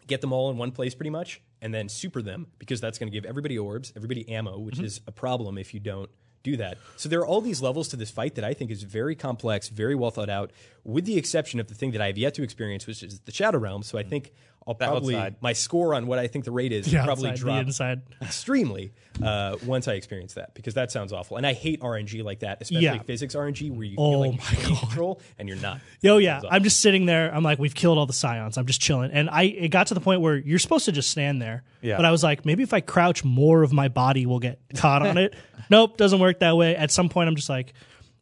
get 0.05 0.19
them 0.21 0.33
all 0.33 0.51
in 0.51 0.57
one 0.57 0.71
place 0.71 0.93
pretty 0.93 1.09
much 1.11 1.41
and 1.61 1.73
then 1.73 1.89
super 1.89 2.21
them 2.21 2.47
because 2.59 2.81
that's 2.81 2.97
going 2.97 3.11
to 3.11 3.15
give 3.15 3.25
everybody 3.25 3.57
orbs, 3.57 3.93
everybody 3.95 4.27
ammo, 4.29 4.57
which 4.59 4.75
Mm-hmm. 4.75 4.85
is 4.85 5.01
a 5.07 5.11
problem 5.11 5.57
if 5.57 5.73
you 5.73 5.79
don't 5.79 6.09
do 6.43 6.57
that. 6.57 6.77
So 6.97 7.07
there 7.07 7.19
are 7.19 7.25
all 7.25 7.39
these 7.41 7.61
levels 7.61 7.87
to 7.89 7.95
this 7.95 8.09
fight 8.09 8.33
that 8.35 8.43
I 8.43 8.53
think 8.55 8.71
is 8.71 8.81
very 8.81 9.15
complex, 9.15 9.69
very 9.69 9.93
well 9.93 10.09
thought 10.09 10.29
out, 10.29 10.51
with 10.83 11.05
the 11.05 11.17
exception 11.17 11.59
of 11.59 11.67
the 11.67 11.75
thing 11.75 11.91
that 11.91 12.01
I 12.01 12.07
have 12.07 12.17
yet 12.17 12.33
to 12.35 12.41
experience, 12.43 12.87
which 12.87 13.03
is 13.03 13.19
the 13.19 13.31
Shadow 13.31 13.59
Realm. 13.59 13.83
So 13.83 13.99
I 13.99 14.03
think 14.03 14.31
I'll 14.67 14.75
probably 14.75 15.15
outside. 15.15 15.35
my 15.41 15.53
score 15.53 15.95
on 15.95 16.05
what 16.05 16.19
I 16.19 16.27
think 16.27 16.45
the 16.45 16.51
rate 16.51 16.71
is 16.71 16.85
the 16.85 16.97
will 16.97 17.03
probably 17.05 17.29
outside, 17.29 17.37
the 17.39 17.45
drop 17.45 17.65
inside. 17.65 18.01
extremely 18.21 18.93
uh, 19.21 19.57
once 19.65 19.87
I 19.87 19.93
experience 19.93 20.35
that 20.35 20.53
because 20.53 20.75
that 20.75 20.91
sounds 20.91 21.11
awful. 21.11 21.37
And 21.37 21.47
I 21.47 21.53
hate 21.53 21.81
RNG 21.81 22.23
like 22.23 22.39
that, 22.41 22.61
especially 22.61 22.83
Yeah. 22.85 23.01
physics 23.01 23.33
RNG 23.35 23.71
where 23.71 23.85
you 23.85 23.95
Oh 23.97 24.11
feel 24.11 24.19
like 24.19 24.39
my 24.39 24.67
you're 24.67 24.77
control 24.77 25.21
and 25.39 25.47
you're 25.49 25.57
not. 25.57 25.79
Yo, 26.01 26.17
That 26.17 26.23
yeah. 26.23 26.41
I'm 26.49 26.63
just 26.63 26.79
sitting 26.79 27.05
there. 27.07 27.33
I'm 27.33 27.43
like, 27.43 27.57
we've 27.59 27.73
killed 27.73 27.97
all 27.97 28.05
the 28.05 28.13
scions. 28.13 28.57
I'm 28.57 28.67
just 28.67 28.81
chilling. 28.81 29.11
And 29.11 29.29
I 29.29 29.43
it 29.43 29.69
got 29.69 29.87
to 29.87 29.93
the 29.95 29.99
point 30.01 30.21
where 30.21 30.37
you're 30.37 30.59
supposed 30.59 30.85
to 30.85 30.91
just 30.91 31.09
stand 31.09 31.41
there. 31.41 31.63
Yeah. 31.81 31.97
But 31.97 32.05
I 32.05 32.11
was 32.11 32.23
like, 32.23 32.45
maybe 32.45 32.61
if 32.61 32.73
I 32.73 32.81
crouch, 32.81 33.23
more 33.23 33.63
of 33.63 33.73
my 33.73 33.87
body 33.87 34.25
will 34.27 34.39
get 34.39 34.59
caught 34.75 35.05
on 35.05 35.17
it. 35.17 35.33
Nope, 35.69 35.95
doesn't 35.95 36.19
work 36.19 36.39
that 36.39 36.57
way. 36.57 36.75
At 36.75 36.91
some 36.91 37.07
point, 37.07 37.29
I'm 37.29 37.35
just 37.37 37.47
like, 37.47 37.71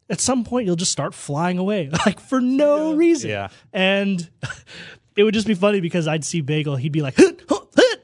at 0.07 0.19
some 0.21 0.43
point, 0.43 0.67
you'll 0.67 0.75
just 0.75 0.91
start 0.91 1.15
flying 1.15 1.57
away, 1.57 1.89
like 2.05 2.19
for 2.19 2.39
no 2.39 2.93
reason. 2.93 3.31
Yeah. 3.31 3.47
And 3.73 4.29
it 5.19 5.23
would 5.23 5.33
just 5.33 5.47
be 5.47 5.53
funny 5.53 5.81
because 5.81 6.07
I'd 6.07 6.23
see 6.23 6.39
Bagel. 6.39 6.77
He'd 6.77 6.93
be 6.93 7.01
like, 7.01 7.19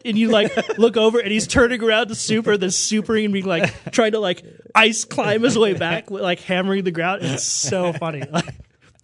and 0.04 0.18
you 0.18 0.30
like 0.30 0.52
look 0.78 0.98
over 0.98 1.20
and 1.20 1.32
he's 1.32 1.48
turning 1.48 1.82
around 1.82 2.10
to 2.10 2.16
super, 2.16 2.58
then 2.58 2.70
supering 2.72 3.24
and 3.24 3.34
being 3.34 3.46
like 3.46 3.92
trying 3.92 4.12
to 4.12 4.20
like 4.20 4.44
ice 4.76 5.06
climb 5.06 5.44
his 5.44 5.58
way 5.58 5.74
back, 5.74 6.12
like 6.12 6.42
hammering 6.42 6.84
the 6.84 6.92
ground. 6.92 7.22
It's 7.24 7.44
so 7.44 7.94
funny. 7.94 8.22
Like, 8.32 8.54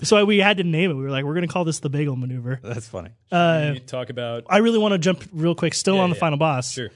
so 0.04 0.26
we 0.26 0.40
had 0.40 0.58
to 0.58 0.64
name 0.64 0.90
it. 0.90 0.96
We 0.96 1.04
were 1.04 1.12
like, 1.12 1.26
we're 1.26 1.36
going 1.36 1.48
to 1.48 1.54
call 1.54 1.64
this 1.64 1.78
the 1.80 1.90
Bagel 1.90 2.16
Maneuver. 2.16 2.60
That's 2.64 2.88
funny. 2.88 3.12
Uh, 3.32 3.74
you 3.76 3.80
talk 3.80 4.10
about 4.10 4.46
I 4.50 4.58
really 4.58 4.80
want 4.80 4.94
to 4.94 4.98
jump 4.98 5.24
real 5.32 5.54
quick, 5.54 5.76
still 5.76 6.00
on 6.00 6.10
the 6.10 6.16
yeah. 6.16 6.20
final 6.20 6.38
boss. 6.40 6.72
Sure. 6.72 6.90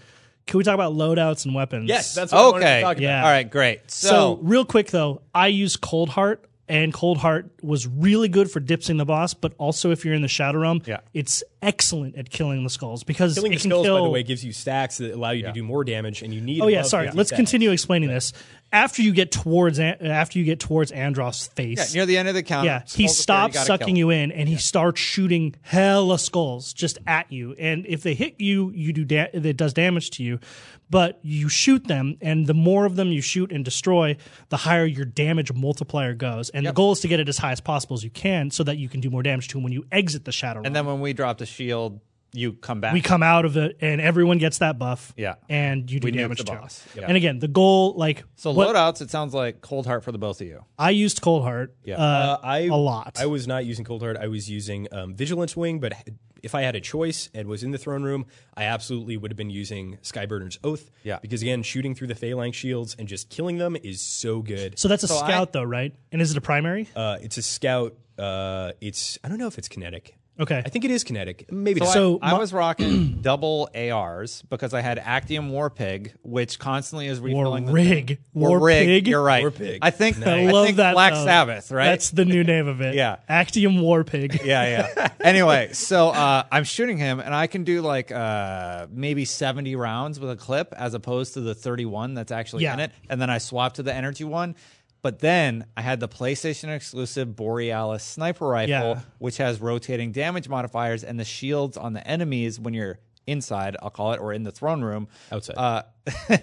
Can 0.47 0.57
we 0.57 0.63
talk 0.63 0.73
about 0.73 0.93
loadouts 0.93 1.45
and 1.45 1.53
weapons? 1.53 1.87
yes, 1.87 2.13
that's 2.15 2.31
what 2.31 2.39
I 2.39 2.43
wanted 2.45 2.57
Okay. 2.65 2.75
to 2.77 2.81
talk 2.81 2.97
about. 2.97 3.03
Yeah. 3.03 3.23
All 3.23 3.29
right. 3.31 3.49
Great. 3.49 3.91
So, 3.91 4.07
So, 4.09 4.39
real 4.41 4.65
quick 4.65 4.89
though, 4.91 5.21
I 5.35 5.47
use 5.47 5.77
Cold 5.77 6.09
Heart, 6.09 6.45
and 6.67 6.93
Cold 6.93 7.17
Heart 7.19 7.49
was 7.61 7.87
really 7.87 8.27
good 8.27 8.49
for 8.49 8.59
dipsing 8.59 8.97
the 8.97 9.05
boss, 9.05 9.33
but 9.33 9.53
also 9.57 9.91
if 9.91 10.03
you're 10.05 10.13
in 10.15 10.21
the 10.21 10.27
Shadow 10.27 10.59
Realm, 10.59 10.81
Yeah. 10.85 10.99
it's 11.13 11.43
excellent 11.65 12.15
at 12.15 12.29
killing 12.29 12.63
the 12.63 12.69
skulls 12.69 13.03
because 13.03 13.33
Killing 13.33 13.51
it 13.53 13.55
the 13.55 13.61
can 13.61 13.71
skulls, 13.71 13.85
kill. 13.85 13.97
by 13.99 14.03
the 14.03 14.09
way, 14.09 14.23
gives 14.23 14.45
you 14.45 14.53
stacks 14.53 14.99
that 14.99 15.13
allow 15.13 15.31
you 15.31 15.43
to 15.43 15.51
do 15.51 15.63
more 15.63 15.83
damage, 15.83 16.21
and 16.21 16.33
you 16.33 16.41
need. 16.41 16.61
Oh 16.61 16.67
yeah, 16.67 16.83
sorry. 16.83 17.09
Let's 17.11 17.29
stacks. 17.29 17.37
continue 17.37 17.71
explaining 17.71 18.09
this. 18.09 18.33
After 18.71 19.01
you 19.01 19.13
get 19.13 19.31
towards 19.31 19.79
An- 19.79 20.05
after 20.05 20.37
you 20.37 20.43
get 20.45 20.59
towards 20.59 20.91
Andros' 20.91 21.49
yeah, 21.49 21.55
face, 21.55 21.93
near 21.93 22.05
the 22.05 22.17
end 22.17 22.27
of 22.27 22.33
the 22.35 22.43
count, 22.43 22.65
yeah, 22.65 22.83
he 22.87 23.07
stops 23.07 23.65
sucking 23.65 23.95
you 23.95 24.09
in, 24.09 24.31
and 24.31 24.49
he 24.49 24.57
starts 24.57 24.99
shooting 24.99 25.55
hella 25.61 26.19
skulls 26.19 26.73
just 26.73 26.97
at 27.07 27.31
you. 27.31 27.53
And 27.53 27.85
if 27.87 28.03
they 28.03 28.15
hit 28.15 28.39
you, 28.39 28.71
you 28.71 28.93
do 28.93 29.05
da- 29.05 29.29
it 29.33 29.57
does 29.57 29.73
damage 29.73 30.11
to 30.11 30.23
you. 30.23 30.39
But 30.87 31.19
you 31.23 31.49
shoot 31.49 31.87
them, 31.87 32.15
and 32.21 32.45
the 32.45 32.53
more 32.53 32.85
of 32.85 32.95
them 32.95 33.11
you 33.11 33.19
shoot 33.21 33.51
and 33.51 33.65
destroy, 33.65 34.17
the 34.49 34.57
higher 34.57 34.85
your 34.85 35.05
damage 35.05 35.51
multiplier 35.51 36.13
goes. 36.13 36.51
And 36.51 36.63
the 36.63 36.73
goal 36.73 36.91
is 36.91 36.99
to 36.99 37.07
get 37.07 37.19
it 37.19 37.27
as 37.27 37.39
high 37.39 37.53
as 37.53 37.59
possible 37.59 37.95
as 37.95 38.03
you 38.03 38.11
can, 38.11 38.51
so 38.51 38.63
that 38.63 38.77
you 38.77 38.87
can 38.87 38.99
do 38.99 39.09
more 39.09 39.23
damage 39.23 39.47
to 39.49 39.57
him 39.57 39.63
when 39.63 39.73
you 39.73 39.85
exit 39.91 40.25
the 40.25 40.31
shadow. 40.31 40.59
And 40.59 40.65
realm. 40.65 40.73
then 40.73 40.85
when 40.85 41.01
we 41.01 41.13
drop 41.13 41.39
the 41.39 41.47
shield, 41.55 41.99
you 42.33 42.51
come 42.53 42.81
back. 42.81 42.93
we 42.93 42.99
come 43.01 43.23
out 43.23 43.45
of 43.45 43.55
it, 43.55 43.77
and 43.79 44.01
everyone 44.01 44.37
gets 44.39 44.57
that 44.57 44.77
buff. 44.77 45.13
Yeah. 45.15 45.35
and 45.49 45.89
you 45.89 45.99
do 46.01 46.05
We 46.07 46.11
nuke 46.11 46.17
damage 46.17 46.37
the 46.39 46.43
to 46.45 46.51
him. 46.51 46.59
boss. 46.59 46.83
Yeah. 46.95 47.05
And 47.07 47.15
again, 47.15 47.39
the 47.39 47.47
goal, 47.47 47.93
like 47.95 48.25
so 48.35 48.51
what- 48.51 48.75
loadouts, 48.75 49.01
it 49.01 49.09
sounds 49.09 49.33
like 49.33 49.61
cold 49.61 49.85
heart 49.85 50.03
for 50.03 50.11
the 50.11 50.17
both 50.17 50.41
of 50.41 50.47
you. 50.47 50.65
I 50.77 50.89
used 50.89 51.21
Cold 51.21 51.43
Heart. 51.43 51.73
Yeah. 51.85 51.95
uh, 51.95 52.01
Uh, 52.01 52.39
I 52.43 52.59
a 52.67 52.75
lot. 52.75 53.17
I 53.19 53.25
was 53.27 53.47
not 53.47 53.65
using 53.65 53.85
Cold 53.85 54.01
Heart. 54.01 54.17
I 54.17 54.27
was 54.27 54.49
using 54.49 54.87
um, 54.91 55.15
Vigilance 55.15 55.55
Wing, 55.55 55.79
but 55.79 55.93
if 56.43 56.53
I 56.53 56.61
had 56.61 56.75
a 56.75 56.81
choice 56.81 57.29
and 57.33 57.47
was 57.47 57.63
in 57.63 57.71
the 57.71 57.77
throne 57.77 58.03
room, 58.03 58.25
I 58.55 58.65
absolutely 58.65 59.15
would 59.17 59.31
have 59.31 59.37
been 59.37 59.49
using 59.49 59.97
Skyburner's 60.03 60.59
Oath. 60.63 60.91
Yeah. 61.03 61.19
Because 61.21 61.41
again, 61.41 61.63
shooting 61.63 61.95
through 61.95 62.07
the 62.07 62.15
phalanx 62.15 62.57
shields 62.57 62.95
and 62.99 63.07
just 63.07 63.29
killing 63.29 63.57
them 63.59 63.77
is 63.81 64.01
so 64.01 64.41
good. 64.41 64.77
so 64.77 64.87
that's 64.89 65.03
a 65.03 65.07
So 65.07 65.15
I- 65.15 65.27
scout, 65.29 65.53
though, 65.53 65.63
right? 65.63 65.95
And 66.11 66.21
is 66.21 66.31
it 66.31 66.37
a 66.37 66.41
primary? 66.41 66.89
Uh, 66.95 67.17
it's 67.21 67.37
a 67.37 67.41
scout. 67.41 67.95
Uh, 68.19 68.73
it's 68.81 69.17
I 69.23 69.29
don't 69.29 69.37
know 69.37 69.47
if 69.47 69.57
it's 69.57 69.69
kinetic. 69.69 70.15
Okay. 70.39 70.61
I 70.65 70.69
think 70.69 70.83
it 70.83 70.91
is 70.91 71.03
kinetic. 71.05 71.49
Maybe 71.51 71.79
So, 71.79 71.85
not. 71.85 71.93
So 71.93 72.19
I, 72.21 72.31
I 72.31 72.37
was 72.39 72.51
rocking 72.51 73.17
double 73.21 73.69
ARs 73.73 74.41
because 74.49 74.73
I 74.73 74.81
had 74.81 74.99
Actium 74.99 75.49
War 75.49 75.69
Pig, 75.69 76.13
which 76.23 76.59
constantly 76.59 77.07
is 77.07 77.21
refilling 77.21 77.65
the 77.67 77.71
Rig. 77.71 78.07
thing. 78.07 78.17
War 78.33 78.59
Rig. 78.59 78.85
Pig. 78.85 79.07
You're 79.07 79.21
right. 79.23 79.41
War 79.43 79.51
Pig. 79.51 79.79
I 79.81 79.91
think 79.91 80.25
I 80.25 80.41
I 80.47 80.51
love 80.51 80.65
think 80.65 80.77
that. 80.77 80.93
Black 80.93 81.13
though. 81.13 81.23
Sabbath, 81.23 81.71
right? 81.71 81.85
That's 81.85 82.09
the 82.09 82.25
new 82.25 82.43
name 82.43 82.67
of 82.67 82.81
it. 82.81 82.95
Yeah. 82.95 83.17
Actium 83.29 83.79
War 83.81 84.03
Pig. 84.03 84.41
yeah, 84.45 84.89
yeah. 84.97 85.09
anyway, 85.21 85.69
so 85.73 86.09
uh, 86.09 86.43
I'm 86.51 86.63
shooting 86.65 86.97
him, 86.97 87.19
and 87.19 87.33
I 87.33 87.47
can 87.47 87.63
do 87.63 87.81
like 87.81 88.11
uh, 88.11 88.87
maybe 88.91 89.23
70 89.25 89.75
rounds 89.75 90.19
with 90.19 90.29
a 90.31 90.35
clip, 90.35 90.73
as 90.77 90.93
opposed 90.93 91.33
to 91.35 91.41
the 91.41 91.55
31 91.55 92.13
that's 92.13 92.31
actually 92.31 92.63
Yeah. 92.63 92.73
in 92.73 92.79
it. 92.81 92.91
And 93.09 93.21
then 93.21 93.29
I 93.29 93.37
swap 93.37 93.75
to 93.75 93.83
the 93.83 93.93
energy 93.93 94.23
one. 94.25 94.55
But 95.05 95.19
then 95.19 95.67
I 95.77 95.83
had 95.83 95.99
the 95.99 96.07
PlayStation 96.07 96.75
exclusive 96.75 97.35
Borealis 97.35 98.03
sniper 98.03 98.47
rifle, 98.47 98.69
Yeah. 98.71 98.99
which 99.19 99.37
has 99.37 99.61
rotating 99.61 100.11
damage 100.11 100.49
modifiers, 100.49 101.03
and 101.03 101.19
the 101.19 101.23
shields 101.23 101.77
on 101.77 101.93
the 101.93 102.05
enemies 102.07 102.59
when 102.59 102.73
you're 102.73 102.97
inside, 103.27 103.77
I'll 103.83 103.91
call 103.91 104.13
it, 104.13 104.19
or 104.19 104.33
in 104.33 104.41
the 104.41 104.51
throne 104.51 104.81
room. 104.81 105.07
Outside. 105.31 105.57
Uh, 105.57 105.83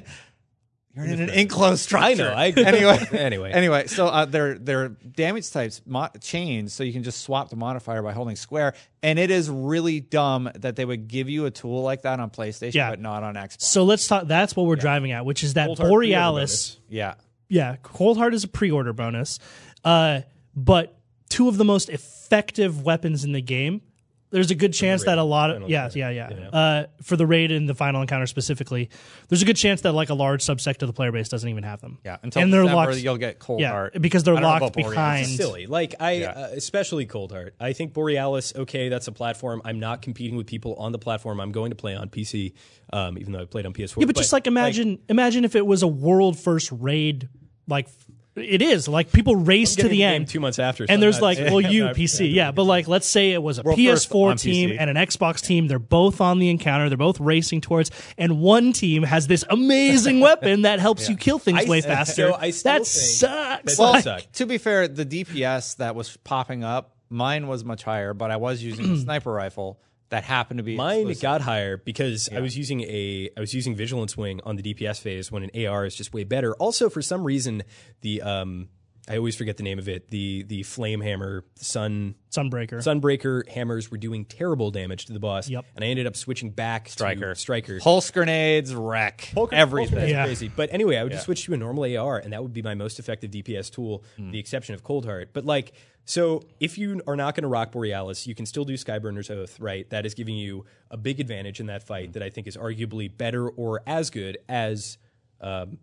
You're 0.94 1.06
in 1.06 1.22
an 1.22 1.30
enclosed 1.30 1.80
structure. 1.80 2.06
I 2.06 2.14
know. 2.14 2.32
I 2.34 2.48
anyway, 2.50 3.08
anyway. 3.18 3.50
anyway. 3.50 3.86
So 3.88 4.06
uh, 4.08 4.26
they're 4.26 4.58
they're 4.58 4.90
damage 4.90 5.50
types 5.50 5.80
mo- 5.86 6.10
chains, 6.20 6.72
so 6.74 6.84
you 6.84 6.92
can 6.92 7.02
just 7.02 7.22
swap 7.22 7.48
the 7.50 7.56
modifier 7.56 8.02
by 8.02 8.12
holding 8.12 8.36
square. 8.36 8.74
And 9.02 9.18
it 9.18 9.30
is 9.32 9.48
really 9.50 10.00
dumb 10.00 10.50
that 10.54 10.76
they 10.76 10.84
would 10.84 11.08
give 11.08 11.28
you 11.30 11.46
a 11.46 11.50
tool 11.50 11.82
like 11.82 12.02
that 12.02 12.20
on 12.20 12.28
PlayStation, 12.30 12.74
Yeah. 12.74 12.90
but 12.90 13.00
not 13.00 13.22
on 13.24 13.34
Xbox. 13.34 13.62
So 13.62 13.84
let's 13.84 14.06
talk. 14.06 14.26
That's 14.28 14.54
what 14.54 14.66
we're 14.66 14.76
driving 14.76 15.10
at, 15.12 15.24
which 15.24 15.42
is 15.42 15.54
that 15.54 15.66
Cold 15.68 15.78
Borealis. 15.78 16.78
yeah, 16.90 17.14
Yeah, 17.52 17.76
Cold 17.82 18.16
Heart 18.16 18.32
is 18.32 18.44
a 18.44 18.48
pre-order 18.48 18.94
bonus, 18.94 19.38
uh, 19.84 20.22
but 20.56 20.98
two 21.28 21.48
of 21.48 21.58
the 21.58 21.66
most 21.66 21.90
effective 21.90 22.82
weapons 22.82 23.24
in 23.24 23.32
the 23.32 23.42
game. 23.42 23.82
There's 24.30 24.50
a 24.50 24.54
good 24.54 24.72
chance 24.72 25.04
that 25.04 25.18
a 25.18 25.22
lot 25.22 25.50
of 25.50 25.56
final 25.56 25.70
yeah 25.70 25.90
yeah 25.94 26.08
yeah 26.08 26.48
uh, 26.48 26.86
for 27.02 27.16
the 27.16 27.26
raid 27.26 27.52
and 27.52 27.68
the 27.68 27.74
final 27.74 28.00
encounter 28.00 28.26
specifically. 28.26 28.88
There's 29.28 29.42
a 29.42 29.44
good 29.44 29.58
chance 29.58 29.82
that 29.82 29.92
like 29.92 30.08
a 30.08 30.14
large 30.14 30.42
subsect 30.42 30.80
of 30.80 30.86
the 30.86 30.94
player 30.94 31.12
base 31.12 31.28
doesn't 31.28 31.46
even 31.46 31.64
have 31.64 31.82
them. 31.82 31.98
yeah. 32.02 32.16
Until 32.22 32.40
and 32.40 32.50
they're 32.50 32.62
December, 32.62 32.86
locked. 32.92 33.02
you'll 33.02 33.18
get 33.18 33.38
Cold 33.38 33.60
yeah, 33.60 33.72
Heart 33.72 34.00
because 34.00 34.24
they're 34.24 34.40
locked 34.40 34.74
behind. 34.74 35.26
silly. 35.26 35.66
Like 35.66 35.96
I, 36.00 36.12
Yeah. 36.12 36.30
uh, 36.30 36.48
especially 36.52 37.04
Cold 37.04 37.32
Heart. 37.32 37.56
I 37.60 37.74
think 37.74 37.92
Borealis. 37.92 38.54
Okay, 38.56 38.88
that's 38.88 39.06
a 39.06 39.12
platform. 39.12 39.60
I'm 39.66 39.78
not 39.78 40.00
competing 40.00 40.38
with 40.38 40.46
people 40.46 40.76
on 40.76 40.92
the 40.92 40.98
platform. 40.98 41.38
I'm 41.38 41.52
going 41.52 41.68
to 41.68 41.76
play 41.76 41.94
on 41.94 42.08
PC, 42.08 42.54
um, 42.90 43.18
even 43.18 43.34
though 43.34 43.40
I 43.40 43.44
played 43.44 43.66
on 43.66 43.74
PS4. 43.74 43.98
Yeah, 43.98 44.06
but, 44.06 44.16
just 44.16 44.32
like 44.32 44.46
imagine 44.46 44.98
imagine 45.10 45.44
if 45.44 45.54
it 45.54 45.66
was 45.66 45.82
a 45.82 45.88
world 45.88 46.38
first 46.38 46.72
raid 46.72 47.28
like 47.66 47.88
it 48.34 48.62
is. 48.62 48.88
Like 48.88 49.12
people 49.12 49.36
race 49.36 49.72
to 49.72 49.82
getting 49.82 49.90
the 49.90 49.96
the 49.96 50.02
game 50.02 50.14
end. 50.22 50.28
two 50.28 50.40
months 50.40 50.58
after, 50.58 50.86
so 50.86 50.92
and 50.92 51.02
there's 51.02 51.16
I'm 51.18 51.22
like 51.22 51.38
well 51.38 51.60
you 51.60 51.84
PC 51.86 52.32
yeah 52.32 52.50
but 52.50 52.64
like 52.64 52.88
let's 52.88 53.06
say 53.06 53.32
it 53.32 53.42
was 53.42 53.58
a 53.58 53.62
World 53.62 53.78
PS4 53.78 54.40
team 54.40 54.70
PC. 54.70 54.76
and 54.80 54.88
an 54.88 54.96
Xbox 54.96 55.42
team 55.42 55.68
they're 55.68 55.78
both 55.78 56.20
on 56.20 56.38
the 56.38 56.48
encounter 56.48 56.88
they're 56.88 56.96
both 56.96 57.20
racing 57.20 57.60
towards 57.60 57.90
and 58.16 58.40
one 58.40 58.72
team 58.72 59.02
has 59.02 59.26
this 59.26 59.44
amazing 59.50 60.20
weapon 60.28 60.62
that 60.62 60.80
helps 60.80 61.08
you 61.08 61.16
kill 61.16 61.38
things 61.38 61.66
I 61.66 61.68
way 61.68 61.80
faster 61.82 62.30
so 62.30 62.34
I 62.34 62.50
still 62.50 62.72
that 62.72 62.76
think 62.78 62.86
sucks. 62.86 63.78
Well, 63.78 63.92
does 63.94 64.04
suck. 64.04 64.32
to 64.32 64.46
be 64.46 64.58
fair, 64.58 64.88
the 64.88 65.04
DPS 65.04 65.76
that 65.76 65.94
was 65.94 66.16
popping 66.18 66.64
up, 66.64 66.96
mine 67.10 67.46
was 67.48 67.64
much 67.64 67.82
higher, 67.82 68.14
but 68.14 68.30
I 68.30 68.36
was 68.36 68.62
using 68.62 68.92
a 68.92 68.96
sniper 69.02 69.32
rifle 69.32 69.78
that 70.12 70.24
happened 70.24 70.58
to 70.58 70.62
be 70.64 70.76
Mine 70.76 71.00
exclusive. 71.00 71.22
got 71.22 71.40
higher 71.40 71.76
because 71.76 72.28
I 72.30 72.40
was 72.40 72.56
using 72.56 72.82
a 72.82 73.28
I 73.36 73.40
was 73.40 73.52
using 73.52 73.74
vigilance 73.74 74.16
wing 74.16 74.40
on 74.44 74.56
the 74.56 74.62
DPS 74.62 75.00
phase 75.00 75.32
when 75.32 75.42
an 75.42 75.66
AR 75.66 75.84
is 75.84 75.94
just 75.96 76.14
way 76.14 76.22
better. 76.24 76.54
Also, 76.54 76.88
for 76.88 77.02
some 77.02 77.24
reason, 77.24 77.62
the 78.02 78.22
um 78.22 78.68
I 79.08 79.16
always 79.16 79.34
forget 79.34 79.56
the 79.56 79.64
name 79.64 79.80
of 79.80 79.88
it. 79.88 80.10
The 80.10 80.44
the 80.44 80.62
flame 80.62 81.00
hammer 81.00 81.44
sun 81.56 82.14
Sunbreaker 82.30 82.74
sunbreaker 82.82 83.48
hammers 83.48 83.90
were 83.90 83.98
doing 83.98 84.24
terrible 84.24 84.70
damage 84.70 85.06
to 85.06 85.12
the 85.12 85.18
boss. 85.18 85.48
Yep. 85.50 85.64
And 85.74 85.84
I 85.84 85.88
ended 85.88 86.06
up 86.06 86.14
switching 86.16 86.50
back 86.50 86.88
Striker. 86.88 87.34
to 87.34 87.40
striker. 87.40 87.78
pulse 87.80 88.10
grenades, 88.12 88.72
wreck 88.74 89.30
Poker- 89.34 89.56
everything. 89.56 89.98
Poker 89.98 90.06
Yeah. 90.10 90.24
crazy. 90.24 90.48
But 90.54 90.72
anyway, 90.72 90.96
I 90.98 91.02
would 91.02 91.12
just 91.12 91.24
switch 91.24 91.44
to 91.46 91.52
a 91.52 91.56
normal 91.56 91.84
AR, 91.84 92.18
and 92.18 92.32
that 92.32 92.42
would 92.42 92.52
be 92.52 92.62
my 92.62 92.74
most 92.74 92.98
effective 93.00 93.30
DPS 93.32 93.70
tool, 93.70 94.04
the 94.18 94.38
exception 94.38 94.74
of 94.76 94.82
Cold 94.84 95.04
Heart. 95.04 95.30
But 95.32 95.44
like, 95.44 95.72
so 96.04 96.42
if 96.60 96.78
you 96.78 97.00
are 97.06 97.16
not 97.16 97.34
going 97.34 97.42
to 97.42 97.48
rock 97.48 97.72
Borealis, 97.72 98.26
you 98.26 98.34
can 98.34 98.46
still 98.46 98.64
do 98.64 98.74
Skyburner's 98.74 99.30
Oath, 99.30 99.58
right? 99.60 99.88
That 99.90 100.04
is 100.06 100.14
giving 100.14 100.36
you 100.36 100.64
a 100.90 100.96
big 100.96 101.20
advantage 101.20 101.60
in 101.60 101.66
that 101.66 101.86
fight 101.86 102.12
that 102.14 102.22
I 102.22 102.30
think 102.30 102.46
is 102.46 102.56
arguably 102.56 103.14
better 103.16 103.48
or 103.48 103.82
as 103.86 104.10
good 104.10 104.38
as. 104.48 104.98
Um, 105.40 105.78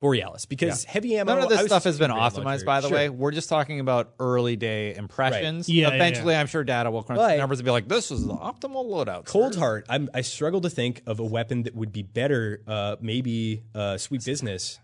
Borealis, 0.00 0.46
because 0.46 0.84
heavy 0.84 1.16
ammo. 1.16 1.34
None 1.34 1.42
of 1.42 1.48
this 1.48 1.66
stuff 1.66 1.82
has 1.82 1.98
been 1.98 2.12
optimized, 2.12 2.64
by 2.64 2.80
the 2.80 2.86
Sure. 2.86 2.96
way. 2.96 3.08
We're 3.08 3.32
just 3.32 3.48
talking 3.48 3.80
about 3.80 4.14
early 4.20 4.54
day 4.54 4.94
impressions. 4.94 5.68
Yeah, 5.68 5.88
yeah, 5.88 5.94
Eventually, 5.96 6.34
yeah. 6.34 6.40
I'm 6.40 6.46
sure 6.46 6.62
data 6.62 6.88
will 6.92 7.02
crunch 7.02 7.18
But- 7.18 7.32
the 7.32 7.38
numbers 7.38 7.58
and 7.58 7.64
be 7.66 7.72
like, 7.72 7.88
"This 7.88 8.12
is 8.12 8.24
the 8.24 8.34
optimal 8.34 8.84
loadout." 8.86 9.24
Cold 9.24 9.54
sir." 9.54 9.58
Heart, 9.58 9.86
I'm, 9.88 10.08
I 10.14 10.20
struggle 10.20 10.60
to 10.60 10.70
think 10.70 11.02
of 11.04 11.18
a 11.18 11.24
weapon 11.24 11.64
that 11.64 11.74
would 11.74 11.90
be 11.90 12.04
better. 12.04 12.62
Uh, 12.64 12.94
maybe 13.00 13.64
uh, 13.74 13.96
Sweet 13.98 14.24
Business, 14.24 14.78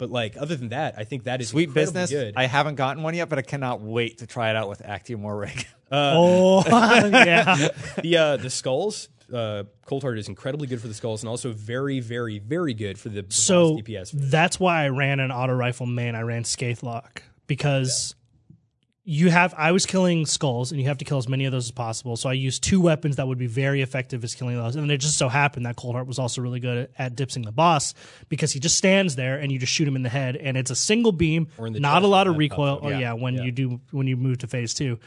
but 0.00 0.10
like 0.10 0.36
other 0.36 0.56
than 0.56 0.70
that, 0.70 0.94
I 0.96 1.04
think 1.04 1.24
that 1.24 1.40
is 1.42 1.48
Sweet 1.48 1.74
business. 1.74 2.10
Good. 2.10 2.34
I 2.34 2.46
haven't 2.46 2.76
gotten 2.76 3.02
one 3.02 3.14
yet, 3.14 3.28
but 3.28 3.38
I 3.38 3.42
cannot 3.42 3.82
wait 3.82 4.18
to 4.18 4.26
try 4.26 4.48
it 4.48 4.56
out 4.56 4.68
with 4.68 4.82
Actium 4.82 5.22
War 5.22 5.36
Rig. 5.36 5.66
oh 5.92 6.64
yeah 7.10 7.68
the 8.02 8.16
uh, 8.16 8.36
the 8.38 8.50
skulls. 8.50 9.08
Uh, 9.32 9.62
Cold 9.86 10.02
Heart 10.02 10.18
is 10.18 10.28
incredibly 10.28 10.66
good 10.66 10.80
for 10.80 10.88
the 10.88 10.94
skulls, 10.94 11.22
and 11.22 11.28
also 11.28 11.52
very, 11.52 12.00
very, 12.00 12.40
very 12.40 12.74
good 12.74 12.98
for 12.98 13.10
the, 13.10 13.22
the 13.22 13.32
so 13.32 13.74
boss 13.74 13.82
DPS. 13.82 14.10
that's 14.12 14.58
why 14.58 14.84
I 14.84 14.88
ran 14.88 15.20
an 15.20 15.30
auto 15.30 15.52
rifle 15.52 15.86
main. 15.86 16.16
I 16.16 16.22
ran 16.22 16.42
Scathelocke 16.42 17.22
because 17.46 18.16
you 19.04 19.30
have 19.30 19.54
I 19.56 19.72
was 19.72 19.86
killing 19.86 20.26
skulls 20.26 20.72
and 20.72 20.80
you 20.80 20.88
have 20.88 20.98
to 20.98 21.04
kill 21.04 21.18
as 21.18 21.28
many 21.28 21.46
of 21.46 21.52
those 21.52 21.66
as 21.66 21.70
possible. 21.70 22.16
So 22.16 22.28
I 22.28 22.34
used 22.34 22.62
two 22.62 22.80
weapons 22.80 23.16
that 23.16 23.26
would 23.26 23.38
be 23.38 23.46
very 23.46 23.80
effective 23.80 24.22
as 24.24 24.34
killing 24.34 24.56
those. 24.56 24.76
And 24.76 24.90
it 24.90 24.98
just 24.98 25.16
so 25.16 25.28
happened 25.28 25.66
that 25.66 25.76
Cold 25.76 25.94
Heart 25.94 26.06
was 26.06 26.18
also 26.18 26.42
really 26.42 26.60
good 26.60 26.76
at, 26.76 26.90
at 26.98 27.16
dipsing 27.16 27.44
the 27.44 27.52
boss 27.52 27.94
because 28.28 28.52
he 28.52 28.60
just 28.60 28.76
stands 28.76 29.16
there 29.16 29.38
and 29.38 29.50
you 29.50 29.58
just 29.58 29.72
shoot 29.72 29.88
him 29.88 29.96
in 29.96 30.02
the 30.02 30.10
head 30.10 30.36
and 30.36 30.56
it's 30.56 30.70
a 30.70 30.76
single 30.76 31.12
beam, 31.12 31.48
not 31.58 32.02
a 32.02 32.06
lot 32.06 32.26
of 32.26 32.36
recoil. 32.36 32.80
Oh 32.82 32.88
up. 32.88 33.00
yeah, 33.00 33.14
when 33.14 33.34
you 33.34 33.50
do 33.50 33.80
when 33.90 34.06
you 34.06 34.16
move 34.16 34.38
to 34.38 34.46
phase 34.46 34.74
two 34.74 34.98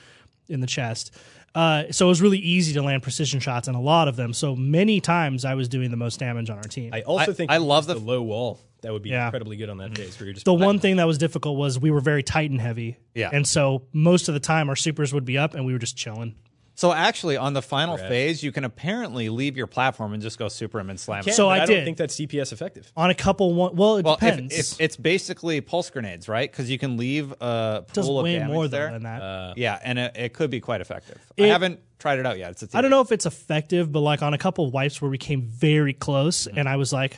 in 0.48 0.60
the 0.60 0.68
chest. 0.68 1.16
Uh, 1.56 1.84
so 1.92 2.06
it 2.06 2.10
was 2.10 2.22
really 2.22 2.40
easy 2.40 2.74
to 2.74 2.82
land 2.82 3.04
precision 3.04 3.40
shots 3.40 3.68
and 3.68 3.78
a 3.78 3.80
lot 3.80 4.08
of 4.08 4.16
them. 4.16 4.34
So 4.34 4.56
many 4.56 5.00
times 5.00 5.46
I 5.46 5.54
was 5.56 5.70
doing 5.70 5.92
the 5.92 5.98
most 5.98 6.20
damage 6.20 6.50
on 6.50 6.58
our 6.58 6.64
team. 6.64 6.92
I 6.94 7.02
also 7.02 7.32
I- 7.32 7.34
think 7.36 7.52
I 7.52 7.58
love 7.58 7.84
use 7.84 7.94
the- 7.96 8.00
the 8.00 8.06
low 8.06 8.22
wall. 8.24 8.60
That 8.82 8.92
would 8.92 9.02
be 9.04 9.12
Yeah. 9.12 9.26
incredibly 9.26 9.56
good 9.56 9.70
on 9.70 9.78
that 9.78 9.96
phase 9.98 10.20
where 10.20 10.26
you're 10.28 10.34
just 10.34 10.46
the 10.46 10.54
one 10.54 10.78
thing 10.80 10.98
that 10.98 11.08
was 11.08 11.18
difficult 11.18 11.58
was 11.58 11.80
we 11.80 11.90
were 11.90 12.02
very 12.02 12.22
Titan 12.24 12.60
heavy. 12.60 12.98
Yeah. 13.16 13.30
And 13.32 13.48
so 13.48 13.84
most 13.94 14.28
of 14.28 14.34
the 14.34 14.42
time 14.42 14.68
our 14.68 14.76
supers 14.76 15.14
would 15.14 15.24
be 15.26 15.38
up 15.38 15.54
and 15.54 15.66
we 15.66 15.72
were 15.74 15.80
just 15.80 15.96
chilling. 15.96 16.36
So 16.76 16.92
actually, 16.92 17.38
on 17.38 17.54
the 17.54 17.62
final 17.62 17.98
Correct. 17.98 18.10
phase, 18.10 18.42
you 18.44 18.52
can 18.52 18.64
apparently 18.64 19.30
leave 19.30 19.56
your 19.56 19.68
platform 19.68 20.14
and 20.14 20.24
just 20.24 20.40
go 20.40 20.48
super 20.48 20.80
him 20.80 20.90
and 20.90 21.00
slam 21.00 21.20
him. 21.20 21.26
Can, 21.26 21.34
So 21.34 21.46
but 21.46 21.50
I 21.60 21.64
I, 21.64 21.66
did. 21.68 21.76
don't 21.76 21.86
think 21.86 21.98
that's 21.98 22.16
DPS 22.16 22.52
effective. 22.52 22.92
On 22.98 23.10
a 23.12 23.14
couple 23.16 23.54
one 23.54 23.76
well 23.76 23.98
it 23.98 24.06
Well, 24.06 24.16
depends. 24.16 24.58
if 24.58 24.82
it's 24.82 24.96
basically 24.98 25.62
pulse 25.62 25.90
grenades, 25.92 26.28
right? 26.28 26.50
Because 26.52 26.72
you 26.72 26.80
can 26.80 26.98
leave 26.98 27.32
a 27.40 27.86
it 27.88 27.94
does 27.94 28.08
pool 28.08 28.20
of 28.20 28.24
way 28.24 28.40
damage 28.40 28.54
more 28.54 28.68
there. 28.68 28.88
though 28.88 28.94
than 28.94 29.04
that. 29.04 29.58
yeah, 29.58 29.80
and 29.84 30.00
it, 30.00 30.16
it 30.18 30.34
could 30.34 30.50
be 30.50 30.60
quite 30.60 30.82
effective. 30.82 31.20
I 31.40 31.44
haven't 31.44 31.80
tried 32.00 32.18
it 32.20 32.26
out 32.26 32.38
yet. 32.40 32.52
It's 32.52 32.64
a 32.64 32.78
I 32.78 32.82
don't 32.82 32.90
know 32.92 33.02
if 33.02 33.12
it's 33.12 33.26
effective, 33.28 33.92
but 33.92 34.00
like 34.00 34.24
on 34.24 34.34
a 34.34 34.38
couple 34.40 34.70
wipes 34.72 35.00
where 35.02 35.12
we 35.12 35.18
came 35.20 35.42
very 35.44 35.94
close 35.94 36.48
Mm-hmm. 36.48 36.58
and 36.58 36.68
I 36.68 36.78
was 36.78 36.92
like 36.92 37.18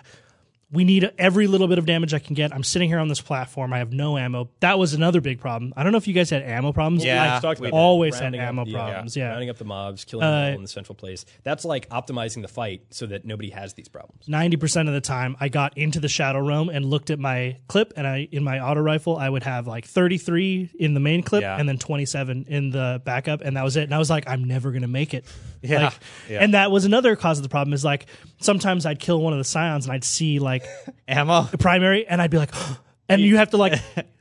we 0.76 0.84
need 0.84 1.10
every 1.18 1.48
little 1.48 1.68
bit 1.68 1.78
of 1.80 1.86
damage 1.86 2.14
I 2.14 2.20
can 2.20 2.36
get. 2.36 2.54
I'm 2.54 2.64
sitting 2.64 2.90
here 2.90 3.00
on 3.00 3.08
this 3.08 3.22
platform. 3.22 3.74
I 3.74 3.80
have 3.80 3.92
no 3.94 4.18
ammo. 4.18 4.50
That 4.60 4.78
was 4.78 4.94
another 4.94 5.22
big 5.22 5.40
problem. 5.40 5.74
I 5.76 5.84
don't 5.84 5.92
know 5.92 5.98
if 5.98 6.08
you 6.08 6.14
guys 6.14 6.30
had 6.30 6.44
ammo 6.44 6.72
problems. 6.74 7.04
Yeah, 7.04 7.24
I 7.32 7.36
We've 7.36 7.42
talked 7.42 7.60
about 7.60 7.72
always 7.74 8.16
had 8.16 8.24
Rounding 8.26 8.42
up 8.42 8.48
ammo 8.50 8.66
problems. 8.66 9.18
uh, 9.18 9.20
Yeah. 9.20 9.30
rounding 9.30 9.50
up 9.50 9.58
the 9.58 9.66
mobs, 9.66 10.06
killing 10.06 10.26
them 10.26 10.34
all 10.52 10.56
in 10.58 10.62
the 10.62 10.68
central 10.68 10.96
place. 10.96 11.26
That's 11.44 11.66
like 11.66 11.90
optimizing 11.90 12.42
the 12.42 12.48
fight 12.48 12.84
so 12.92 13.06
that 13.08 13.26
nobody 13.26 13.50
has 13.52 13.74
these 13.74 13.88
problems. 13.88 14.26
90% 14.28 14.88
of 14.88 14.94
the 14.94 15.02
time 15.02 15.36
I 15.40 15.50
got 15.50 15.78
into 15.78 16.00
the 16.00 16.10
shadow 16.10 16.40
realm 16.46 16.70
and 16.70 16.86
looked 16.86 17.10
at 17.10 17.18
my 17.20 17.58
clip 17.68 17.94
and 17.96 18.06
I 18.06 18.28
in 18.32 18.44
my 18.44 18.60
auto 18.60 18.82
rifle 18.82 19.16
I 19.18 19.30
would 19.30 19.44
have 19.44 19.68
like 19.68 19.86
33 19.86 20.72
in 20.78 20.94
the 20.94 21.00
main 21.00 21.24
clip 21.24 21.42
Yeah. 21.42 21.58
and 21.58 21.68
then 21.70 21.78
27 21.78 22.46
in 22.50 22.70
the 22.72 23.02
backup 23.06 23.42
and 23.42 23.56
that 23.58 23.64
was 23.64 23.78
it 23.78 23.84
and 23.84 23.94
I 23.96 23.98
was 23.98 24.10
like 24.10 24.28
I'm 24.28 24.44
never 24.44 24.72
going 24.72 24.82
to 24.82 24.88
make 24.88 25.14
it. 25.14 25.26
Yeah. 25.62 25.86
Like, 25.86 25.94
Yeah. 26.30 26.44
And 26.44 26.54
that 26.54 26.70
was 26.70 26.86
another 26.86 27.16
cause 27.16 27.40
of 27.40 27.44
the 27.44 27.50
problem 27.50 27.74
is 27.74 27.84
like 27.84 28.06
sometimes 28.40 28.86
I'd 28.86 29.00
kill 29.00 29.20
one 29.20 29.34
of 29.34 29.40
the 29.40 29.44
scions 29.46 29.86
and 29.86 29.94
I'd 29.94 30.04
see 30.04 30.38
like 30.38 30.64
ammo. 31.08 31.44
the 31.44 31.58
primary 31.58 32.08
and 32.08 32.22
I'd 32.22 32.32
be 32.32 32.38
like 32.38 32.54
and 33.10 33.22
you 33.22 33.38
have 33.38 33.52
to 33.52 33.58
like 33.58 33.80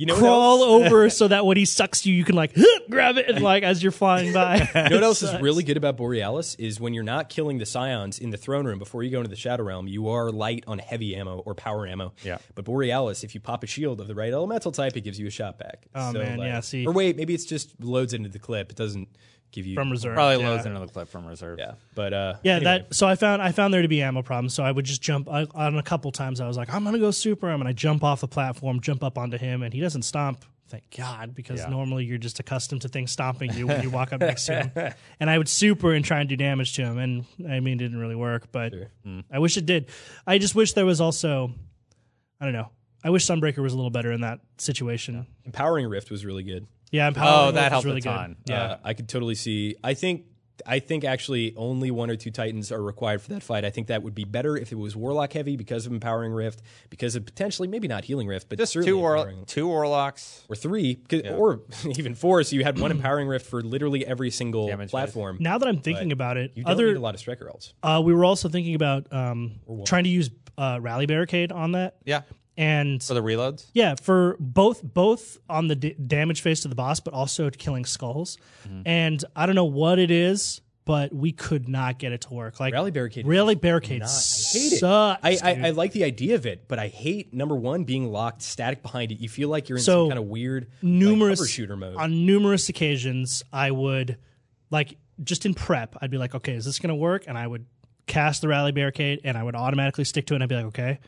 You 0.00 0.06
know 0.06 0.16
crawl 0.16 0.60
what 0.60 0.86
over 0.86 1.10
so 1.10 1.28
that 1.28 1.44
when 1.44 1.58
he 1.58 1.66
sucks 1.66 2.06
you 2.06 2.14
you 2.14 2.24
can 2.24 2.34
like 2.34 2.56
grab 2.90 3.18
it 3.18 3.28
and 3.28 3.42
like 3.42 3.62
as 3.64 3.82
you're 3.82 3.92
flying 3.92 4.32
by. 4.32 4.56
You 4.74 4.88
know 4.88 4.96
what 4.96 5.04
else 5.04 5.22
is 5.22 5.38
really 5.42 5.62
good 5.62 5.76
about 5.76 5.98
Borealis 5.98 6.54
is 6.54 6.80
when 6.80 6.94
you're 6.94 7.04
not 7.04 7.28
killing 7.28 7.58
the 7.58 7.66
scions 7.66 8.18
in 8.18 8.30
the 8.30 8.38
throne 8.38 8.66
room 8.66 8.78
before 8.78 9.02
you 9.02 9.10
go 9.10 9.18
into 9.18 9.28
the 9.28 9.36
Shadow 9.36 9.64
Realm, 9.64 9.86
you 9.86 10.08
are 10.08 10.30
light 10.30 10.64
on 10.66 10.78
heavy 10.78 11.14
ammo 11.14 11.40
or 11.40 11.54
power 11.54 11.86
ammo. 11.86 12.14
Yeah. 12.24 12.38
But 12.54 12.64
Borealis, 12.64 13.24
if 13.24 13.34
you 13.34 13.42
pop 13.42 13.62
a 13.62 13.66
shield 13.66 14.00
of 14.00 14.08
the 14.08 14.14
right 14.14 14.32
elemental 14.32 14.72
type, 14.72 14.96
it 14.96 15.02
gives 15.02 15.20
you 15.20 15.26
a 15.26 15.30
shot 15.30 15.58
back. 15.58 15.84
Oh, 15.94 16.14
man, 16.14 16.38
yeah, 16.38 16.60
see. 16.60 16.86
Or 16.86 16.94
wait, 16.94 17.18
maybe 17.18 17.34
it's 17.34 17.44
just 17.44 17.78
loads 17.78 18.14
into 18.14 18.30
the 18.30 18.38
clip. 18.38 18.70
It 18.70 18.76
doesn't 18.76 19.06
give 19.52 19.66
you 19.66 19.74
From 19.74 19.90
reserve. 19.90 20.14
Probably 20.14 20.42
yeah. 20.42 20.48
loads 20.50 20.66
into 20.66 20.78
the 20.80 20.86
clip 20.86 21.08
from 21.08 21.26
reserve. 21.26 21.58
Yeah, 21.58 21.72
but 21.94 22.12
uh, 22.12 22.34
Yeah, 22.42 22.56
anyway. 22.56 22.64
that. 22.88 22.94
So 22.94 23.06
I 23.06 23.14
found 23.16 23.42
I 23.42 23.52
found 23.52 23.72
there 23.74 23.82
to 23.82 23.88
be 23.88 24.02
ammo 24.02 24.22
problems. 24.22 24.54
So 24.54 24.62
I 24.62 24.70
would 24.72 24.84
just 24.84 25.02
jump 25.02 25.28
I, 25.28 25.46
on 25.54 25.76
a 25.76 25.82
couple 25.82 26.10
times. 26.12 26.40
I 26.40 26.46
was 26.46 26.56
like, 26.56 26.72
I'm 26.72 26.84
gonna 26.84 26.98
go 26.98 27.10
super 27.10 27.50
him, 27.50 27.60
and 27.60 27.68
I 27.68 27.72
jump 27.72 28.02
off 28.04 28.20
the 28.20 28.28
platform, 28.28 28.80
jump 28.80 29.02
up 29.02 29.18
onto 29.18 29.38
him, 29.38 29.62
and 29.62 29.72
he 29.74 29.80
doesn't 29.80 30.02
stomp. 30.02 30.44
Thank 30.68 30.84
God, 30.96 31.34
because 31.34 31.58
Yeah. 31.58 31.68
normally 31.68 32.04
you're 32.04 32.16
just 32.16 32.38
accustomed 32.38 32.82
to 32.82 32.88
things 32.88 33.10
stomping 33.10 33.52
you 33.54 33.66
when 33.66 33.82
you 33.82 33.90
walk 33.90 34.12
up 34.12 34.20
next 34.20 34.46
to 34.46 34.62
him. 34.62 34.92
And 35.18 35.28
I 35.28 35.36
would 35.36 35.48
super 35.48 35.92
and 35.92 36.04
try 36.04 36.20
and 36.20 36.28
do 36.28 36.36
damage 36.36 36.74
to 36.74 36.82
him, 36.82 36.96
and 36.98 37.24
I 37.50 37.58
mean, 37.58 37.74
it 37.74 37.78
didn't 37.82 37.98
really 37.98 38.14
work, 38.14 38.52
but 38.52 38.72
I 39.32 39.40
wish 39.40 39.56
it 39.56 39.66
did. 39.66 39.86
I 40.26 40.38
just 40.38 40.54
wish 40.54 40.74
there 40.74 40.86
was 40.86 41.00
also, 41.00 41.52
I 42.40 42.44
don't 42.44 42.54
know. 42.54 42.68
I 43.02 43.10
wish 43.10 43.26
Sunbreaker 43.26 43.58
was 43.58 43.72
a 43.72 43.76
little 43.76 43.90
better 43.90 44.12
in 44.12 44.20
that 44.20 44.40
situation. 44.58 45.26
Empowering 45.44 45.88
Rift 45.88 46.10
was 46.10 46.24
really 46.24 46.42
good. 46.44 46.66
Yeah, 46.90 47.04
Oh, 47.04 47.08
Empowering 47.08 47.54
that 47.54 47.60
Wolf 47.60 47.70
helped 47.72 47.84
was 47.84 47.84
really 47.86 47.98
a 47.98 48.02
ton. 48.02 48.36
good. 48.46 48.52
Yeah, 48.52 48.62
Uh, 48.62 48.76
I 48.84 48.94
could 48.94 49.08
totally 49.08 49.34
see. 49.34 49.76
I 49.84 49.94
think 49.94 50.24
I 50.66 50.78
think 50.78 51.04
actually 51.04 51.54
only 51.56 51.90
one 51.90 52.10
or 52.10 52.16
two 52.16 52.30
Titans 52.30 52.70
are 52.70 52.82
required 52.82 53.22
for 53.22 53.30
that 53.30 53.42
fight. 53.42 53.64
I 53.64 53.70
think 53.70 53.86
that 53.86 54.02
would 54.02 54.14
be 54.14 54.24
better 54.24 54.58
if 54.58 54.72
it 54.72 54.74
was 54.74 54.94
Warlock 54.94 55.32
heavy 55.32 55.56
because 55.56 55.86
of 55.86 55.92
Empowering 55.92 56.32
Rift, 56.32 56.60
because 56.90 57.16
of 57.16 57.24
potentially 57.24 57.66
maybe 57.66 57.88
not 57.88 58.04
Healing 58.04 58.26
Rift, 58.26 58.50
but 58.50 58.58
Just 58.58 58.74
certainly 58.74 58.92
two, 58.92 58.98
war- 58.98 59.16
Empowering- 59.16 59.44
two 59.46 59.66
warlocks. 59.66 60.44
or 60.50 60.56
three, 60.56 60.96
'cause- 60.96 61.22
or 61.30 61.62
even 61.98 62.14
four. 62.14 62.42
So 62.44 62.56
you 62.56 62.62
had 62.64 62.78
one 62.78 62.90
Empowering 62.90 63.26
Rift 63.26 63.46
for 63.46 63.62
literally 63.62 64.04
every 64.06 64.30
single 64.30 64.66
Damage 64.66 64.90
platform. 64.90 65.38
Now 65.40 65.56
that 65.56 65.66
I'm 65.66 65.78
thinking 65.80 66.12
about 66.12 66.36
it, 66.36 66.52
You 66.54 66.64
don't 66.64 66.72
other 66.72 66.88
need 66.88 66.96
a 66.96 67.00
lot 67.00 67.14
of 67.14 67.20
Striker 67.20 67.46
ults. 67.46 67.72
uh, 67.82 68.02
we 68.04 68.12
were 68.12 68.26
also 68.26 68.50
thinking 68.50 68.74
about 68.74 69.10
um, 69.14 69.52
trying 69.86 70.04
to 70.04 70.10
use 70.10 70.28
uh, 70.58 70.78
Rally 70.82 71.06
Barricade 71.06 71.52
on 71.52 71.72
that, 71.72 71.96
Yeah. 72.04 72.20
And 72.60 73.02
For 73.02 73.14
the 73.14 73.22
reloads. 73.22 73.66
Yeah, 73.72 73.94
for 73.94 74.36
both 74.38 74.82
both 74.82 75.38
on 75.48 75.68
the 75.68 75.76
d- 75.76 75.94
damage 75.94 76.42
phase 76.42 76.60
to 76.60 76.68
the 76.68 76.74
boss, 76.74 77.00
but 77.00 77.14
also 77.14 77.48
killing 77.50 77.84
skulls. 77.84 78.36
Mm-hmm. 78.68 78.82
And 78.86 79.24
I 79.34 79.46
don't 79.46 79.54
know 79.54 79.64
what 79.64 79.98
it 79.98 80.10
is, 80.10 80.60
but 80.84 81.12
we 81.14 81.32
could 81.32 81.68
not 81.68 81.98
get 81.98 82.12
it 82.12 82.20
to 82.22 82.34
work. 82.34 82.60
Like 82.60 82.72
Rally 82.74 82.90
Barricade 82.90 83.26
Rally 83.26 83.54
Barricade 83.54 84.00
not- 84.00 84.08
I 84.10 84.58
hate 84.58 84.72
it. 84.74 84.82
I, 84.84 85.18
I. 85.42 85.66
I 85.68 85.70
like 85.70 85.92
the 85.92 86.04
idea 86.04 86.34
of 86.34 86.46
it, 86.46 86.66
but 86.68 86.78
I 86.78 86.88
hate 86.88 87.32
number 87.32 87.54
one 87.56 87.84
being 87.84 88.10
locked 88.12 88.42
static 88.42 88.82
behind 88.82 89.10
it. 89.12 89.20
You 89.20 89.28
feel 89.28 89.48
like 89.48 89.68
you're 89.68 89.78
in 89.78 89.84
So, 89.84 90.04
some 90.04 90.10
kind 90.10 90.18
of 90.18 90.26
weird 90.26 90.64
like, 90.64 90.82
numerous 90.82 91.38
cover 91.40 91.48
shooter 91.48 91.76
mode. 91.76 91.96
on 91.96 92.26
numerous 92.26 92.68
occasions. 92.68 93.42
I 93.52 93.70
would 93.70 94.16
like 94.70 94.96
just 95.22 95.46
in 95.46 95.54
prep. 95.54 95.96
I'd 96.00 96.10
be 96.10 96.18
like, 96.18 96.34
okay, 96.34 96.54
is 96.54 96.64
this 96.64 96.78
going 96.78 96.88
to 96.88 96.94
work? 96.94 97.24
And 97.26 97.36
I 97.38 97.46
would 97.46 97.66
cast 98.06 98.40
the 98.42 98.48
Rally 98.48 98.72
Barricade, 98.72 99.20
and 99.24 99.36
I 99.38 99.42
would 99.42 99.54
automatically 99.54 100.04
stick 100.04 100.26
to 100.26 100.34
it. 100.34 100.36
and 100.36 100.42
I'd 100.42 100.48
be 100.48 100.56
like, 100.56 100.64
okay. 100.66 100.98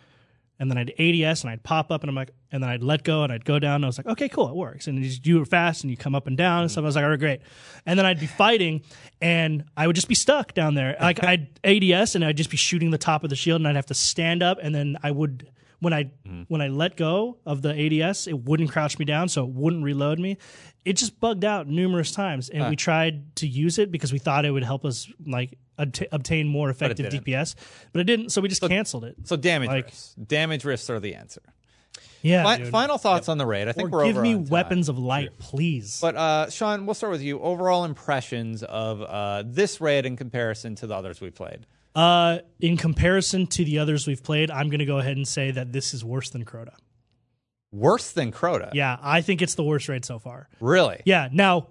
And 0.59 0.71
then 0.71 0.79
I'd 0.79 0.93
ADS 0.99 1.43
and 1.43 1.51
I'd 1.51 1.63
pop 1.63 1.91
up 1.91 2.03
and 2.03 2.09
I'm 2.09 2.15
like, 2.15 2.31
and 2.53 2.63
then 2.63 2.71
I'd 2.71 2.83
let 2.83 3.03
go 3.03 3.25
and 3.25 3.33
I'd 3.33 3.45
go 3.45 3.59
down 3.59 3.77
and 3.77 3.85
I 3.85 3.89
was 3.89 3.99
like, 3.99 4.07
okay, 4.07 4.29
cool, 4.29 4.49
it 4.49 4.55
works. 4.55 4.87
And 4.87 4.99
you 4.99 5.05
just 5.05 5.23
do 5.23 5.41
it 5.41 5.49
fast 5.49 5.83
and 5.83 5.91
you 5.91 5.97
come 5.97 6.15
up 6.15 6.27
and 6.27 6.37
down 6.37 6.61
and 6.61 6.69
mm-hmm. 6.69 6.73
stuff. 6.73 6.83
I 6.83 6.87
was 6.87 6.97
like, 6.97 7.05
all 7.05 7.11
right, 7.11 7.19
great. 7.19 7.41
And 7.85 7.99
then 7.99 8.07
I'd 8.07 8.21
be 8.21 8.27
fighting 8.27 8.83
and 9.21 9.65
I 9.77 9.87
would 9.87 9.97
just 9.97 10.09
be 10.09 10.15
stuck 10.15 10.55
down 10.55 10.75
there. 10.75 10.97
Like 11.01 11.25
I'd 11.25 11.59
ADS 11.65 12.15
and 12.15 12.25
I'd 12.25 12.37
just 12.37 12.51
be 12.51 12.57
shooting 12.57 12.91
the 12.91 12.99
top 12.99 13.25
of 13.25 13.31
the 13.31 13.37
shield 13.37 13.61
and 13.61 13.67
I'd 13.67 13.77
have 13.77 13.87
to 13.87 13.95
stand 13.95 14.43
up 14.43 14.59
and 14.63 14.75
then 14.75 14.97
I 15.03 15.11
would 15.11 15.51
when 15.83 15.93
I 15.93 16.11
when 16.49 16.61
I 16.63 16.69
let 16.69 16.97
go 16.97 17.39
of 17.45 17.61
the 17.61 17.71
ADS, 18.03 18.29
it 18.29 18.39
wouldn't 18.45 18.71
crouch 18.71 18.99
me 18.99 19.05
down, 19.05 19.29
so 19.29 19.43
it 19.45 19.51
wouldn't 19.51 19.83
reload 19.83 20.19
me. 20.21 20.39
It 20.85 20.95
just 20.95 21.19
bugged 21.19 21.45
out 21.45 21.67
numerous 21.67 22.13
times, 22.13 22.49
and 22.49 22.69
we 22.71 22.77
tried 22.77 23.35
to 23.37 23.47
use 23.49 23.79
it 23.79 23.91
because 23.91 24.13
we 24.13 24.19
thought 24.19 24.45
it 24.45 24.51
would 24.53 24.63
help 24.65 24.85
us 24.85 25.11
like 25.27 25.59
obt- 25.79 26.07
obtain 26.13 26.47
more 26.47 26.71
effective 26.71 27.11
didn't. 27.11 27.25
DPS, 27.27 27.57
but 27.93 28.01
it 28.01 28.05
didn't. 28.05 28.31
So 28.31 28.41
we 28.41 28.49
just 28.49 28.63
canceled 28.63 29.05
it. 29.05 29.17
So 29.25 29.37
damage 29.37 29.69
Like- 29.69 29.85
rifts. 29.87 30.15
Damage 30.15 30.65
rifts 30.65 30.89
are 30.89 31.01
the 31.01 31.15
answer. 31.17 31.43
Yeah, 32.23 32.45
Fi- 32.45 32.65
final 32.67 32.99
thoughts 32.99 33.29
on 33.29 33.37
the 33.39 33.47
raid. 33.47 33.67
I 33.67 33.73
think 33.73 33.89
or 33.89 33.91
we're 33.99 34.05
give 34.05 34.17
over 34.19 34.23
me 34.23 34.37
weapons 34.37 34.89
of 34.89 34.97
light, 34.97 35.37
please. 35.39 35.99
But 36.01 36.15
uh, 36.15 36.51
Sean, 36.51 36.87
we'll 36.87 36.95
start 36.95 37.11
with 37.11 37.23
you. 37.23 37.41
Overall 37.41 37.85
impressions 37.85 38.63
of 38.63 39.03
uh, 39.03 39.43
this 39.45 39.81
raid 39.81 40.07
in 40.07 40.17
comparison 40.17 40.77
to 40.77 40.87
the 40.87 40.95
others 40.95 41.21
we 41.21 41.31
played. 41.31 41.67
Uh, 41.95 42.39
in 42.61 42.77
comparison 42.77 43.47
to 43.47 43.65
the 43.65 43.79
others 43.79 44.07
we've 44.07 44.23
played, 44.23 44.51
I'm 44.51 44.69
going 44.69 44.79
to 44.79 44.87
go 44.87 44.99
ahead 44.99 45.17
and 45.17 45.29
say 45.29 45.51
that 45.51 45.73
this 45.73 45.93
is 45.93 46.05
worse 46.05 46.31
than 46.31 46.45
Crota. 46.45 46.75
Worse 47.71 48.13
than 48.13 48.33
Crota. 48.33 48.71
Yeah, 48.73 48.99
I 49.03 49.21
think 49.21 49.43
it's 49.43 49.55
the 49.55 49.65
worst 49.65 49.89
raid 49.89 50.05
so 50.05 50.19
far. 50.19 50.49
Really? 50.61 51.01
Yeah. 51.05 51.29
Now, 51.33 51.69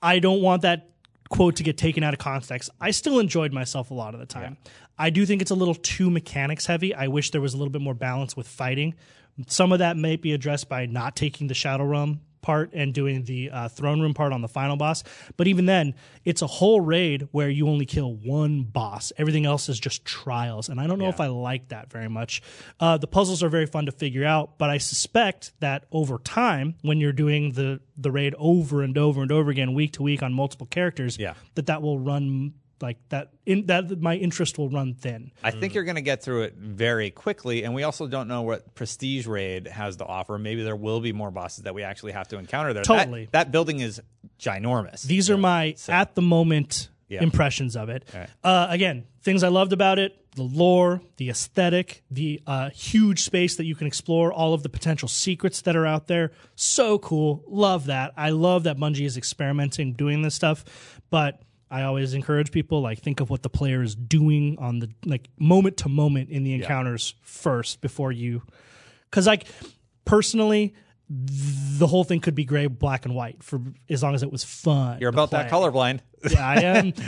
I 0.00 0.18
don't 0.18 0.42
want 0.42 0.62
that 0.62 0.90
quote 1.28 1.56
to 1.56 1.62
get 1.62 1.78
taken 1.78 2.02
out 2.02 2.12
of 2.12 2.18
context. 2.18 2.70
I 2.80 2.90
still 2.90 3.18
enjoyed 3.18 3.52
myself 3.52 3.90
a 3.90 3.94
lot 3.94 4.14
of 4.14 4.20
the 4.20 4.26
time. 4.26 4.56
I 4.98 5.10
do 5.10 5.24
think 5.24 5.40
it's 5.40 5.50
a 5.50 5.56
little 5.56 5.74
too 5.74 6.10
mechanics 6.10 6.66
heavy. 6.66 6.94
I 6.94 7.08
wish 7.08 7.30
there 7.30 7.40
was 7.40 7.54
a 7.54 7.56
little 7.56 7.70
bit 7.70 7.82
more 7.82 7.94
balance 7.94 8.36
with 8.36 8.46
fighting. 8.46 8.94
Some 9.46 9.72
of 9.72 9.78
that 9.78 9.96
may 9.96 10.16
be 10.16 10.32
addressed 10.32 10.68
by 10.68 10.86
not 10.86 11.16
taking 11.16 11.46
the 11.46 11.54
Shadow 11.54 11.84
Realm 11.84 12.20
part 12.42 12.70
and 12.72 12.92
doing 12.94 13.24
the 13.24 13.50
uh, 13.50 13.68
throne 13.68 14.00
room 14.00 14.14
part 14.14 14.32
on 14.32 14.40
the 14.42 14.48
final 14.48 14.76
boss. 14.76 15.02
But 15.36 15.46
even 15.46 15.66
then, 15.66 15.94
it's 16.24 16.42
a 16.42 16.46
whole 16.46 16.80
raid 16.80 17.28
where 17.32 17.48
you 17.48 17.68
only 17.68 17.86
kill 17.86 18.14
one 18.14 18.62
boss. 18.62 19.12
Everything 19.18 19.46
else 19.46 19.68
is 19.68 19.78
just 19.78 20.04
trials, 20.04 20.68
and 20.68 20.80
I 20.80 20.86
don't 20.86 20.98
know 20.98 21.08
if 21.08 21.20
I 21.20 21.26
like 21.28 21.68
that 21.68 21.90
very 21.90 22.08
much. 22.08 22.42
Uh, 22.78 22.96
the 22.98 23.06
puzzles 23.06 23.42
are 23.42 23.48
very 23.48 23.66
fun 23.66 23.86
to 23.86 23.92
figure 23.92 24.24
out, 24.24 24.58
but 24.58 24.70
I 24.70 24.78
suspect 24.78 25.52
that 25.60 25.84
over 25.92 26.18
time, 26.18 26.74
when 26.82 26.98
you're 27.00 27.12
doing 27.12 27.52
the 27.52 27.80
the 27.96 28.10
raid 28.10 28.34
over 28.38 28.82
and 28.82 28.96
over 28.96 29.20
and 29.22 29.30
over 29.30 29.50
again, 29.50 29.74
week 29.74 29.92
to 29.92 30.02
week 30.02 30.22
on 30.22 30.32
multiple 30.32 30.66
characters, 30.66 31.18
Yeah. 31.18 31.34
that 31.54 31.66
that 31.66 31.82
will 31.82 31.98
run 31.98 32.54
like 32.82 32.98
that. 33.10 33.32
In 33.46 33.66
that 33.66 34.00
my 34.00 34.14
interest 34.16 34.58
will 34.58 34.68
run 34.70 34.94
thin. 34.94 35.32
I 35.42 35.50
think 35.50 35.74
you're 35.74 35.84
going 35.84 35.96
to 35.96 36.00
get 36.02 36.22
through 36.22 36.42
it 36.42 36.54
very 36.56 37.10
quickly, 37.10 37.64
and 37.64 37.74
we 37.74 37.82
also 37.82 38.06
don't 38.06 38.28
know 38.28 38.42
what 38.42 38.74
Prestige 38.74 39.26
Raid 39.26 39.66
has 39.66 39.96
to 39.96 40.04
offer. 40.06 40.38
Maybe 40.38 40.62
there 40.62 40.76
will 40.76 41.00
be 41.00 41.12
more 41.12 41.30
bosses 41.30 41.64
that 41.64 41.74
we 41.74 41.82
actually 41.82 42.12
have 42.12 42.28
to 42.28 42.38
encounter 42.38 42.72
there. 42.72 42.82
That- 42.84 43.04
Totally. 43.04 43.28
That, 43.32 43.50
building 43.52 43.80
is 43.80 44.00
ginormous. 44.38 45.02
These 45.02 45.30
are 45.30 45.36
my 45.38 45.74
at 45.88 46.14
the 46.14 46.22
moment 46.22 46.88
Yeah. 47.08 47.22
impressions 47.22 47.76
of 47.76 47.88
it. 47.88 48.04
Right. 48.14 48.28
Uh, 48.44 48.66
again, 48.70 49.04
things 49.22 49.42
I 49.42 49.48
loved 49.48 49.72
about 49.72 49.98
it: 49.98 50.16
the 50.36 50.42
lore, 50.44 51.02
the 51.16 51.28
aesthetic, 51.28 52.02
the 52.10 52.40
uh, 52.46 52.70
huge 52.70 53.20
space 53.22 53.56
that 53.56 53.64
you 53.64 53.74
can 53.74 53.86
explore, 53.86 54.32
all 54.32 54.54
of 54.54 54.62
the 54.62 54.68
potential 54.68 55.08
secrets 55.08 55.60
that 55.62 55.74
are 55.76 55.86
out 55.86 56.06
there. 56.06 56.30
So 56.54 56.98
cool. 56.98 57.42
Love 57.48 57.86
that. 57.86 58.12
I 58.16 58.30
love 58.30 58.62
that 58.64 58.76
Bungie 58.78 59.04
is 59.04 59.16
experimenting, 59.16 59.92
doing 59.94 60.22
this 60.22 60.34
stuff, 60.34 60.64
but. 61.10 61.42
I 61.70 61.82
always 61.82 62.14
encourage 62.14 62.50
people 62.50 62.80
like 62.80 63.00
think 63.00 63.20
of 63.20 63.30
what 63.30 63.42
the 63.42 63.48
player 63.50 63.82
is 63.82 63.94
doing 63.94 64.56
on 64.58 64.80
the 64.80 64.90
like 65.04 65.28
moment 65.38 65.76
to 65.78 65.88
moment 65.88 66.30
in 66.30 66.42
the 66.42 66.54
encounters 66.54 67.14
first 67.22 67.80
before 67.80 68.10
you 68.12 68.42
because 69.10 69.26
like 69.26 69.46
personally 70.04 70.74
the 71.08 71.86
whole 71.86 72.04
thing 72.04 72.20
could 72.20 72.34
be 72.34 72.44
gray 72.44 72.66
black 72.66 73.04
and 73.04 73.14
white 73.14 73.42
for 73.42 73.60
as 73.88 74.02
long 74.02 74.14
as 74.14 74.22
it 74.22 74.30
was 74.30 74.44
fun 74.44 74.98
You're 75.00 75.10
to 75.10 75.16
about 75.16 75.30
that 75.32 75.50
colorblind. 75.50 76.00
yeah 76.28 76.46
i 76.48 76.56
am. 76.60 76.92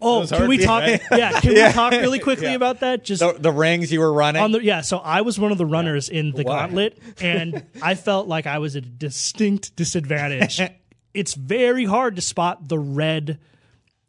Oh 0.00 0.24
can 0.28 0.36
hard 0.38 0.48
we 0.48 0.58
to- 0.58 0.64
talk 0.64 0.82
yeah 1.10 1.40
can 1.40 1.54
we 1.54 1.72
talk 1.72 1.90
really 1.92 2.20
quickly 2.20 2.54
about 2.54 2.80
that? 2.80 3.02
Just 3.04 3.18
the, 3.20 3.32
the 3.32 3.50
rings 3.50 3.90
you 3.90 3.98
were 3.98 4.12
running. 4.12 4.40
on 4.40 4.52
the 4.52 4.62
yeah 4.62 4.80
so 4.82 4.98
i 4.98 5.22
was 5.22 5.40
one 5.40 5.50
of 5.50 5.58
the 5.58 5.66
runners 5.66 6.08
in 6.08 6.30
the 6.30 6.44
Why? 6.44 6.60
gauntlet 6.66 6.98
and 7.20 7.64
i 7.82 7.94
felt 7.96 8.28
like 8.28 8.46
i 8.46 8.58
was 8.58 8.76
at 8.76 8.84
a 8.84 8.88
distinct 8.88 9.76
disadvantage. 9.76 10.60
It's 11.14 11.34
very 11.34 11.84
hard 11.86 12.14
to 12.16 12.22
spot 12.22 12.68
the 12.68 12.78
red 12.78 13.40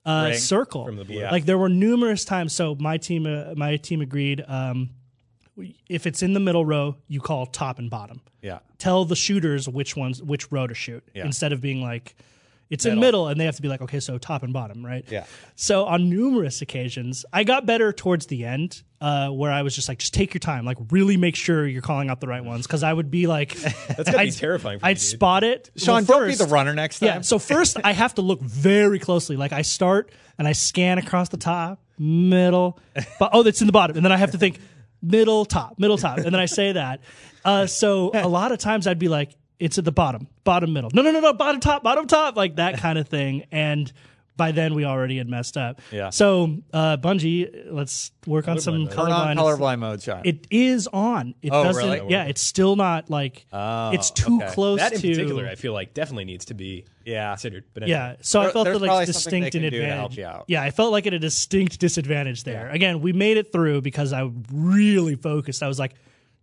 uh, 0.05 0.33
circle 0.33 0.85
from 0.85 0.95
the 0.97 1.05
blue. 1.05 1.19
Yeah. 1.19 1.31
like 1.31 1.45
there 1.45 1.57
were 1.57 1.69
numerous 1.69 2.23
times 2.25 2.53
so 2.53 2.75
my 2.79 2.97
team 2.97 3.25
uh, 3.25 3.53
my 3.55 3.77
team 3.77 4.01
agreed 4.01 4.43
um, 4.47 4.89
if 5.89 6.07
it's 6.07 6.23
in 6.23 6.33
the 6.33 6.39
middle 6.39 6.65
row 6.65 6.95
you 7.07 7.19
call 7.19 7.45
top 7.45 7.79
and 7.79 7.89
bottom 7.89 8.21
yeah. 8.41 8.59
tell 8.77 9.03
the 9.05 9.15
shooters 9.15 9.67
which 9.67 9.95
ones 9.97 10.23
which 10.23 10.51
row 10.51 10.67
to 10.67 10.73
shoot 10.73 11.03
Yeah. 11.13 11.25
instead 11.25 11.51
of 11.53 11.59
being 11.61 11.81
like 11.81 12.15
it's 12.69 12.85
in 12.85 12.99
middle 12.99 13.27
and 13.27 13.39
they 13.39 13.45
have 13.45 13.55
to 13.55 13.61
be 13.61 13.67
like 13.67 13.81
okay 13.81 13.99
so 13.99 14.17
top 14.17 14.43
and 14.43 14.53
bottom 14.53 14.85
right 14.85 15.03
Yeah. 15.09 15.25
so 15.55 15.85
on 15.85 16.09
numerous 16.09 16.61
occasions 16.61 17.25
i 17.33 17.43
got 17.43 17.65
better 17.65 17.91
towards 17.91 18.27
the 18.27 18.45
end 18.45 18.83
uh, 19.01 19.29
where 19.29 19.51
i 19.51 19.61
was 19.63 19.73
just 19.75 19.87
like 19.89 19.97
just 19.99 20.13
take 20.13 20.33
your 20.33 20.39
time 20.39 20.65
like 20.65 20.77
really 20.91 21.17
make 21.17 21.35
sure 21.35 21.65
you're 21.65 21.81
calling 21.81 22.09
out 22.09 22.19
the 22.21 22.27
right 22.27 22.43
ones 22.43 22.67
because 22.67 22.83
i 22.83 22.93
would 22.93 23.09
be 23.09 23.25
like 23.27 23.55
That's 23.57 24.03
gotta 24.03 24.11
be 24.11 24.17
I'd- 24.19 24.31
terrifying 24.31 24.79
for 24.79 24.85
i'd 24.85 24.89
you, 24.89 24.95
dude. 24.95 25.01
spot 25.01 25.43
it 25.43 25.71
Sean, 25.77 26.05
well, 26.05 26.19
don't 26.19 26.27
be 26.27 26.35
the 26.35 26.45
runner 26.45 26.73
next 26.75 26.99
time. 26.99 27.07
yeah. 27.07 27.21
So 27.21 27.39
first, 27.39 27.77
I 27.83 27.91
have 27.93 28.13
to 28.15 28.21
look 28.21 28.41
very 28.41 28.99
closely. 28.99 29.35
Like 29.35 29.51
I 29.53 29.61
start 29.63 30.11
and 30.37 30.47
I 30.47 30.51
scan 30.53 30.97
across 30.99 31.29
the 31.29 31.37
top, 31.37 31.81
middle, 31.97 32.79
but 33.19 33.31
oh, 33.33 33.43
that's 33.43 33.61
in 33.61 33.67
the 33.67 33.73
bottom, 33.73 33.95
and 33.97 34.05
then 34.05 34.11
I 34.11 34.17
have 34.17 34.31
to 34.31 34.37
think 34.37 34.59
middle, 35.01 35.45
top, 35.45 35.79
middle, 35.79 35.97
top, 35.97 36.17
and 36.17 36.27
then 36.27 36.35
I 36.39 36.45
say 36.45 36.73
that. 36.73 37.01
Uh, 37.45 37.65
so 37.67 38.11
a 38.13 38.27
lot 38.27 38.51
of 38.51 38.59
times 38.59 38.85
I'd 38.87 38.99
be 38.99 39.07
like, 39.07 39.31
it's 39.59 39.77
at 39.77 39.85
the 39.85 39.91
bottom, 39.91 40.27
bottom, 40.43 40.73
middle. 40.73 40.89
No, 40.93 41.01
no, 41.01 41.11
no, 41.11 41.19
no, 41.19 41.33
bottom, 41.33 41.59
top, 41.59 41.83
bottom, 41.83 42.07
top, 42.07 42.35
like 42.37 42.55
that 42.55 42.77
kind 42.79 42.97
of 42.97 43.07
thing. 43.07 43.45
And 43.51 43.91
by 44.37 44.53
then 44.53 44.73
we 44.73 44.85
already 44.85 45.17
had 45.17 45.27
messed 45.27 45.57
up. 45.57 45.81
Yeah. 45.91 46.11
So 46.11 46.59
uh, 46.71 46.95
Bungie, 46.95 47.65
let's 47.69 48.11
work 48.25 48.47
on 48.47 48.57
some 48.57 48.83
mode. 48.85 48.91
Colorblind. 48.91 49.35
colorblind 49.35 49.79
mode, 49.79 50.01
Sean. 50.01 50.21
It 50.23 50.47
is 50.49 50.87
on. 50.93 51.35
It 51.41 51.51
Oh, 51.51 51.61
doesn't. 51.65 51.83
really? 51.83 52.09
Yeah, 52.09 52.23
it's 52.23 52.39
still 52.39 52.77
not 52.77 53.09
like. 53.09 53.45
Oh, 53.51 53.91
it's 53.91 54.11
too 54.11 54.37
okay. 54.41 54.53
close 54.53 54.79
That 54.79 54.93
in 54.93 55.01
to. 55.01 55.09
particular, 55.09 55.45
I 55.45 55.55
feel 55.55 55.73
like 55.73 55.93
definitely 55.93 56.23
needs 56.23 56.45
to 56.45 56.53
be 56.53 56.85
Yeah. 57.03 57.31
considered. 57.31 57.65
But 57.73 57.83
anyway. 57.83 57.97
Yeah, 57.97 58.15
so 58.21 58.39
I 58.39 58.51
felt 58.51 58.63
that 58.63 58.71
probably 58.71 58.87
like 58.87 59.07
distinct 59.07 59.51
can 59.51 59.65
in 59.65 59.73
advantage. 59.73 59.97
help 59.97 60.15
you 60.15 60.25
out. 60.25 60.45
Yeah, 60.47 60.61
I 60.63 60.71
felt 60.71 60.93
like 60.93 61.05
at 61.05 61.13
a 61.13 61.19
distinct 61.19 61.77
disadvantage 61.81 62.45
there. 62.45 62.69
Again, 62.69 63.01
we 63.01 63.11
made 63.11 63.35
it 63.35 63.51
through 63.51 63.81
because 63.81 64.13
I 64.13 64.31
really 64.53 65.15
focused. 65.15 65.61
I 65.63 65.67
was 65.67 65.79
like, 65.79 65.95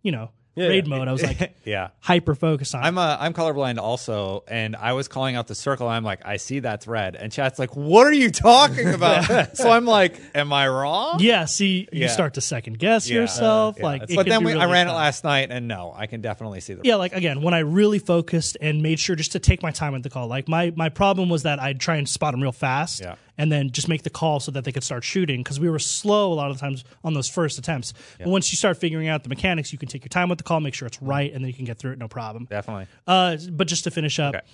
you 0.03 0.11
know, 0.11 0.29
raid 0.57 0.87
yeah. 0.87 0.95
mode. 0.97 1.07
I 1.07 1.11
was 1.11 1.23
like 1.23 1.55
yeah. 1.65 1.89
hyper 1.99 2.35
focused 2.35 2.73
on. 2.75 2.83
it. 2.83 2.87
I'm 2.87 2.97
uh, 2.97 3.17
I'm 3.19 3.33
colorblind 3.33 3.77
also, 3.77 4.43
and 4.47 4.75
I 4.75 4.93
was 4.93 5.07
calling 5.07 5.35
out 5.35 5.47
the 5.47 5.55
circle. 5.55 5.87
I'm 5.87 6.03
like, 6.03 6.25
I 6.25 6.37
see 6.37 6.59
that's 6.59 6.87
red, 6.87 7.15
and 7.15 7.31
chat's 7.31 7.59
like, 7.59 7.75
"What 7.75 8.07
are 8.07 8.11
you 8.13 8.31
talking 8.31 8.87
about?" 8.93 9.55
so 9.57 9.69
I'm 9.71 9.85
like, 9.85 10.19
"Am 10.35 10.51
I 10.51 10.67
wrong?" 10.67 11.17
yeah, 11.19 11.45
see, 11.45 11.87
you 11.91 12.01
Yeah. 12.01 12.07
start 12.07 12.33
to 12.35 12.41
second 12.41 12.79
guess 12.79 13.09
Yeah. 13.09 13.21
yourself. 13.21 13.75
Yeah. 13.77 13.83
Like, 13.85 14.01
but 14.13 14.25
then 14.27 14.43
we, 14.43 14.53
I 14.53 14.65
ran 14.65 14.87
fun. 14.87 14.95
it 14.95 14.97
last 14.97 15.23
night, 15.23 15.49
and 15.51 15.67
no, 15.67 15.93
I 15.95 16.07
can 16.07 16.21
definitely 16.21 16.59
see 16.61 16.73
the. 16.73 16.81
Yeah, 16.83 16.95
like 16.95 17.13
again, 17.13 17.41
when 17.41 17.53
I 17.53 17.59
really 17.59 17.99
focused 17.99 18.57
and 18.61 18.81
made 18.81 18.99
sure 18.99 19.15
just 19.15 19.31
to 19.33 19.39
take 19.39 19.61
my 19.61 19.71
time 19.71 19.93
with 19.93 20.03
the 20.03 20.09
call. 20.09 20.27
Like 20.27 20.47
my 20.47 20.73
my 20.75 20.89
problem 20.89 21.29
was 21.29 21.43
that 21.43 21.59
I'd 21.61 21.79
try 21.79 21.97
and 21.97 22.07
spot 22.09 22.33
them 22.33 22.41
real 22.41 22.51
fast, 22.51 23.01
Yeah. 23.01 23.15
And 23.37 23.51
then 23.51 23.71
just 23.71 23.87
make 23.87 24.03
the 24.03 24.09
call 24.09 24.39
so 24.39 24.51
that 24.51 24.63
they 24.63 24.71
could 24.71 24.83
start 24.83 25.03
shooting 25.03 25.41
because 25.43 25.59
we 25.59 25.69
were 25.69 25.79
slow 25.79 26.33
a 26.33 26.35
lot 26.35 26.51
of 26.51 26.57
times 26.59 26.83
on 27.03 27.13
those 27.13 27.29
first 27.29 27.57
attempts. 27.59 27.93
But 28.17 28.27
once 28.29 28.51
you 28.51 28.57
start 28.57 28.77
figuring 28.77 29.07
out 29.07 29.23
the 29.23 29.29
mechanics, 29.29 29.71
you 29.71 29.77
can 29.77 29.87
take 29.89 30.03
your 30.03 30.09
time 30.09 30.29
with 30.29 30.37
the 30.37 30.43
call, 30.43 30.59
make 30.59 30.73
sure 30.73 30.87
it's 30.87 31.01
right, 31.01 31.31
and 31.31 31.43
then 31.43 31.47
you 31.47 31.53
can 31.53 31.65
get 31.65 31.77
through 31.77 31.91
it 31.93 31.99
no 31.99 32.07
problem. 32.07 32.45
Definitely. 32.49 32.87
Uh, 33.05 33.37
but 33.51 33.67
just 33.67 33.83
to 33.83 33.91
finish 33.91 34.19
up, 34.19 34.35
Okay. 34.35 34.45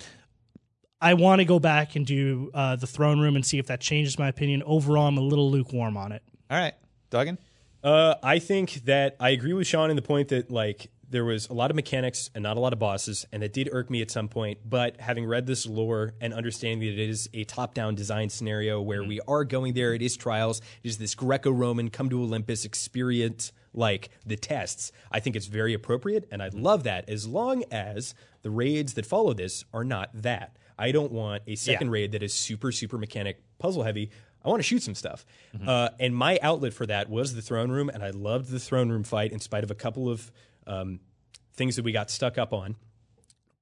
I 1.00 1.14
want 1.14 1.40
to 1.40 1.44
go 1.44 1.58
back 1.58 1.96
and 1.96 2.06
do 2.06 2.50
uh, 2.54 2.76
the 2.76 2.86
throne 2.86 3.20
room 3.20 3.36
and 3.36 3.44
see 3.44 3.58
if 3.58 3.66
that 3.66 3.80
changes 3.80 4.18
my 4.18 4.28
opinion. 4.28 4.62
Overall, 4.64 5.06
I'm 5.06 5.18
a 5.18 5.22
little 5.22 5.50
lukewarm 5.50 5.96
on 5.98 6.12
it. 6.12 6.22
All 6.50 6.58
right, 6.58 6.72
Duggan. 7.10 7.38
Uh, 7.82 8.14
I 8.22 8.38
think 8.38 8.84
that 8.86 9.16
I 9.20 9.30
agree 9.30 9.52
with 9.52 9.66
Sean 9.66 9.90
in 9.90 9.96
the 9.96 10.02
point 10.02 10.28
that 10.28 10.50
like 10.50 10.90
there 11.14 11.24
was 11.24 11.48
a 11.48 11.52
lot 11.52 11.70
of 11.70 11.76
mechanics 11.76 12.28
and 12.34 12.42
not 12.42 12.56
a 12.56 12.60
lot 12.60 12.72
of 12.72 12.80
bosses, 12.80 13.24
and 13.32 13.40
that 13.42 13.52
did 13.52 13.68
irk 13.70 13.88
me 13.88 14.02
at 14.02 14.10
some 14.10 14.28
point. 14.28 14.58
But 14.68 15.00
having 15.00 15.24
read 15.24 15.46
this 15.46 15.64
lore 15.64 16.14
and 16.20 16.34
understanding 16.34 16.80
that 16.80 17.00
it 17.00 17.08
is 17.08 17.30
a 17.32 17.44
top-down 17.44 17.94
design 17.94 18.28
scenario 18.30 18.82
where 18.82 18.98
mm-hmm. 19.00 19.08
we 19.08 19.20
are 19.28 19.44
going 19.44 19.74
there, 19.74 19.94
it 19.94 20.02
is 20.02 20.16
trials, 20.16 20.60
it 20.82 20.88
is 20.88 20.98
this 20.98 21.14
Greco-Roman 21.14 21.90
come 21.90 22.10
to 22.10 22.20
Olympus 22.20 22.64
experience 22.64 23.52
like 23.72 24.10
the 24.26 24.36
tests. 24.36 24.90
I 25.12 25.20
think 25.20 25.36
it's 25.36 25.46
very 25.46 25.72
appropriate, 25.72 26.26
and 26.32 26.42
I 26.42 26.48
mm-hmm. 26.48 26.62
love 26.62 26.82
that 26.82 27.08
as 27.08 27.28
long 27.28 27.62
as 27.70 28.14
the 28.42 28.50
raids 28.50 28.94
that 28.94 29.06
follow 29.06 29.34
this 29.34 29.64
are 29.72 29.84
not 29.84 30.10
that. 30.14 30.56
I 30.76 30.90
don't 30.90 31.12
want 31.12 31.44
a 31.46 31.54
second 31.54 31.86
Yeah. 31.86 31.92
raid 31.92 32.12
that 32.12 32.24
is 32.24 32.34
super 32.34 32.72
super 32.72 32.98
mechanic 32.98 33.40
puzzle 33.58 33.84
heavy. 33.84 34.10
I 34.44 34.48
want 34.48 34.58
to 34.58 34.64
shoot 34.64 34.82
some 34.82 34.94
stuff. 34.94 35.24
Mm-hmm. 35.56 35.68
Uh, 35.68 35.88
and 35.98 36.14
my 36.14 36.38
outlet 36.42 36.74
for 36.74 36.86
that 36.86 37.08
was 37.08 37.34
the 37.34 37.40
throne 37.40 37.70
room, 37.70 37.88
and 37.88 38.02
I 38.02 38.10
loved 38.10 38.50
the 38.50 38.58
throne 38.58 38.90
room 38.90 39.04
fight 39.04 39.32
in 39.32 39.40
spite 39.40 39.64
of 39.64 39.70
a 39.70 39.74
couple 39.74 40.08
of 40.08 40.30
um, 40.66 41.00
things 41.54 41.76
that 41.76 41.84
we 41.84 41.92
got 41.92 42.10
stuck 42.10 42.38
up 42.38 42.52
on. 42.52 42.76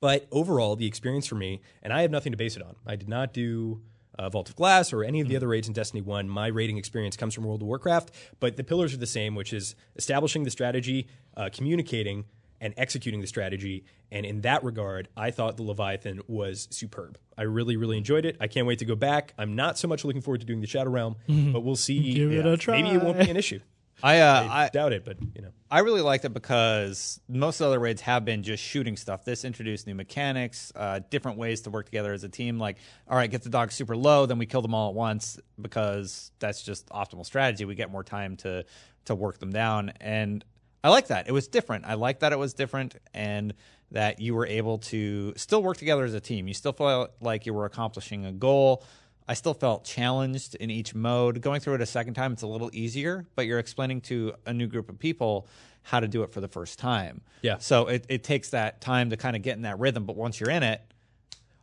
But 0.01 0.27
overall, 0.33 0.75
the 0.75 0.87
experience 0.87 1.27
for 1.27 1.37
me, 1.37 1.61
and 1.83 1.93
I 1.93 2.03
have 2.03 2.11
nothing 2.11 2.33
to 2.33 2.37
base 2.37 2.57
it 2.57 2.63
on. 2.63 2.75
I 2.87 2.97
did 2.97 3.09
not 3.09 3.33
do 3.33 3.83
uh, 4.19 4.29
Vault 4.29 4.49
of 4.49 4.57
Glass 4.57 4.93
or 4.93 5.05
any 5.05 5.21
of 5.21 5.29
the 5.29 5.37
other 5.37 5.49
raids 5.49 5.69
in 5.69 5.75
Destiny 5.75 6.01
1. 6.01 6.29
My 6.29 6.49
raiding 6.49 6.77
experience 6.77 7.17
comes 7.17 7.35
from 7.35 7.45
World 7.45 7.63
of 7.63 7.69
Warcraft, 7.69 8.11
but 8.41 8.57
the 8.57 8.65
pillars 8.65 8.93
are 8.93 8.99
the 8.99 9.07
same, 9.07 9.35
which 9.35 9.53
is 9.53 9.75
establishing 9.97 10.43
the 10.43 10.51
strategy, 10.51 11.07
uh, 11.37 11.51
communicating, 11.53 12.25
and 12.61 12.75
executing 12.77 13.21
the 13.21 13.27
strategy. 13.27 13.85
And 14.11 14.25
in 14.27 14.43
that 14.43 14.63
regard, 14.63 15.09
I 15.17 15.31
thought 15.31 15.57
the 15.57 15.63
Leviathan 15.65 16.21
was 16.29 16.69
superb. 16.71 17.19
I 17.37 17.43
really, 17.43 17.77
really 17.77 17.97
enjoyed 17.97 18.25
it. 18.25 18.37
I 18.41 18.47
can't 18.47 18.67
wait 18.67 18.79
to 18.81 18.85
go 18.85 18.95
back. 18.95 19.35
I'm 19.39 19.57
not 19.57 19.79
so 19.79 19.89
much 19.89 20.05
looking 20.05 20.21
forward 20.21 20.41
to 20.41 20.47
doing 20.47 20.61
the 20.61 20.67
Shadow 20.67 20.91
Realm, 20.91 21.17
but 21.53 21.61
we'll 21.61 21.75
see. 21.77 22.15
Give 22.15 22.33
it 22.33 22.47
a 22.47 22.57
try. 22.57 22.83
Maybe 22.83 22.97
it 22.97 23.03
won't 23.03 23.19
be 23.19 23.31
an 23.31 23.37
issue. 23.37 23.61
I 24.03 24.21
uh, 24.21 24.49
I 24.51 24.65
I, 24.65 24.69
doubt 24.69 24.93
it, 24.93 25.05
but 25.05 25.17
you 25.35 25.43
know. 25.43 25.51
I 25.71 25.81
really 25.81 26.03
liked 26.03 26.25
it 26.25 26.35
because 26.35 27.21
most 27.29 27.61
other 27.61 27.79
raids 27.79 28.01
have 28.03 28.25
been 28.25 28.43
just 28.43 28.63
shooting 28.63 28.97
stuff. 28.97 29.25
This 29.25 29.45
introduced 29.45 29.87
new 29.87 29.95
mechanics, 29.95 30.73
uh, 30.75 31.01
different 31.09 31.39
ways 31.39 31.63
to 31.63 31.71
work 31.71 31.87
together 31.87 32.13
as 32.13 32.25
a 32.25 32.29
team. 32.29 32.59
Like, 32.59 32.79
all 33.09 33.17
right, 33.17 33.31
get 33.31 33.43
the 33.43 33.49
dogs 33.49 33.75
super 33.75 33.97
low, 33.97 34.27
then 34.27 34.39
we 34.39 34.47
kill 34.47 34.61
them 34.61 34.75
all 34.75 34.91
at 34.91 34.95
once 34.95 35.39
because 35.61 36.33
that's 36.41 36.63
just 36.63 36.89
optimal 36.89 37.25
strategy. 37.25 37.65
We 37.65 37.75
get 37.75 37.91
more 37.91 38.05
time 38.05 38.37
to 38.39 38.65
to 39.07 39.15
work 39.15 39.39
them 39.39 39.51
down, 39.51 39.93
and 40.01 40.45
I 40.85 40.89
like 40.89 41.09
that. 41.09 41.29
It 41.29 41.33
was 41.33 41.49
different. 41.49 41.85
I 41.87 41.95
like 41.95 42.21
that 42.21 42.33
it 42.33 42.39
was 42.39 42.55
different, 42.55 42.97
and 43.15 43.55
that 43.93 44.21
you 44.21 44.35
were 44.35 44.47
able 44.47 44.79
to 44.79 45.33
still 45.37 45.63
work 45.63 45.77
together 45.77 46.05
as 46.05 46.15
a 46.15 46.21
team. 46.21 46.49
You 46.49 46.55
still 46.55 46.73
felt 46.73 47.13
like 47.21 47.47
you 47.47 47.55
were 47.55 47.67
accomplishing 47.67 48.27
a 48.27 48.33
goal. 48.33 48.85
I 49.29 49.35
still 49.35 49.55
felt 49.55 49.85
challenged 49.85 50.55
in 50.57 50.71
each 50.71 50.95
mode. 50.95 51.41
Going 51.41 51.61
through 51.61 51.75
it 51.75 51.81
a 51.81 51.87
second 51.87 52.15
time, 52.15 52.33
it's 52.33 52.43
a 52.43 52.47
little 52.47 52.71
easier, 52.73 53.27
but 53.35 53.47
you're 53.47 53.59
explaining 53.59 54.01
to 54.03 54.35
a 54.47 54.53
new 54.53 54.67
group 54.67 54.89
of 54.89 54.99
people 54.99 55.47
how 55.83 56.01
to 56.01 56.09
do 56.09 56.23
it 56.23 56.33
for 56.33 56.41
the 56.41 56.49
first 56.49 56.79
time. 56.79 57.23
Yeah. 57.43 57.59
So 57.59 57.87
it, 57.89 58.05
it 58.09 58.25
takes 58.25 58.51
that 58.51 58.81
time 58.81 59.11
to 59.11 59.17
kind 59.17 59.37
of 59.37 59.43
get 59.43 59.57
in 59.57 59.63
that 59.63 59.79
rhythm, 59.79 60.05
but 60.05 60.17
once 60.17 60.41
you're 60.41 60.51
in 60.51 60.63
it, 60.63 60.81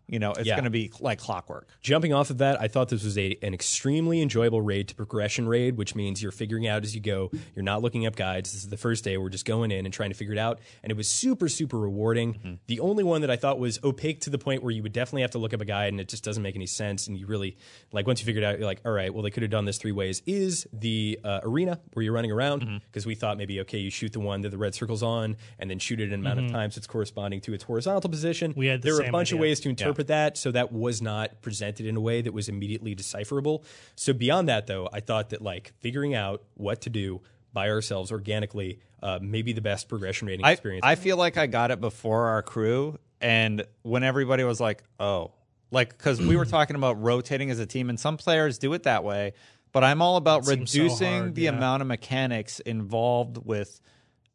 you 0.10 0.20
know, 0.20 0.32
it's 0.32 0.48
Yeah. 0.48 0.56
going 0.56 0.64
to 0.64 0.70
be 0.70 0.92
like 1.00 1.20
clockwork. 1.20 1.68
Jumping 1.82 2.14
off 2.14 2.30
of 2.30 2.40
that, 2.40 2.60
I 2.60 2.68
thought 2.68 2.90
this 2.90 3.04
was 3.04 3.18
a 3.18 3.38
an 3.42 3.54
extremely 3.54 4.22
enjoyable 4.22 4.62
raid 4.62 4.88
to 4.90 4.96
progression 4.96 5.48
raid, 5.48 5.78
which 5.78 5.96
means 5.96 6.22
you're 6.22 6.32
figuring 6.32 6.68
out 6.68 6.84
as 6.84 6.96
you 6.96 7.02
go. 7.02 7.32
You're 7.56 7.64
not 7.64 7.82
looking 7.82 8.06
up 8.06 8.16
guides. 8.16 8.52
This 8.52 8.64
is 8.64 8.70
the 8.70 8.78
first 8.78 9.04
day. 9.04 9.18
We're 9.18 9.30
just 9.30 9.46
going 9.46 9.72
in 9.72 9.86
and 9.86 9.94
trying 9.94 10.10
to 10.10 10.16
figure 10.16 10.34
it 10.34 10.40
out, 10.40 10.60
and 10.84 10.92
it 10.92 10.96
was 10.96 11.08
super 11.08 11.48
super 11.48 11.78
rewarding. 11.78 12.34
Mm-hmm. 12.34 12.54
The 12.68 12.80
only 12.80 13.04
one 13.04 13.22
that 13.22 13.30
I 13.30 13.36
thought 13.36 13.60
was 13.60 13.80
opaque 13.84 14.22
to 14.22 14.30
the 14.30 14.38
point 14.38 14.64
where 14.64 14.72
you 14.72 14.82
would 14.84 14.94
definitely 14.94 15.22
have 15.22 15.32
to 15.32 15.38
look 15.38 15.54
up 15.54 15.62
a 15.62 15.66
guide, 15.66 15.94
and 15.94 16.00
it 16.00 16.08
just 16.08 16.24
doesn't 16.24 16.42
make 16.42 16.56
any 16.56 16.68
sense. 16.68 17.08
And 17.08 17.18
you 17.18 17.28
really 17.28 17.58
like 17.92 18.08
once 18.08 18.20
you 18.20 18.26
figure 18.26 18.42
it 18.42 18.46
out, 18.46 18.58
you're 18.58 18.68
like, 18.68 18.82
all 18.86 18.92
right, 18.92 19.14
well 19.14 19.24
they 19.24 19.32
could 19.32 19.44
have 19.44 19.52
done 19.52 19.66
this 19.66 19.78
three 19.78 19.92
ways. 19.92 20.22
Is 20.26 20.68
the 20.74 21.20
uh, 21.24 21.42
arena 21.44 21.80
where 21.94 22.04
you're 22.04 22.14
running 22.14 22.32
around 22.32 22.64
mm-hmm. 22.64 22.78
because 22.88 23.06
we 23.06 23.16
thought 23.16 23.38
maybe 23.38 23.60
okay, 23.62 23.78
you 23.78 23.90
shoot 23.90 24.14
the 24.14 24.20
one 24.20 24.42
that 24.42 24.50
the 24.50 24.58
red 24.58 24.74
circle's 24.74 25.04
on, 25.04 25.38
and 25.60 25.70
then 25.70 25.78
shoot 25.80 26.00
it 26.00 26.12
an 26.12 26.16
amount 26.16 26.40
of 26.40 26.46
mm-hmm. 26.46 26.56
times 26.56 26.78
it's 26.78 26.88
corresponding 26.88 27.42
to 27.42 27.54
its 27.54 27.64
horizontal 27.64 28.10
position. 28.10 28.54
We 28.56 28.68
had 28.68 28.82
the 28.82 28.88
there 28.88 28.96
were 28.96 29.08
a 29.08 29.12
bunch 29.12 29.32
of 29.32 29.40
ways 29.40 29.60
to 29.62 29.70
interpret 29.70 29.99
that, 30.04 30.38
so 30.38 30.52
that 30.52 30.72
was 30.72 31.02
not 31.02 31.42
presented 31.42 31.86
in 31.86 31.96
a 31.96 32.00
way 32.02 32.22
that 32.22 32.34
was 32.34 32.50
immediately 32.50 32.96
decipherable. 32.96 33.64
So 33.96 34.14
beyond 34.14 34.50
that, 34.50 34.68
though, 34.68 34.90
I 34.92 35.00
thought 35.00 35.30
that 35.30 35.42
like 35.42 35.74
figuring 35.80 36.16
out 36.16 36.44
what 36.56 36.82
to 36.82 36.90
do 36.90 37.22
by 37.54 37.70
ourselves 37.70 38.12
organically, 38.12 38.80
uh, 39.02 39.20
may 39.22 39.42
be 39.42 39.54
the 39.54 39.62
best 39.62 39.90
progression 39.90 40.28
rating 40.28 40.46
I, 40.46 40.52
experience. 40.52 40.82
I 40.84 40.96
feel 40.96 41.18
like 41.18 41.38
I 41.38 41.48
got 41.48 41.72
it 41.72 41.82
before 41.82 42.28
our 42.28 42.42
crew, 42.42 43.00
and 43.22 43.66
when 43.82 44.04
everybody 44.04 44.44
was 44.44 44.60
like, 44.60 44.84
"Oh," 45.00 45.32
like 45.72 45.90
because 45.90 46.22
we 46.22 46.36
were 46.36 46.46
talking 46.46 46.76
about 46.76 47.02
rotating 47.02 47.50
as 47.50 47.60
a 47.60 47.66
team, 47.66 47.90
and 47.90 48.00
some 48.00 48.18
players 48.18 48.58
do 48.58 48.74
it 48.74 48.84
that 48.84 49.04
way, 49.04 49.34
but 49.72 49.84
I'm 49.84 50.02
all 50.02 50.18
about 50.18 50.46
so 50.46 50.52
reducing 50.52 51.20
hard, 51.20 51.36
the 51.36 51.44
yeah. 51.44 51.50
amount 51.52 51.82
of 51.82 51.88
mechanics 51.88 52.60
involved 52.60 53.38
with 53.44 53.80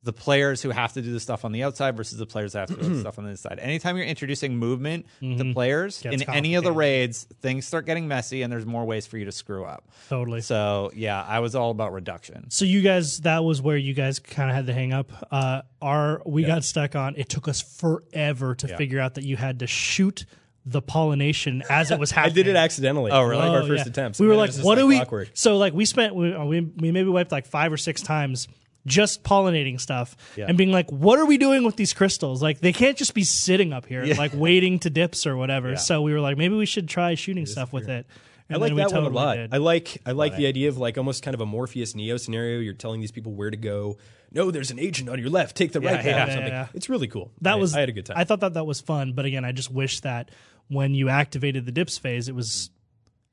the 0.04 0.12
players 0.12 0.62
who 0.62 0.70
have 0.70 0.92
to 0.92 1.02
do 1.02 1.12
the 1.12 1.18
stuff 1.18 1.44
on 1.44 1.50
the 1.52 1.62
outside 1.64 1.96
versus 1.96 2.18
the 2.18 2.26
players 2.26 2.52
that 2.52 2.68
have 2.68 2.78
to 2.78 2.84
do 2.84 2.94
the 2.94 3.00
stuff 3.00 3.18
on 3.18 3.24
the 3.24 3.30
inside. 3.30 3.58
Anytime 3.58 3.96
you're 3.96 4.06
introducing 4.06 4.56
movement 4.56 5.06
to 5.20 5.52
players 5.52 6.00
Gets 6.02 6.22
in 6.22 6.30
any 6.30 6.54
of 6.56 6.62
the 6.64 6.72
raids, 6.72 7.24
things 7.40 7.66
start 7.66 7.86
getting 7.86 8.06
messy, 8.06 8.42
and 8.42 8.52
there's 8.52 8.66
more 8.66 8.84
ways 8.84 9.06
for 9.06 9.16
you 9.18 9.24
to 9.24 9.32
screw 9.32 9.64
up. 9.64 9.88
Totally. 10.08 10.42
So 10.42 10.90
yeah, 10.94 11.22
I 11.22 11.40
was 11.40 11.54
all 11.54 11.70
about 11.70 11.92
reduction. 11.92 12.50
So 12.50 12.64
you 12.66 12.82
guys, 12.82 13.20
that 13.22 13.42
was 13.44 13.60
where 13.62 13.76
you 13.78 13.94
guys 13.94 14.18
kind 14.18 14.50
of 14.50 14.56
had 14.56 14.66
the 14.66 14.74
hang 14.74 14.92
up. 14.92 15.10
Uh, 15.30 15.62
our 15.82 16.22
we 16.26 16.44
got 16.44 16.64
stuck 16.64 16.94
on. 16.94 17.14
It 17.16 17.28
took 17.28 17.48
us 17.48 17.62
forever 17.62 18.54
to 18.56 18.76
figure 18.76 19.00
out 19.00 19.14
that 19.14 19.24
you 19.24 19.36
had 19.36 19.58
to 19.60 19.66
shoot 19.66 20.26
the 20.66 20.80
pollination 20.80 21.62
as 21.68 21.90
it 21.90 21.98
was 21.98 22.10
happening. 22.10 22.32
I 22.32 22.34
did 22.34 22.46
it 22.46 22.56
accidentally. 22.56 23.10
Oh, 23.10 23.22
really? 23.22 23.36
One 23.42 23.50
our 23.54 23.62
Oh, 23.62 23.66
first 23.66 23.84
yeah. 23.84 23.90
attempts. 23.90 24.18
We 24.18 24.26
were 24.26 24.36
like, 24.36 24.54
"What 24.56 24.76
do 24.76 24.86
we?" 24.86 24.96
clockwork. 24.96 25.28
So 25.34 25.56
like 25.58 25.72
we 25.74 25.84
spent 25.84 26.14
we, 26.14 26.34
we 26.36 26.60
we 26.60 26.90
maybe 26.90 27.08
wiped 27.10 27.32
like 27.32 27.46
five 27.46 27.72
or 27.72 27.76
six 27.76 28.00
times 28.02 28.48
just 28.86 29.22
pollinating 29.22 29.80
stuff 29.80 30.16
Yeah. 30.36 30.46
and 30.48 30.58
being 30.58 30.72
like, 30.72 30.90
"What 30.90 31.18
are 31.18 31.26
we 31.26 31.38
doing 31.38 31.64
with 31.64 31.76
these 31.76 31.92
crystals? 31.92 32.42
Like 32.42 32.60
they 32.60 32.72
can't 32.72 32.96
just 32.96 33.14
be 33.14 33.24
sitting 33.24 33.72
up 33.72 33.86
here 33.86 34.04
like 34.18 34.32
waiting 34.34 34.78
to 34.80 34.90
dips 34.90 35.26
or 35.26 35.36
whatever." 35.36 35.76
So 35.76 36.02
we 36.02 36.12
were 36.12 36.20
like, 36.20 36.36
maybe 36.36 36.54
we 36.54 36.66
should 36.66 36.88
try 36.88 37.14
shooting 37.14 37.46
stuff 37.46 37.72
with 37.72 37.88
it. 37.88 38.06
I 38.50 38.56
like 38.56 38.68
then 38.68 38.74
we 38.76 38.82
that 38.82 38.92
one 38.92 39.04
a 39.04 39.08
lot. 39.08 39.34
did. 39.36 39.54
I 39.54 39.56
like 39.56 40.02
I 40.04 40.12
like 40.12 40.36
the 40.36 40.46
idea 40.46 40.68
of 40.68 40.76
like 40.76 40.98
almost 40.98 41.22
kind 41.22 41.34
of 41.34 41.40
a 41.40 41.46
Morpheus 41.46 41.94
Neo 41.94 42.18
scenario. 42.18 42.60
You're 42.60 42.74
telling 42.74 43.00
these 43.00 43.10
people 43.12 43.32
where 43.32 43.50
to 43.50 43.56
go. 43.56 43.96
No, 44.32 44.50
there's 44.50 44.70
an 44.70 44.78
agent 44.78 45.08
on 45.08 45.18
your 45.18 45.30
left. 45.30 45.56
Take 45.56 45.72
the 45.72 45.80
right 45.80 45.96
path. 45.96 46.04
yeah, 46.04 46.16
yeah, 46.26 46.34
something. 46.34 46.52
yeah. 46.52 46.66
It's 46.74 46.88
really 46.90 47.06
cool. 47.06 47.30
that 47.40 47.52
I, 47.54 47.56
was 47.56 47.74
I 47.74 47.80
had 47.80 47.88
a 47.88 47.92
good 47.92 48.04
time. 48.04 48.18
I 48.18 48.24
thought 48.24 48.40
that 48.40 48.54
that 48.54 48.64
was 48.66 48.80
fun, 48.80 49.12
but 49.14 49.24
again, 49.24 49.44
I 49.44 49.52
just 49.52 49.70
wish 49.70 50.00
that 50.00 50.30
when 50.68 50.92
you 50.92 51.08
activated 51.08 51.64
the 51.66 51.72
dips 51.72 51.96
phase, 51.98 52.28
it 52.28 52.34
was 52.34 52.70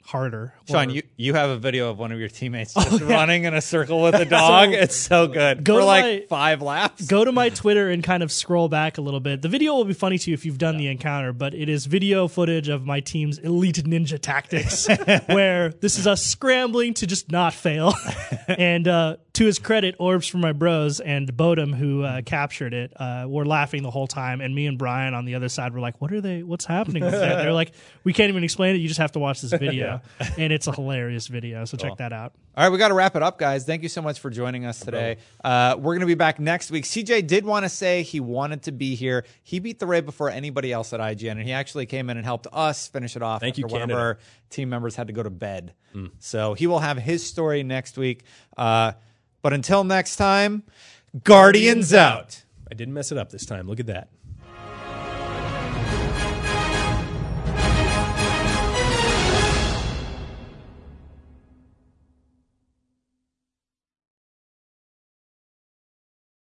harder. 0.03 0.53
Sean, 0.67 0.89
Or- 0.89 0.93
you, 0.93 1.03
you 1.17 1.33
have 1.33 1.49
a 1.49 1.57
video 1.57 1.89
of 1.89 1.97
one 1.99 2.11
of 2.11 2.19
your 2.19 2.27
teammates 2.29 2.73
just 2.75 3.01
running 3.01 3.43
in 3.45 3.53
a 3.53 3.61
circle 3.61 4.01
with 4.01 4.15
a 4.15 4.25
dog. 4.41 4.73
it's 4.73 4.95
so 4.95 5.27
good. 5.27 5.63
Go 5.63 5.79
For 5.79 5.83
like 5.85 6.03
my- 6.03 6.25
five 6.29 6.61
laps. 6.61 7.05
go 7.07 7.23
to 7.23 7.31
my 7.31 7.49
Twitter 7.49 7.89
and 7.89 8.03
kind 8.03 8.23
of 8.23 8.31
scroll 8.31 8.67
back 8.69 8.97
a 8.97 9.01
little 9.01 9.19
bit. 9.19 9.41
The 9.41 9.49
video 9.49 9.73
will 9.75 9.85
be 9.85 9.93
funny 9.93 10.17
to 10.17 10.29
you 10.31 10.33
if 10.33 10.45
you've 10.45 10.57
done 10.57 10.77
the 10.77 10.87
encounter, 10.87 11.33
but 11.33 11.53
it 11.53 11.69
is 11.69 11.85
video 11.85 12.27
footage 12.27 12.67
of 12.69 12.85
my 12.85 12.99
team's 12.99 13.37
elite 13.39 13.83
ninja 13.83 14.19
tactics, 14.19 14.87
where 15.27 15.69
this 15.69 15.97
is 15.97 16.07
us 16.07 16.23
scrambling 16.23 16.93
to 16.95 17.07
just 17.07 17.31
not 17.31 17.53
fail. 17.53 17.93
and 18.47 18.87
uh, 18.87 19.17
to 19.33 19.45
his 19.45 19.59
credit, 19.59 19.95
Orbs 19.99 20.27
from 20.27 20.41
my 20.41 20.51
bros 20.53 20.99
and 20.99 21.31
Bodum, 21.35 21.73
who 21.73 22.03
uh, 22.03 22.21
captured 22.23 22.73
it, 22.73 22.91
uh, 22.99 23.25
were 23.27 23.45
laughing 23.45 23.81
the 23.83 23.91
whole 23.91 24.07
time. 24.07 24.41
And 24.41 24.53
me 24.53 24.65
and 24.67 24.77
Brian 24.77 25.13
on 25.13 25.25
the 25.25 25.35
other 25.35 25.49
side 25.49 25.73
were 25.73 25.79
like, 25.79 25.99
"What 26.01 26.11
are 26.11 26.21
they? 26.21 26.43
What's 26.43 26.65
happening?" 26.65 27.03
With 27.03 27.13
that? 27.13 27.41
They're 27.41 27.53
like, 27.53 27.71
"We 28.03 28.13
can't 28.13 28.29
even 28.29 28.43
explain 28.43 28.75
it. 28.75 28.79
You 28.79 28.87
just 28.87 28.99
have 28.99 29.13
to 29.13 29.19
watch 29.19 29.41
this 29.41 29.51
video." 29.51 29.90
And 30.37 30.53
it's 30.53 30.67
a 30.67 30.71
hilarious 30.71 31.27
video, 31.27 31.65
so 31.65 31.77
check 31.77 31.97
that 31.97 32.13
out. 32.13 32.33
All 32.55 32.63
right, 32.63 32.69
we 32.71 32.77
got 32.77 32.89
to 32.89 32.93
wrap 32.93 33.15
it 33.15 33.23
up, 33.23 33.37
guys. 33.37 33.65
Thank 33.65 33.81
you 33.83 33.89
so 33.89 34.01
much 34.01 34.19
for 34.19 34.29
joining 34.29 34.65
us 34.65 34.79
today. 34.79 35.17
Uh, 35.43 35.75
we're 35.77 35.93
going 35.93 36.01
to 36.01 36.05
be 36.05 36.15
back 36.15 36.39
next 36.39 36.69
week. 36.71 36.83
CJ 36.85 37.27
did 37.27 37.45
want 37.45 37.63
to 37.63 37.69
say 37.69 38.03
he 38.03 38.19
wanted 38.19 38.63
to 38.63 38.71
be 38.71 38.95
here. 38.95 39.25
He 39.43 39.59
beat 39.59 39.79
the 39.79 39.85
raid 39.87 40.05
before 40.05 40.29
anybody 40.29 40.71
else 40.71 40.93
at 40.93 40.99
IGN, 40.99 41.31
and 41.31 41.43
he 41.43 41.53
actually 41.53 41.85
came 41.85 42.09
in 42.09 42.17
and 42.17 42.25
helped 42.25 42.47
us 42.51 42.87
finish 42.87 43.15
it 43.15 43.21
off. 43.21 43.41
Thank 43.41 43.57
you, 43.57 43.65
one 43.67 43.81
of 43.83 43.97
our 43.97 44.17
team 44.49 44.69
members 44.69 44.95
had 44.95 45.07
to 45.07 45.13
go 45.13 45.23
to 45.23 45.29
bed. 45.29 45.73
So 46.19 46.53
he 46.53 46.67
will 46.67 46.79
have 46.79 46.97
his 46.97 47.25
story 47.25 47.63
next 47.63 47.97
week. 47.97 48.23
Uh, 48.57 48.93
but 49.41 49.53
until 49.53 49.83
next 49.83 50.15
time, 50.17 50.63
Guardians 51.23 51.93
out. 51.93 52.43
I 52.69 52.73
didn't 52.73 52.93
mess 52.93 53.11
it 53.11 53.17
up 53.17 53.31
this 53.31 53.45
time. 53.45 53.67
Look 53.67 53.79
at 53.81 53.87
that. 53.87 54.09